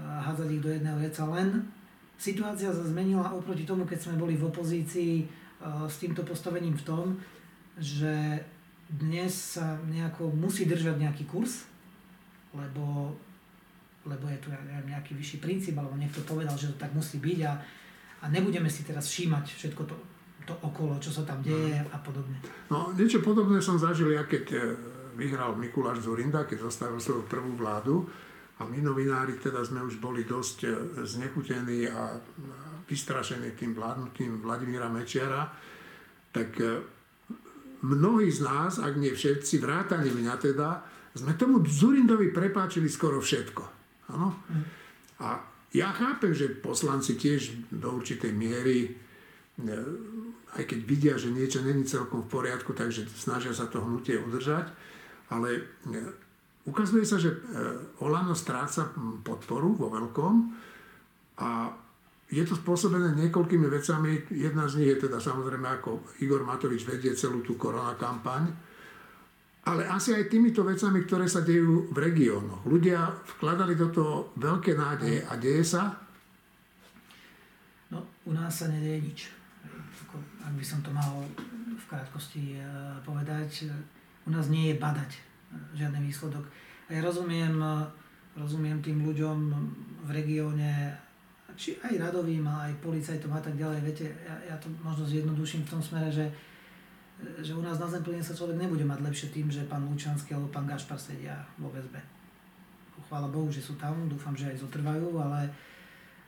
hádzať 0.00 0.48
ich 0.50 0.62
do 0.64 0.70
jedného 0.72 0.96
vreca. 0.98 1.22
Len 1.30 1.48
situácia 2.16 2.72
sa 2.72 2.84
zmenila 2.84 3.30
oproti 3.30 3.68
tomu, 3.68 3.84
keď 3.86 3.98
sme 4.08 4.20
boli 4.20 4.34
v 4.34 4.48
opozícii 4.48 5.14
e, 5.22 5.26
s 5.86 5.96
týmto 6.02 6.26
postavením 6.26 6.74
v 6.74 6.86
tom, 6.86 7.06
že 7.78 8.42
dnes 8.90 9.30
sa 9.30 9.78
nejako 9.86 10.34
musí 10.34 10.66
držať 10.66 10.98
nejaký 10.98 11.24
kurz, 11.30 11.70
lebo, 12.50 13.14
lebo 14.02 14.24
je 14.26 14.38
tu 14.42 14.50
neviem, 14.50 14.90
nejaký 14.90 15.14
vyšší 15.14 15.38
princíp, 15.38 15.78
alebo 15.78 15.94
niekto 15.94 16.26
povedal, 16.26 16.58
že 16.58 16.74
to 16.74 16.76
tak 16.82 16.90
musí 16.90 17.22
byť 17.22 17.38
a, 17.46 17.52
a 18.20 18.24
nebudeme 18.28 18.68
si 18.68 18.84
teraz 18.84 19.08
všímať 19.08 19.44
všetko 19.48 19.82
to, 19.88 19.96
to 20.44 20.54
okolo, 20.60 21.00
čo 21.00 21.08
sa 21.08 21.24
tam 21.24 21.40
deje 21.40 21.80
a 21.80 21.96
podobne. 22.00 22.36
No, 22.68 22.92
niečo 22.92 23.24
podobné 23.24 23.64
som 23.64 23.80
zažil, 23.80 24.12
ja 24.12 24.28
keď 24.28 24.44
e, 24.52 24.58
vyhral 25.16 25.56
Mikuláš 25.56 26.04
Zurinda, 26.04 26.44
keď 26.44 26.68
zostavil 26.68 27.00
svoju 27.00 27.24
prvú 27.24 27.56
vládu 27.56 28.04
a 28.60 28.68
my 28.68 28.78
novinári 28.84 29.40
teda 29.40 29.64
sme 29.64 29.80
už 29.80 29.96
boli 29.98 30.28
dosť 30.28 30.58
e, 30.64 30.70
znechutení 31.08 31.88
a 31.88 32.20
vystrašení 32.84 33.56
tým 33.56 33.72
vládnutím 33.72 34.44
Vladimíra 34.44 34.92
Mečiara, 34.92 35.48
tak 36.28 36.50
e, 36.60 36.84
mnohí 37.80 38.28
z 38.28 38.40
nás, 38.44 38.76
ak 38.76 39.00
nie 39.00 39.16
všetci, 39.16 39.64
vrátane 39.64 40.12
mňa 40.12 40.34
teda, 40.36 40.68
sme 41.16 41.34
tomu 41.34 41.64
Zurindovi 41.64 42.30
prepáčili 42.30 42.86
skoro 42.86 43.18
všetko. 43.18 43.62
Áno? 44.14 44.28
A 45.20 45.49
ja 45.70 45.94
chápem, 45.94 46.34
že 46.34 46.58
poslanci 46.58 47.14
tiež 47.14 47.70
do 47.70 47.94
určitej 47.94 48.34
miery 48.34 48.90
e, 48.90 48.90
aj 50.58 50.64
keď 50.66 50.80
vidia, 50.82 51.14
že 51.14 51.30
niečo 51.30 51.62
není 51.62 51.86
celkom 51.86 52.26
v 52.26 52.32
poriadku, 52.32 52.74
takže 52.74 53.06
snažia 53.14 53.54
sa 53.54 53.70
to 53.70 53.78
hnutie 53.78 54.18
udržať, 54.18 54.66
ale 55.30 55.48
e, 55.54 55.62
ukazuje 56.66 57.06
sa, 57.06 57.22
že 57.22 57.30
e, 57.30 57.38
Olano 58.02 58.34
stráca 58.34 58.90
podporu 59.22 59.78
vo 59.78 59.86
veľkom 59.94 60.34
a 61.38 61.70
je 62.30 62.46
to 62.46 62.54
spôsobené 62.54 63.18
niekoľkými 63.26 63.66
vecami. 63.66 64.30
Jedna 64.30 64.70
z 64.70 64.78
nich 64.78 64.90
je 64.94 65.10
teda 65.10 65.18
samozrejme, 65.18 65.66
ako 65.66 66.14
Igor 66.22 66.46
Matovič 66.46 66.86
vedie 66.86 67.10
celú 67.18 67.42
tú 67.42 67.58
korona 67.58 67.98
kampaň, 67.98 68.46
ale 69.70 69.86
asi 69.86 70.10
aj 70.16 70.26
týmito 70.26 70.66
vecami, 70.66 71.06
ktoré 71.06 71.30
sa 71.30 71.46
dejú 71.46 71.90
v 71.94 71.96
regiónoch. 71.96 72.66
Ľudia 72.66 73.06
vkladali 73.38 73.78
do 73.78 73.88
toho 73.94 74.14
veľké 74.34 74.74
nádeje 74.74 75.22
a 75.30 75.38
deje 75.38 75.62
sa, 75.62 76.10
No, 77.90 78.06
u 78.26 78.32
nás 78.32 78.54
sa 78.54 78.70
nedieje 78.70 79.02
nič. 79.02 79.20
Ak 80.40 80.54
by 80.54 80.64
som 80.64 80.78
to 80.78 80.94
mal 80.94 81.26
v 81.74 81.84
krátkosti 81.90 82.54
e, 82.54 82.62
povedať, 83.02 83.66
e, 83.66 83.74
u 84.26 84.30
nás 84.30 84.46
nie 84.46 84.70
je 84.70 84.78
badať 84.78 85.10
e, 85.10 85.20
žiadny 85.74 86.06
výsledok. 86.06 86.46
A 86.86 86.94
ja 86.94 87.02
rozumiem, 87.02 87.54
rozumiem 88.34 88.78
tým 88.82 89.02
ľuďom 89.06 89.38
v 90.06 90.10
regióne, 90.10 90.94
či 91.54 91.78
aj 91.82 91.98
radovým, 91.98 92.46
aj 92.46 92.78
policajtom 92.82 93.30
a 93.30 93.42
tak 93.42 93.54
ďalej. 93.54 93.78
Viete, 93.82 94.06
ja, 94.26 94.54
ja 94.54 94.56
to 94.58 94.70
možno 94.82 95.06
zjednoduším 95.06 95.66
v 95.66 95.70
tom 95.70 95.82
smere, 95.82 96.10
že, 96.10 96.26
že 97.40 97.52
u 97.52 97.62
nás 97.62 97.76
na 97.80 97.88
Zemplíne 97.88 98.24
sa 98.24 98.36
človek 98.36 98.56
nebude 98.56 98.84
mať 98.84 99.00
lepšie 99.04 99.28
tým, 99.32 99.52
že 99.52 99.68
pán 99.68 99.84
Lučanský 99.88 100.36
alebo 100.36 100.48
pán 100.48 100.68
Gašpar 100.68 100.96
sedia 100.96 101.36
vo 101.60 101.68
väzbe. 101.72 102.00
Chvála 103.10 103.26
Bohu, 103.26 103.50
že 103.50 103.58
sú 103.58 103.74
tam, 103.74 104.06
dúfam, 104.06 104.36
že 104.38 104.46
aj 104.46 104.62
zotrvajú, 104.62 105.18
ale 105.18 105.50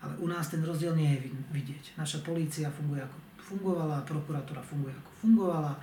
ale 0.03 0.15
u 0.19 0.27
nás 0.27 0.51
ten 0.51 0.59
rozdiel 0.67 0.99
nie 0.99 1.15
je 1.15 1.31
vid- 1.31 1.47
vidieť. 1.55 1.85
Naša 1.95 2.27
polícia 2.27 2.67
funguje 2.75 2.99
ako 3.07 3.17
fungovala, 3.39 4.03
prokuratúra 4.03 4.59
funguje 4.59 4.91
ako 4.99 5.11
fungovala, 5.23 5.73
e, 5.79 5.81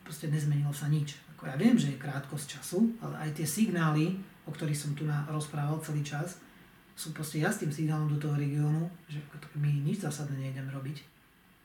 proste 0.00 0.32
nezmenilo 0.32 0.72
sa 0.72 0.88
nič. 0.88 1.20
Ako 1.36 1.52
ja 1.52 1.56
viem, 1.60 1.76
že 1.76 1.92
je 1.92 2.00
krátkosť 2.00 2.46
času, 2.56 2.96
ale 3.04 3.28
aj 3.28 3.30
tie 3.36 3.46
signály, 3.46 4.16
o 4.48 4.50
ktorých 4.52 4.80
som 4.80 4.96
tu 4.96 5.04
rozprával 5.28 5.76
celý 5.84 6.00
čas, 6.00 6.40
sú 6.96 7.12
proste 7.12 7.44
jasným 7.44 7.74
signálom 7.74 8.08
do 8.08 8.16
toho 8.16 8.38
regiónu, 8.38 8.88
že 9.10 9.20
my 9.58 9.84
nič 9.84 10.06
zásadné 10.06 10.48
nejdeme 10.48 10.70
robiť. 10.70 11.02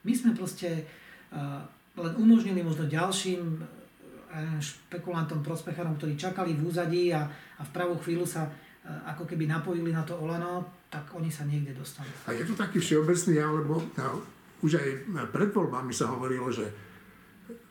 My 0.04 0.12
sme 0.16 0.34
proste 0.34 0.90
uh, 1.30 1.62
len 1.98 2.14
umožnili 2.20 2.62
možno 2.62 2.86
ďalším 2.86 3.42
neviem, 4.30 4.62
špekulantom, 4.62 5.42
prospecharom, 5.42 5.98
ktorí 5.98 6.14
čakali 6.14 6.54
v 6.54 6.70
úzadí 6.70 7.10
a, 7.10 7.26
a 7.30 7.62
v 7.66 7.74
pravú 7.74 7.98
chvíľu 7.98 8.30
sa 8.30 8.46
uh, 8.46 8.54
ako 9.10 9.26
keby 9.26 9.50
napojili 9.50 9.90
na 9.90 10.06
to 10.06 10.14
Olano, 10.22 10.86
tak 10.90 11.10
oni 11.18 11.34
sa 11.34 11.50
niekde 11.50 11.74
dostanú. 11.74 12.10
A 12.30 12.34
je 12.38 12.46
to 12.46 12.54
taký 12.54 12.78
všeobecný, 12.78 13.42
alebo 13.42 13.82
no, 13.82 14.22
už 14.62 14.78
aj 14.78 14.90
pred 15.34 15.50
voľbami 15.50 15.90
sa 15.90 16.14
hovorilo, 16.14 16.50
že 16.54 16.70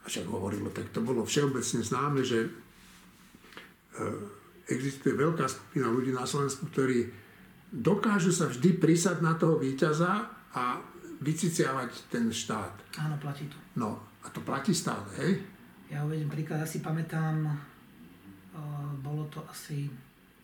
však 0.09 0.25
hovorilo, 0.25 0.73
tak 0.73 0.89
to 0.91 1.05
bolo 1.05 1.23
všeobecne 1.23 1.85
známe, 1.85 2.25
že 2.25 2.49
e, 2.49 2.51
existuje 4.73 5.13
veľká 5.13 5.45
skupina 5.45 5.93
ľudí 5.93 6.17
na 6.17 6.25
Slovensku, 6.25 6.73
ktorí 6.73 7.13
dokážu 7.69 8.33
sa 8.33 8.49
vždy 8.49 8.81
prísať 8.81 9.21
na 9.21 9.37
toho 9.37 9.61
víťaza 9.61 10.33
a 10.57 10.81
vyciciavať 11.19 12.11
ten 12.11 12.31
štát. 12.31 12.75
Áno, 13.03 13.19
platí 13.19 13.47
to. 13.51 13.59
No, 13.79 13.99
a 14.23 14.31
to 14.31 14.43
platí 14.43 14.71
stále, 14.71 15.07
hej? 15.19 15.43
Ja 15.89 16.05
uvedem 16.05 16.29
príklad, 16.29 16.63
ja 16.63 16.69
si 16.69 16.85
pamätám, 16.85 17.49
bolo 19.01 19.25
to 19.33 19.43
asi 19.49 19.89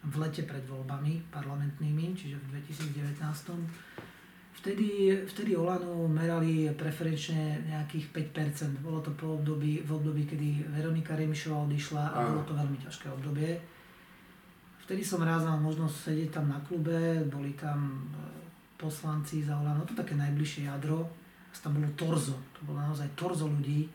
v 0.04 0.14
lete 0.20 0.44
pred 0.44 0.64
voľbami 0.68 1.32
parlamentnými, 1.32 2.12
čiže 2.12 2.36
v 2.36 2.60
2019. 2.60 3.16
Vtedy, 4.64 5.12
vtedy 5.28 5.52
Olanu 5.52 6.08
merali 6.08 6.72
preferenčne 6.72 7.68
nejakých 7.68 8.32
5%. 8.32 8.80
Bolo 8.80 9.04
to 9.04 9.12
po 9.12 9.36
období, 9.36 9.84
v 9.84 9.90
období, 9.92 10.24
kedy 10.24 10.72
Veronika 10.72 11.12
Remišová 11.12 11.68
odišla 11.68 12.04
a 12.16 12.18
bolo 12.32 12.42
to 12.48 12.56
veľmi 12.56 12.78
ťažké 12.80 13.12
obdobie. 13.12 13.60
Vtedy 14.88 15.04
som 15.04 15.20
raz 15.20 15.44
mal 15.44 15.60
možnosť 15.60 15.96
sedieť 16.08 16.40
tam 16.40 16.48
na 16.48 16.60
klube, 16.64 17.24
boli 17.28 17.52
tam 17.56 18.08
poslanci 18.84 19.40
za 19.40 19.56
Olano, 19.56 19.88
to 19.88 19.96
také 19.96 20.12
najbližšie 20.12 20.68
jadro. 20.68 21.08
Tam 21.62 21.80
bolo 21.80 21.88
torzo, 21.96 22.36
to 22.52 22.66
bolo 22.66 22.82
naozaj 22.82 23.08
torzo 23.16 23.48
ľudí 23.48 23.88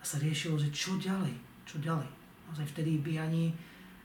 a 0.00 0.02
sa 0.02 0.16
riešilo, 0.18 0.56
že 0.56 0.72
čo 0.72 0.96
ďalej, 0.96 1.36
čo 1.68 1.76
ďalej. 1.78 2.08
Naozaj 2.50 2.66
vtedy 2.72 2.98
by 2.98 3.20
ani, 3.20 3.52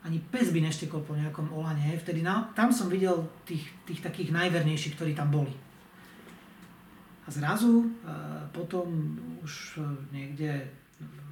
ani 0.03 0.19
pes 0.19 0.51
by 0.51 0.59
neštekol 0.59 1.01
po 1.01 1.15
nejakom 1.15 1.49
Olane, 1.55 1.95
vtedy 1.97 2.21
na, 2.21 2.51
tam 2.51 2.69
som 2.69 2.91
videl 2.91 3.25
tých, 3.47 3.63
tých 3.87 4.03
takých 4.03 4.35
najvernejších, 4.35 4.99
ktorí 4.99 5.15
tam 5.15 5.31
boli. 5.31 5.55
A 7.25 7.31
zrazu 7.33 7.81
e, 7.81 7.87
potom 8.53 9.17
už 9.41 9.79
e, 9.79 9.87
niekde 10.13 10.67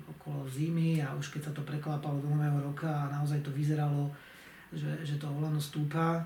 okolo 0.10 0.50
zimy 0.50 1.04
a 1.06 1.14
už 1.14 1.30
keď 1.30 1.52
sa 1.52 1.54
to 1.54 1.62
preklápalo 1.62 2.18
do 2.18 2.34
nového 2.34 2.66
roka 2.66 2.90
a 2.90 3.12
naozaj 3.14 3.46
to 3.46 3.54
vyzeralo, 3.54 4.10
že, 4.74 5.06
že 5.06 5.22
to 5.22 5.30
Olano 5.30 5.62
stúpa, 5.62 6.18
e, 6.18 6.24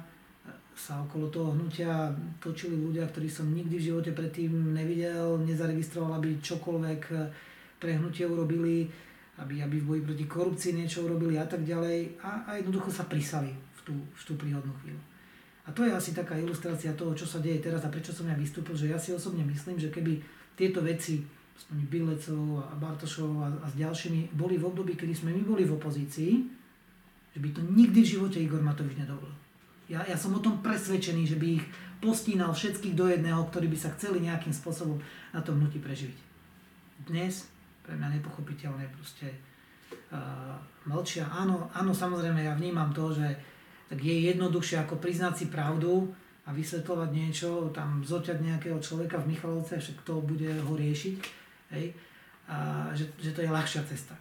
sa 0.77 1.01
okolo 1.01 1.33
toho 1.33 1.57
hnutia 1.57 2.13
točili 2.37 2.77
ľudia, 2.77 3.09
ktorí 3.09 3.25
som 3.25 3.49
nikdy 3.49 3.81
v 3.81 3.87
živote 3.89 4.13
predtým 4.13 4.77
nevidel, 4.77 5.41
nezaregistroval, 5.41 6.21
aby 6.21 6.37
čokoľvek 6.37 7.01
pre 7.81 7.97
hnutie 7.97 8.29
urobili, 8.29 8.85
aby, 9.41 9.65
aby 9.65 9.81
v 9.81 9.87
boji 9.89 10.01
proti 10.05 10.25
korupcii 10.29 10.77
niečo 10.77 11.09
urobili 11.09 11.41
a 11.41 11.49
tak 11.49 11.65
ďalej 11.65 12.21
a, 12.21 12.45
a 12.45 12.51
jednoducho 12.61 12.93
sa 12.93 13.09
prisali 13.09 13.49
v 13.49 13.79
tú, 13.81 13.95
v 13.97 14.21
tú 14.21 14.33
príhodnú 14.37 14.69
chvíľu. 14.85 15.01
A 15.67 15.73
to 15.73 15.83
je 15.83 15.91
asi 15.91 16.13
taká 16.13 16.37
ilustrácia 16.37 16.93
toho, 16.93 17.17
čo 17.17 17.25
sa 17.25 17.41
deje 17.41 17.59
teraz 17.59 17.81
a 17.83 17.91
prečo 17.91 18.13
som 18.13 18.29
ja 18.29 18.37
vystúpil, 18.37 18.77
že 18.77 18.93
ja 18.93 19.01
si 19.01 19.11
osobne 19.11 19.43
myslím, 19.49 19.81
že 19.81 19.89
keby 19.89 20.21
tieto 20.53 20.85
veci 20.85 21.25
aspoň 21.57 21.77
Bilecov 21.89 22.69
a 22.69 22.73
Bartošov 22.77 23.29
a, 23.41 23.47
a 23.61 23.67
s 23.67 23.75
ďalšími 23.75 24.37
boli 24.37 24.61
v 24.61 24.69
období, 24.69 24.93
kedy 24.93 25.13
sme 25.13 25.33
my 25.33 25.41
boli 25.41 25.65
v 25.65 25.73
opozícii, 25.73 26.33
že 27.33 27.39
by 27.41 27.49
to 27.53 27.61
nikdy 27.65 27.99
v 28.01 28.11
živote 28.17 28.37
Igor 28.41 28.61
Matovič 28.61 28.97
nedovolil. 28.97 29.36
Ja, 29.87 30.03
ja 30.03 30.19
som 30.19 30.35
o 30.35 30.43
tom 30.43 30.59
presvedčený, 30.59 31.23
že 31.23 31.39
by 31.39 31.47
ich 31.59 31.65
postínal 32.03 32.51
všetkých 32.51 32.91
do 32.93 33.07
jedného, 33.07 33.47
ktorí 33.47 33.71
by 33.71 33.77
sa 33.79 33.95
chceli 33.95 34.27
nejakým 34.27 34.51
spôsobom 34.51 34.99
na 35.31 35.39
tom 35.39 35.57
hnutí 35.57 35.79
preživiť. 35.79 36.19
Dnes 37.07 37.47
pre 37.87 37.95
mňa 37.95 38.19
nepochopiteľné 38.19 38.83
proste 38.91 39.31
uh, 40.11 40.59
mlčia. 40.83 41.31
Áno, 41.31 41.71
áno, 41.71 41.95
samozrejme, 41.95 42.43
ja 42.43 42.53
vnímam 42.59 42.91
to, 42.91 43.15
že 43.15 43.27
tak 43.87 44.03
je 44.03 44.27
jednoduchšie 44.27 44.83
ako 44.83 44.99
priznať 44.99 45.33
si 45.39 45.45
pravdu 45.47 46.11
a 46.43 46.51
vysvetľovať 46.51 47.09
niečo, 47.15 47.71
tam 47.71 48.03
zoťať 48.03 48.43
nejakého 48.43 48.79
človeka 48.83 49.23
v 49.23 49.31
Michalovce, 49.31 49.79
však 49.79 50.03
to 50.03 50.19
bude 50.19 50.47
ho 50.47 50.73
riešiť, 50.75 51.15
hej, 51.75 51.95
a 52.51 52.87
že, 52.91 53.07
že 53.19 53.31
to 53.31 53.43
je 53.43 53.51
ľahšia 53.51 53.87
cesta. 53.87 54.15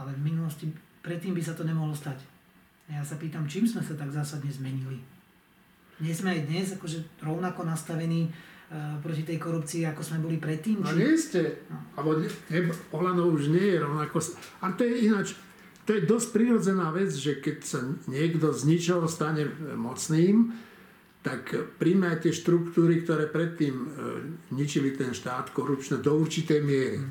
Ale 0.00 0.16
v 0.16 0.32
minulosti 0.32 0.72
predtým 1.04 1.36
by 1.36 1.42
sa 1.44 1.52
to 1.52 1.64
nemohlo 1.68 1.92
stať. 1.92 2.39
Ja 2.90 3.06
sa 3.06 3.14
pýtam, 3.14 3.46
čím 3.46 3.70
sme 3.70 3.86
sa 3.86 3.94
tak 3.94 4.10
zásadne 4.10 4.50
zmenili? 4.50 4.98
Nie 6.02 6.10
sme 6.10 6.34
aj 6.34 6.40
dnes 6.50 6.66
akože 6.74 7.22
rovnako 7.22 7.62
nastavení 7.62 8.26
uh, 8.26 8.98
proti 8.98 9.22
tej 9.22 9.38
korupcii, 9.38 9.86
ako 9.86 10.02
sme 10.02 10.18
boli 10.18 10.42
predtým? 10.42 10.82
No 10.82 10.90
nie 10.90 11.14
ste. 11.14 11.62
No. 11.70 11.78
Alebo 11.94 12.18
Olano 12.90 13.30
už 13.30 13.54
nie 13.54 13.76
je 13.76 13.78
rovnako. 13.78 14.18
Ale 14.58 14.72
to 14.74 14.82
je 14.82 14.94
ináč, 15.06 15.38
to 15.86 15.94
je 15.94 16.06
dosť 16.06 16.28
prirodzená 16.34 16.90
vec, 16.90 17.14
že 17.14 17.38
keď 17.38 17.56
sa 17.62 17.80
niekto 18.10 18.50
z 18.50 18.62
ničoho 18.66 19.06
stane 19.06 19.46
mocným, 19.74 20.50
tak 21.20 21.52
príjme 21.76 22.14
tie 22.16 22.32
štruktúry, 22.32 23.04
ktoré 23.04 23.28
predtým 23.28 23.74
e, 23.76 23.86
ničili 24.56 24.96
ten 24.96 25.12
štát 25.12 25.52
korupčne 25.52 26.00
do 26.00 26.16
určitej 26.16 26.64
miery. 26.64 26.96
Mm. 26.96 27.10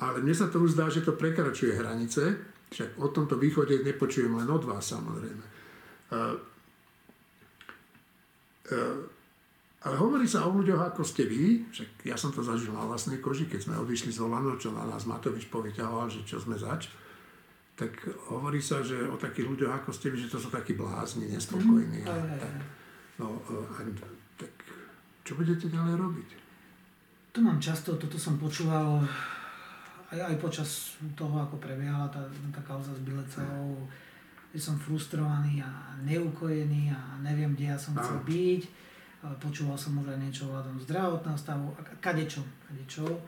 Ale 0.00 0.16
mne 0.20 0.34
sa 0.36 0.52
to 0.52 0.60
už 0.60 0.76
zdá, 0.76 0.92
že 0.92 1.00
to 1.00 1.16
prekračuje 1.16 1.76
hranice, 1.76 2.36
však 2.70 2.98
o 3.02 3.10
tomto 3.10 3.36
východe 3.36 3.82
nepočujem 3.82 4.30
len 4.30 4.48
od 4.50 4.62
vás 4.62 4.86
samozrejme. 4.94 5.44
E, 5.44 6.18
e, 8.70 8.78
ale 9.80 9.94
hovorí 9.96 10.28
sa 10.28 10.46
o 10.46 10.54
ľuďoch, 10.54 10.94
ako 10.94 11.02
ste 11.02 11.26
vy, 11.26 11.66
však 11.72 12.06
ja 12.06 12.14
som 12.14 12.30
to 12.30 12.44
zažil 12.44 12.70
na 12.70 12.86
vlastnej 12.86 13.18
koži, 13.18 13.50
keď 13.50 13.60
sme 13.66 13.80
odišli 13.80 14.12
z 14.14 14.22
Olano, 14.22 14.54
čo 14.60 14.70
na 14.70 14.84
nás 14.84 15.08
Matovič 15.08 15.48
povyťahoval, 15.48 16.06
že 16.12 16.22
čo 16.22 16.38
sme 16.38 16.54
zač 16.54 16.88
tak 17.80 17.96
hovorí 18.28 18.60
sa, 18.60 18.84
že 18.84 19.08
o 19.08 19.16
takých 19.16 19.48
ľuďoch 19.48 19.72
ako 19.72 19.88
ste 19.96 20.12
vy, 20.12 20.20
že 20.20 20.28
to 20.28 20.36
sú 20.36 20.52
takí 20.52 20.76
blázni, 20.76 21.32
nespokojní. 21.32 22.04
Mm, 22.04 22.12
a, 22.12 22.16
tak, 22.36 22.54
no, 23.16 23.40
a, 23.40 23.80
tak 24.36 24.52
čo 25.24 25.32
budete 25.32 25.72
ďalej 25.72 25.96
robiť? 25.96 26.28
To 27.32 27.38
mám 27.40 27.56
často, 27.56 27.96
toto 27.96 28.20
som 28.20 28.36
počúval 28.36 29.00
aj, 30.10 30.20
aj 30.30 30.36
počas 30.42 30.98
toho, 31.14 31.34
ako 31.38 31.56
prebiehala 31.62 32.10
tá, 32.10 32.22
tá 32.50 32.62
kauza 32.66 32.94
s 32.94 33.02
Bilecou, 33.02 33.86
že 34.50 34.58
som 34.58 34.74
frustrovaný 34.74 35.62
a 35.62 35.94
neukojený 36.02 36.90
a 36.90 37.22
neviem, 37.22 37.54
kde 37.54 37.70
ja 37.70 37.78
som 37.78 37.94
chcel 37.94 38.18
byť. 38.26 38.62
Počúval 39.38 39.76
som 39.76 39.94
možno 39.94 40.16
niečo 40.16 40.48
ohľadom 40.48 40.80
zdravotného 40.82 41.38
stavu 41.38 41.70
a 41.76 41.80
kadečo, 42.00 42.40
kadečo 42.66 43.20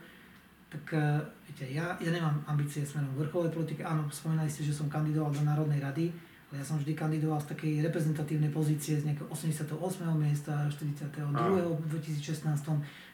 tak 0.73 0.89
uh, 0.97 1.21
viete, 1.45 1.69
ja, 1.69 1.93
ja 2.01 2.09
nemám 2.09 2.41
ambície 2.49 2.81
smerom 2.81 3.13
k 3.13 3.29
vrcholovej 3.29 3.53
politike. 3.53 3.85
Áno, 3.85 4.09
spomínali 4.09 4.49
ste, 4.49 4.65
že 4.65 4.73
som 4.73 4.89
kandidoval 4.89 5.29
do 5.29 5.45
Národnej 5.45 5.85
rady, 5.85 6.09
ja 6.53 6.65
som 6.65 6.77
vždy 6.77 6.93
kandidoval 6.93 7.41
z 7.41 7.57
takej 7.57 7.73
reprezentatívnej 7.89 8.53
pozície 8.53 9.01
z 9.01 9.09
nejakého 9.09 9.25
88. 9.33 9.73
miesta, 10.21 10.69
42. 10.69 11.33
v 11.33 11.87
2016. 11.89 12.45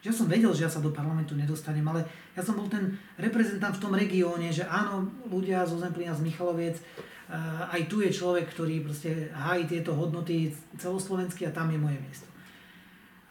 Že 0.03 0.07
ja 0.11 0.15
som 0.15 0.27
vedel, 0.27 0.51
že 0.51 0.67
ja 0.67 0.71
sa 0.71 0.83
do 0.83 0.91
parlamentu 0.91 1.39
nedostanem, 1.39 1.87
ale 1.87 2.03
ja 2.35 2.43
som 2.43 2.59
bol 2.59 2.67
ten 2.67 2.99
reprezentant 3.15 3.79
v 3.79 3.83
tom 3.83 3.95
regióne, 3.95 4.51
že 4.51 4.67
áno, 4.67 5.07
ľudia 5.31 5.63
zo 5.63 5.79
Zemplína, 5.79 6.19
z 6.19 6.27
Michaloviec, 6.27 6.83
uh, 7.31 7.71
aj 7.71 7.87
tu 7.87 8.03
je 8.03 8.11
človek, 8.11 8.51
ktorý 8.51 8.83
proste 8.83 9.31
hájí 9.31 9.71
tieto 9.71 9.95
hodnoty 9.95 10.51
celoslovensky 10.75 11.47
a 11.47 11.55
tam 11.55 11.71
je 11.71 11.79
moje 11.79 11.99
miesto. 12.03 12.27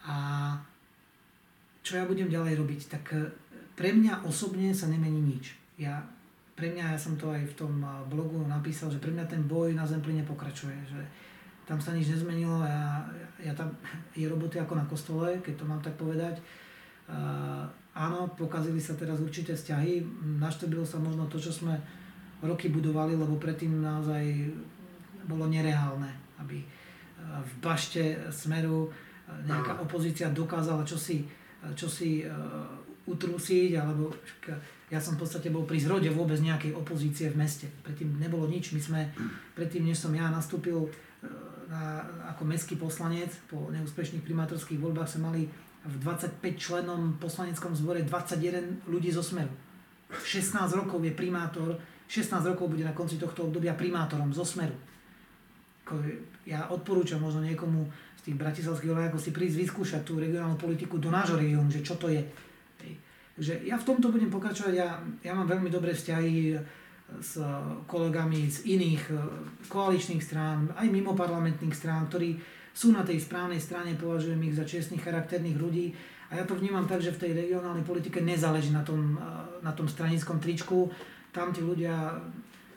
A 0.08 0.16
čo 1.84 2.00
ja 2.00 2.08
budem 2.08 2.32
ďalej 2.32 2.60
robiť, 2.64 2.82
tak 2.88 3.12
pre 3.76 3.92
mňa 3.92 4.24
osobne 4.24 4.72
sa 4.72 4.88
nemení 4.88 5.20
nič. 5.20 5.56
Ja, 5.78 6.02
pre 6.58 6.74
mňa, 6.74 6.98
ja 6.98 7.00
som 7.00 7.14
to 7.14 7.30
aj 7.30 7.46
v 7.54 7.54
tom 7.54 7.86
blogu 8.10 8.42
napísal, 8.50 8.90
že 8.90 8.98
pre 8.98 9.14
mňa 9.14 9.30
ten 9.30 9.46
boj 9.46 9.78
na 9.78 9.86
Zempline 9.86 10.26
pokračuje, 10.26 10.74
že 10.90 10.98
tam 11.70 11.78
sa 11.78 11.94
nič 11.94 12.10
nezmenilo, 12.10 12.66
ja, 12.66 13.06
ja 13.38 13.54
tam 13.54 13.70
je 14.18 14.26
roboty 14.26 14.58
ako 14.58 14.74
na 14.74 14.86
kostole, 14.90 15.38
keď 15.46 15.54
to 15.54 15.66
mám 15.70 15.82
tak 15.86 15.94
povedať. 15.94 16.42
Uh, 17.08 17.64
áno, 17.94 18.34
pokazili 18.34 18.82
sa 18.82 18.98
teraz 18.98 19.22
určité 19.22 19.54
vzťahy, 19.54 20.02
naštrbilo 20.42 20.82
sa 20.82 20.98
možno 20.98 21.30
to, 21.30 21.38
čo 21.38 21.54
sme 21.54 21.78
roky 22.42 22.74
budovali, 22.74 23.14
lebo 23.14 23.38
predtým 23.38 23.78
naozaj 23.82 24.50
bolo 25.26 25.46
nereálne, 25.50 26.10
aby 26.42 26.62
v 27.18 27.54
bašte 27.60 28.30
Smeru 28.30 28.88
nejaká 29.44 29.82
opozícia 29.82 30.30
dokázala 30.30 30.86
čosi, 30.86 31.26
čosi 31.74 32.24
utrúsiť, 33.10 33.72
alebo 33.76 34.14
ja 34.88 35.04
som 35.04 35.20
v 35.20 35.28
podstate 35.28 35.52
bol 35.52 35.68
pri 35.68 35.84
zrode 35.84 36.08
vôbec 36.08 36.40
nejakej 36.40 36.72
opozície 36.72 37.28
v 37.28 37.44
meste. 37.44 37.68
Predtým 37.84 38.24
nebolo 38.24 38.48
nič. 38.48 38.72
My 38.72 38.80
sme, 38.80 39.02
predtým, 39.52 39.84
než 39.84 40.00
som 40.00 40.16
ja 40.16 40.32
nastúpil 40.32 40.80
e, 40.80 40.90
na, 41.68 42.00
ako 42.32 42.48
mestský 42.48 42.80
poslanec, 42.80 43.36
po 43.52 43.68
neúspešných 43.68 44.24
primátorských 44.24 44.80
voľbách 44.80 45.12
sme 45.12 45.22
mali 45.28 45.42
v 45.84 45.96
25 46.00 46.40
členom 46.56 47.20
poslaneckom 47.20 47.76
zbore 47.76 48.08
21 48.08 48.88
ľudí 48.88 49.12
zo 49.12 49.20
Smeru. 49.20 49.52
16 50.08 50.56
rokov 50.72 51.04
je 51.04 51.12
primátor, 51.12 51.76
16 52.08 52.40
rokov 52.48 52.72
bude 52.72 52.88
na 52.88 52.96
konci 52.96 53.20
tohto 53.20 53.52
obdobia 53.52 53.76
primátorom 53.76 54.32
zo 54.32 54.48
Smeru. 54.48 54.76
Ja 56.48 56.72
odporúčam 56.72 57.20
možno 57.20 57.44
niekomu 57.44 57.88
z 58.20 58.32
tých 58.32 58.40
bratislavských 58.40 58.92
ako 59.12 59.20
si 59.20 59.36
prísť 59.36 59.68
vyskúšať 59.68 60.02
tú 60.08 60.20
regionálnu 60.20 60.56
politiku 60.56 60.96
do 60.96 61.12
nášho 61.12 61.40
regiónu, 61.40 61.68
že 61.72 61.84
čo 61.84 62.00
to 62.00 62.08
je 62.12 62.24
Takže 63.38 63.54
ja 63.70 63.78
v 63.78 63.88
tomto 63.88 64.10
budem 64.10 64.34
pokračovať. 64.34 64.74
Ja, 64.74 64.98
ja 65.22 65.34
mám 65.38 65.46
veľmi 65.46 65.70
dobré 65.70 65.94
vzťahy 65.94 66.58
s 67.22 67.40
kolegami 67.88 68.52
z 68.52 68.58
iných 68.68 69.04
eh, 69.16 69.18
koaličných 69.72 70.24
strán, 70.24 70.68
aj 70.76 70.88
mimo 70.92 71.16
parlamentných 71.16 71.72
strán, 71.72 72.12
ktorí 72.12 72.36
sú 72.76 72.94
na 72.94 73.02
tej 73.02 73.18
správnej 73.18 73.58
strane, 73.58 73.98
považujem 73.98 74.38
ich 74.46 74.54
za 74.54 74.62
čestných, 74.68 75.02
charakterných 75.02 75.58
ľudí. 75.58 75.88
A 76.28 76.38
ja 76.38 76.44
to 76.44 76.60
vnímam 76.60 76.86
tak, 76.86 77.00
že 77.00 77.16
v 77.16 77.22
tej 77.24 77.32
regionálnej 77.34 77.88
politike 77.88 78.20
nezáleží 78.20 78.76
na 78.76 78.84
tom, 78.84 79.16
eh, 79.16 79.64
na 79.64 79.72
tom 79.72 79.88
stranickom 79.88 80.38
tričku. 80.44 80.92
Tam 81.32 81.56
tí 81.56 81.64
ľudia 81.64 82.18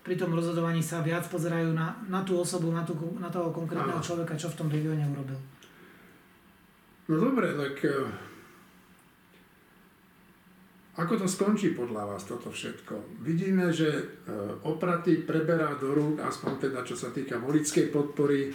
pri 0.00 0.16
tom 0.16 0.32
rozhodovaní 0.32 0.80
sa 0.80 1.04
viac 1.04 1.28
pozerajú 1.28 1.76
na, 1.76 1.92
na 2.08 2.24
tú 2.24 2.40
osobu, 2.40 2.72
na, 2.72 2.86
tú, 2.86 2.96
na 3.20 3.28
toho 3.28 3.52
konkrétneho 3.52 4.00
človeka, 4.00 4.32
čo 4.38 4.48
v 4.48 4.56
tom 4.56 4.68
regióne 4.72 5.04
urobil. 5.04 5.36
No 7.10 7.18
dobre, 7.18 7.50
tak 7.52 7.74
eh, 7.84 8.29
ako 10.98 11.22
to 11.22 11.26
skončí 11.30 11.78
podľa 11.78 12.14
vás 12.14 12.26
toto 12.26 12.50
všetko? 12.50 13.22
Vidíme, 13.22 13.70
že 13.70 13.88
e, 13.90 14.04
opraty 14.66 15.22
preberá 15.22 15.78
do 15.78 15.94
rúk, 15.94 16.18
aspoň 16.18 16.70
teda 16.70 16.82
čo 16.82 16.98
sa 16.98 17.14
týka 17.14 17.38
volickej 17.38 17.94
podpory, 17.94 18.50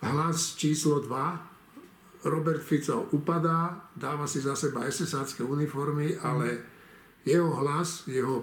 hlas 0.00 0.56
číslo 0.56 1.04
2. 1.04 2.28
Robert 2.32 2.64
Fico 2.64 3.12
upadá, 3.14 3.92
dáva 3.94 4.26
si 4.26 4.40
za 4.40 4.56
seba 4.56 4.88
ss 4.88 5.14
uniformy, 5.38 6.18
ale 6.18 6.64
jeho 7.22 7.52
hlas, 7.60 8.08
jeho 8.08 8.42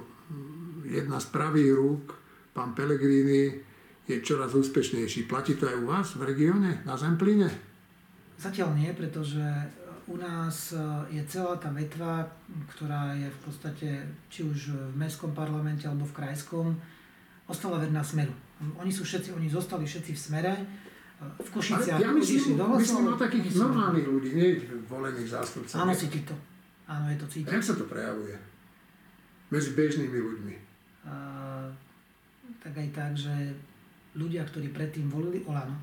jedna 0.85 1.17
z 1.19 1.27
pravých 1.33 1.71
rúk, 1.75 2.13
pán 2.53 2.77
Pellegrini, 2.77 3.51
je 4.05 4.21
čoraz 4.21 4.53
úspešnejší. 4.53 5.25
Platí 5.25 5.57
to 5.57 5.65
aj 5.65 5.77
u 5.81 5.85
vás 5.89 6.07
v 6.13 6.29
regióne, 6.29 6.85
na 6.85 6.93
Zemplíne? 6.93 7.49
Zatiaľ 8.37 8.77
nie, 8.77 8.93
pretože 8.93 9.41
u 10.07 10.15
nás 10.17 10.71
e, 10.71 10.77
je 11.17 11.21
celá 11.25 11.57
tá 11.57 11.73
vetva, 11.73 12.29
ktorá 12.75 13.17
je 13.17 13.25
v 13.25 13.39
podstate 13.41 13.87
či 14.29 14.45
už 14.45 14.93
v 14.93 14.95
mestskom 14.97 15.33
parlamente 15.33 15.89
alebo 15.89 16.05
v 16.05 16.13
krajskom, 16.13 16.77
ostala 17.49 17.81
verná 17.81 18.05
smeru. 18.05 18.33
Oni 18.77 18.93
sú 18.93 19.01
všetci, 19.01 19.33
oni 19.33 19.49
zostali 19.49 19.85
všetci 19.89 20.11
v 20.13 20.19
smere, 20.19 20.53
e, 20.53 20.65
v 21.41 21.49
Košiciach 21.49 21.97
ja 21.97 22.13
myslím, 22.13 22.53
do 22.53 22.65
myslím 22.77 23.13
o 23.13 23.17
takých 23.17 23.57
normálnych 23.57 24.05
ľudí, 24.05 24.29
nie 24.37 24.49
volených 24.85 25.29
zástupcov. 25.29 25.75
Áno, 25.81 25.91
cíti 25.97 26.21
to. 26.21 26.37
Áno, 26.85 27.09
je 27.09 27.17
to 27.17 27.25
cítiť. 27.25 27.49
Jak 27.49 27.65
sa 27.65 27.73
to 27.73 27.89
prejavuje? 27.89 28.37
Medzi 29.49 29.73
bežnými 29.73 30.19
ľuďmi. 30.21 30.55
Uh, 31.05 31.69
tak 32.61 32.73
aj 32.77 32.89
tak, 32.93 33.11
že 33.17 33.33
ľudia, 34.17 34.45
ktorí 34.45 34.69
predtým 34.69 35.09
volili 35.09 35.41
Olano, 35.49 35.77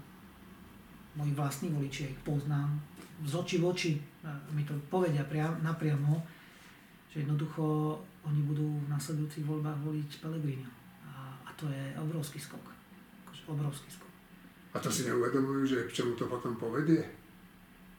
moji 1.14 1.33
vlastní 1.35 1.68
voliči, 1.70 2.11
ich 2.11 2.20
poznám, 2.25 2.79
z 3.23 3.33
očí 3.35 3.57
v 3.59 3.66
oči 3.70 3.93
mi 4.55 4.62
to 4.62 4.75
povedia 4.87 5.27
priam, 5.27 5.59
napriamo, 5.62 6.23
že 7.11 7.27
jednoducho 7.27 7.99
oni 8.23 8.41
budú 8.47 8.79
v 8.79 8.89
nasledujúcich 8.89 9.43
voľbách 9.43 9.79
voliť 9.83 10.11
Pellegrino. 10.23 10.70
A, 11.03 11.35
a 11.43 11.51
to 11.59 11.66
je 11.66 11.83
obrovský 11.99 12.39
skok. 12.39 12.62
Akože 13.27 13.43
obrovský 13.51 13.91
skok. 13.91 14.11
A 14.73 14.79
to 14.79 14.89
si 14.89 15.05
neuvedomujú, 15.11 15.62
že 15.66 15.79
k 15.91 15.95
čomu 16.01 16.14
to 16.14 16.31
potom 16.31 16.55
povedie? 16.57 17.03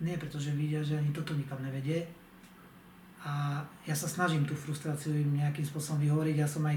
Nie, 0.02 0.18
pretože 0.18 0.56
vidia, 0.56 0.82
že 0.82 0.98
ani 0.98 1.12
toto 1.14 1.36
nikam 1.36 1.62
nevedie. 1.62 2.08
A 3.24 3.64
ja 3.88 3.96
sa 3.96 4.08
snažím 4.08 4.44
tú 4.44 4.56
frustráciu 4.56 5.16
im 5.16 5.40
nejakým 5.40 5.64
spôsobom 5.64 6.02
vyhovoriť. 6.02 6.36
Ja 6.40 6.50
som 6.50 6.64
aj 6.66 6.76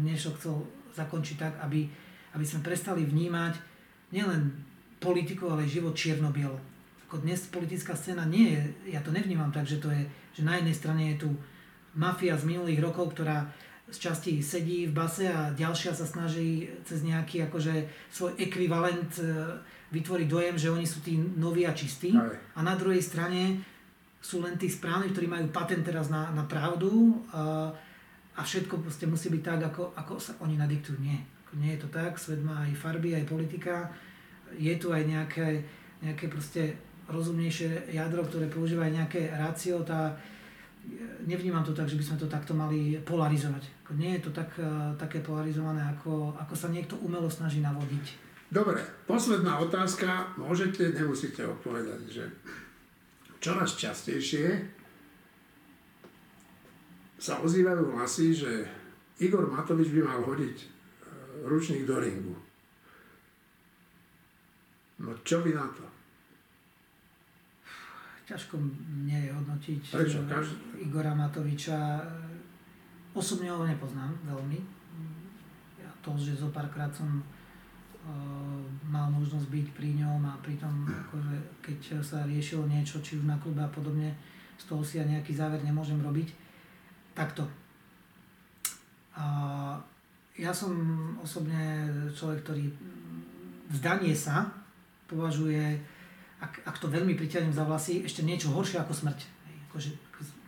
niečo 0.00 0.34
chcel 0.36 0.58
zakončiť 0.96 1.36
tak, 1.38 1.54
aby, 1.62 1.86
aby 2.34 2.44
sme 2.44 2.64
prestali 2.66 3.06
vnímať 3.06 3.54
nielen 4.12 4.52
politiku, 4.98 5.52
ale 5.52 5.64
aj 5.64 5.80
život 5.80 5.94
čierno-bielo. 5.94 6.58
Ako 7.08 7.24
dnes 7.24 7.40
politická 7.48 7.96
scéna 7.96 8.28
nie 8.28 8.52
je, 8.52 8.92
ja 8.92 9.00
to 9.00 9.08
nevnímam 9.08 9.48
tak, 9.48 9.64
že 9.64 9.80
to 9.80 9.88
je, 9.88 10.04
že 10.36 10.44
na 10.44 10.60
jednej 10.60 10.76
strane 10.76 11.02
je 11.16 11.24
tu 11.24 11.30
mafia 11.96 12.36
z 12.36 12.44
minulých 12.44 12.84
rokov, 12.84 13.16
ktorá 13.16 13.48
z 13.88 13.96
časti 13.96 14.44
sedí 14.44 14.84
v 14.84 14.92
base 14.92 15.24
a 15.24 15.48
ďalšia 15.56 15.96
sa 15.96 16.04
snaží 16.04 16.68
cez 16.84 17.00
nejaký 17.00 17.48
akože 17.48 17.88
svoj 18.12 18.36
ekvivalent 18.36 19.08
e, 19.16 19.24
vytvoriť 19.88 20.28
dojem, 20.28 20.56
že 20.60 20.68
oni 20.68 20.84
sú 20.84 21.00
tí 21.00 21.16
noví 21.16 21.64
a 21.64 21.72
čistí. 21.72 22.12
Aj. 22.12 22.36
A 22.52 22.60
na 22.60 22.76
druhej 22.76 23.00
strane 23.00 23.56
sú 24.20 24.44
len 24.44 24.60
tí 24.60 24.68
správni, 24.68 25.08
ktorí 25.08 25.24
majú 25.24 25.48
patent 25.48 25.80
teraz 25.80 26.12
na, 26.12 26.28
na 26.36 26.44
pravdu 26.44 27.24
a, 27.32 27.72
a 28.36 28.40
všetko 28.44 28.84
proste 28.84 29.08
musí 29.08 29.32
byť 29.32 29.40
tak, 29.40 29.60
ako, 29.72 29.96
ako 29.96 30.20
sa 30.20 30.36
oni 30.44 30.60
nadiktujú. 30.60 31.00
Nie. 31.00 31.24
Nie 31.56 31.80
je 31.80 31.88
to 31.88 31.88
tak, 31.88 32.20
svet 32.20 32.44
má 32.44 32.68
aj 32.68 32.76
farby, 32.76 33.16
aj 33.16 33.24
politika. 33.24 33.88
Je 34.60 34.76
tu 34.76 34.92
aj 34.92 35.08
nejaké, 35.08 35.64
nejaké 36.04 36.28
proste 36.28 36.76
rozumnejšie 37.08 37.92
jadro, 37.92 38.24
ktoré 38.24 38.46
používa 38.52 38.84
aj 38.84 38.92
nejaké 39.04 39.20
rácio. 39.32 39.80
Tá, 39.82 40.12
nevnímam 41.24 41.64
to 41.64 41.72
tak, 41.72 41.88
že 41.88 41.96
by 41.96 42.04
sme 42.04 42.20
to 42.20 42.28
takto 42.28 42.52
mali 42.52 43.00
polarizovať. 43.02 43.64
Nie 43.96 44.20
je 44.20 44.28
to 44.28 44.30
tak, 44.36 44.52
e, 44.60 44.68
také 45.00 45.24
polarizované, 45.24 45.80
ako, 45.80 46.36
ako 46.36 46.54
sa 46.54 46.68
niekto 46.68 47.00
umelo 47.00 47.28
snaží 47.32 47.64
navodiť. 47.64 48.28
Dobre, 48.48 48.80
posledná 49.04 49.60
otázka. 49.60 50.32
Môžete, 50.40 50.92
nemusíte 50.92 51.44
odpovedať, 51.44 52.00
že 52.08 52.24
čoraz 53.40 53.76
častejšie 53.76 54.76
sa 57.18 57.40
ozývajú 57.44 57.98
hlasy, 57.98 58.32
že 58.32 58.52
Igor 59.18 59.44
Matovič 59.50 59.90
by 59.90 60.00
mal 60.04 60.20
hodiť 60.24 60.56
e, 60.60 60.66
ručník 61.48 61.88
do 61.88 61.96
ringu. 61.96 62.36
No 64.98 65.14
čo 65.22 65.40
by 65.40 65.50
na 65.54 65.66
to? 65.72 65.97
Ťažko 68.28 68.60
mne 68.60 69.16
je 69.24 69.30
hodnotiť 69.32 69.80
Prečo? 69.88 70.20
Každý... 70.28 70.84
Igora 70.84 71.16
Matoviča 71.16 72.04
Osobne 73.16 73.50
ho 73.50 73.66
nepoznám 73.66 74.14
veľmi. 74.22 74.60
Ja 75.80 75.90
to, 76.04 76.14
že 76.14 76.38
zo 76.38 76.52
párkrát 76.54 76.92
som 76.92 77.18
uh, 77.18 78.62
mal 78.86 79.10
možnosť 79.10 79.48
byť 79.50 79.66
pri 79.74 79.98
ňom 79.98 80.22
a 80.22 80.38
pritom 80.38 80.86
akože, 80.86 81.34
keď 81.58 81.78
sa 82.04 82.22
riešilo 82.28 82.68
niečo, 82.70 83.02
či 83.02 83.18
už 83.18 83.26
na 83.26 83.34
klube 83.42 83.58
a 83.58 83.70
podobne, 83.72 84.14
z 84.54 84.64
toho 84.70 84.86
si 84.86 85.02
ja 85.02 85.04
nejaký 85.08 85.34
záver 85.34 85.58
nemôžem 85.66 85.98
robiť. 85.98 86.30
Takto. 87.16 87.42
Uh, 89.18 89.74
ja 90.38 90.54
som 90.54 90.70
osobne 91.18 91.90
človek, 92.14 92.46
ktorý 92.46 92.70
vzdanie 93.74 94.14
sa 94.14 94.46
považuje, 95.10 95.74
ak, 96.38 96.62
ak 96.66 96.76
to 96.78 96.86
veľmi 96.86 97.18
priťahnem 97.18 97.54
za 97.54 97.66
vlasy, 97.66 98.06
ešte 98.06 98.22
niečo 98.22 98.54
horšie 98.54 98.78
ako 98.78 98.94
smrť. 98.94 99.20
Akože, 99.70 99.90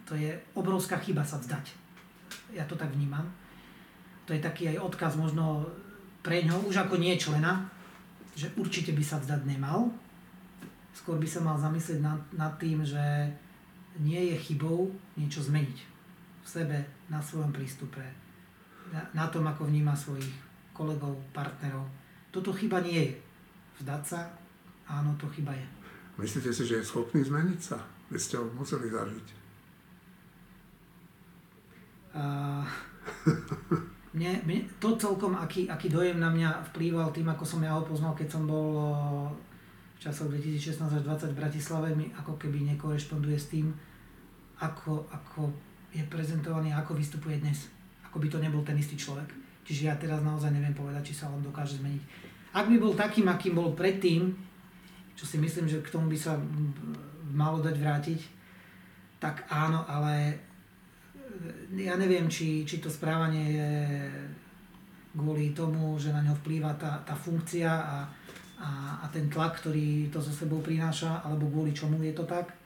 to 0.06 0.14
je 0.18 0.34
obrovská 0.54 0.98
chyba 0.98 1.22
sa 1.22 1.38
vzdať 1.38 1.80
ja 2.54 2.64
to 2.66 2.74
tak 2.74 2.90
vnímam. 2.94 3.26
To 4.26 4.34
je 4.34 4.42
taký 4.42 4.70
aj 4.70 4.78
odkaz 4.78 5.18
možno 5.18 5.66
pre 6.22 6.46
ňo, 6.46 6.66
už 6.68 6.86
ako 6.86 7.00
nie 7.00 7.18
člena, 7.18 7.66
že 8.36 8.52
určite 8.54 8.94
by 8.94 9.02
sa 9.02 9.18
vzdať 9.18 9.42
nemal. 9.46 9.90
Skôr 10.94 11.18
by 11.18 11.26
sa 11.26 11.40
mal 11.42 11.56
zamyslieť 11.58 12.02
nad, 12.02 12.20
nad 12.34 12.54
tým, 12.58 12.82
že 12.82 13.02
nie 13.98 14.34
je 14.34 14.36
chybou 14.38 14.90
niečo 15.18 15.42
zmeniť 15.42 15.78
v 16.40 16.46
sebe, 16.46 16.78
na 17.10 17.18
svojom 17.18 17.50
prístupe, 17.50 18.02
na, 18.94 19.02
na 19.14 19.26
tom, 19.26 19.46
ako 19.46 19.66
vníma 19.66 19.94
svojich 19.94 20.30
kolegov, 20.70 21.18
partnerov. 21.34 21.82
Toto 22.30 22.54
chyba 22.54 22.78
nie 22.86 23.10
je. 23.10 23.14
Vzdať 23.82 24.02
sa, 24.06 24.20
áno, 24.86 25.10
to 25.18 25.26
chyba 25.34 25.50
je. 25.50 25.66
Myslíte 26.20 26.52
si, 26.52 26.68
že 26.68 26.84
je 26.84 26.84
schopný 26.84 27.24
zmeniť 27.24 27.60
sa? 27.64 27.80
Vy 28.12 28.18
ste 28.20 28.36
ho 28.36 28.44
museli 28.52 28.92
zažiť. 28.92 29.26
Uh, 32.10 32.66
mne, 34.18 34.44
mne, 34.44 34.68
to 34.76 35.00
celkom, 35.00 35.32
aký, 35.40 35.64
aký 35.70 35.88
dojem 35.88 36.20
na 36.20 36.28
mňa 36.28 36.68
vplýval 36.70 37.08
tým, 37.14 37.32
ako 37.32 37.44
som 37.48 37.64
ja 37.64 37.72
ho 37.72 37.86
poznal, 37.86 38.12
keď 38.12 38.28
som 38.36 38.44
bol 38.44 38.68
v 39.96 39.98
časoch 40.02 40.28
2016 40.28 40.76
až 40.84 41.02
20 41.06 41.32
v 41.32 41.40
Bratislave, 41.40 41.88
mi 41.96 42.12
ako 42.12 42.36
keby 42.36 42.68
nekorešponduje 42.76 43.38
s 43.40 43.48
tým, 43.48 43.72
ako, 44.60 45.08
ako 45.08 45.48
je 45.94 46.04
prezentovaný 46.04 46.76
a 46.76 46.84
ako 46.84 47.00
vystupuje 47.00 47.40
dnes. 47.40 47.72
Ako 48.04 48.20
by 48.20 48.28
to 48.28 48.42
nebol 48.42 48.60
ten 48.60 48.76
istý 48.76 48.98
človek. 48.98 49.32
Čiže 49.64 49.88
ja 49.88 49.94
teraz 49.96 50.20
naozaj 50.20 50.52
neviem 50.52 50.74
povedať, 50.76 51.14
či 51.14 51.14
sa 51.16 51.30
on 51.30 51.40
dokáže 51.40 51.78
zmeniť. 51.80 52.02
Ak 52.50 52.66
by 52.66 52.76
bol 52.82 52.98
takým, 52.98 53.30
akým 53.30 53.54
bol 53.54 53.72
predtým, 53.78 54.49
čo 55.20 55.28
si 55.28 55.36
myslím, 55.36 55.68
že 55.68 55.84
k 55.84 55.92
tomu 55.92 56.08
by 56.08 56.16
sa 56.16 56.40
malo 57.28 57.60
dať 57.60 57.76
vrátiť, 57.76 58.20
tak 59.20 59.44
áno, 59.52 59.84
ale 59.84 60.32
ja 61.76 62.00
neviem, 62.00 62.24
či, 62.24 62.64
či 62.64 62.80
to 62.80 62.88
správanie 62.88 63.44
je 63.52 63.72
kvôli 65.12 65.52
tomu, 65.52 66.00
že 66.00 66.08
na 66.08 66.24
ňo 66.24 66.32
vplýva 66.40 66.72
tá, 66.80 67.04
tá 67.04 67.12
funkcia 67.12 67.68
a, 67.68 68.08
a, 68.56 68.68
a 69.04 69.06
ten 69.12 69.28
tlak, 69.28 69.60
ktorý 69.60 70.08
to 70.08 70.24
so 70.24 70.32
sebou 70.32 70.64
prináša, 70.64 71.20
alebo 71.20 71.52
kvôli 71.52 71.76
čomu 71.76 72.00
je 72.00 72.16
to 72.16 72.24
tak. 72.24 72.56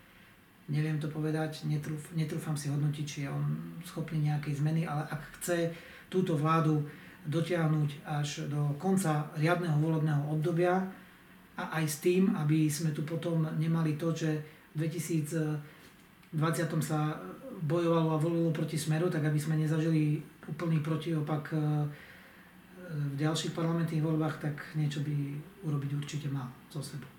Neviem 0.71 1.03
to 1.03 1.11
povedať, 1.11 1.67
netrúf, 1.67 2.15
netrúfam 2.15 2.55
si 2.55 2.71
hodnotiť, 2.71 3.05
či 3.05 3.19
je 3.27 3.29
on 3.35 3.45
schopný 3.83 4.31
nejakej 4.31 4.63
zmeny, 4.63 4.87
ale 4.87 5.03
ak 5.11 5.43
chce 5.43 5.75
túto 6.07 6.39
vládu 6.39 6.87
dotiahnuť 7.27 7.91
až 8.07 8.47
do 8.47 8.79
konca 8.79 9.27
riadneho 9.35 9.75
volebného 9.83 10.23
obdobia 10.31 10.87
a 11.55 11.79
aj 11.79 11.85
s 11.87 11.97
tým, 12.03 12.35
aby 12.35 12.67
sme 12.67 12.91
tu 12.91 13.07
potom 13.07 13.47
nemali 13.59 13.95
to, 13.95 14.11
že 14.11 14.31
v 14.75 14.91
2020 14.91 15.63
sa 16.83 17.15
bojovalo 17.63 18.19
a 18.19 18.19
volilo 18.19 18.51
proti 18.51 18.75
Smeru, 18.75 19.07
tak 19.07 19.23
aby 19.31 19.39
sme 19.39 19.55
nezažili 19.55 20.19
úplný 20.51 20.83
protiopak 20.83 21.55
e, 21.55 21.59
v 22.91 23.15
ďalších 23.15 23.55
parlamentných 23.55 24.03
voľbách, 24.03 24.43
tak 24.43 24.57
niečo 24.75 25.01
by 25.07 25.15
urobiť 25.63 25.91
určite 25.95 26.27
mal 26.29 26.51
zo 26.69 26.83
sebou. 26.83 27.14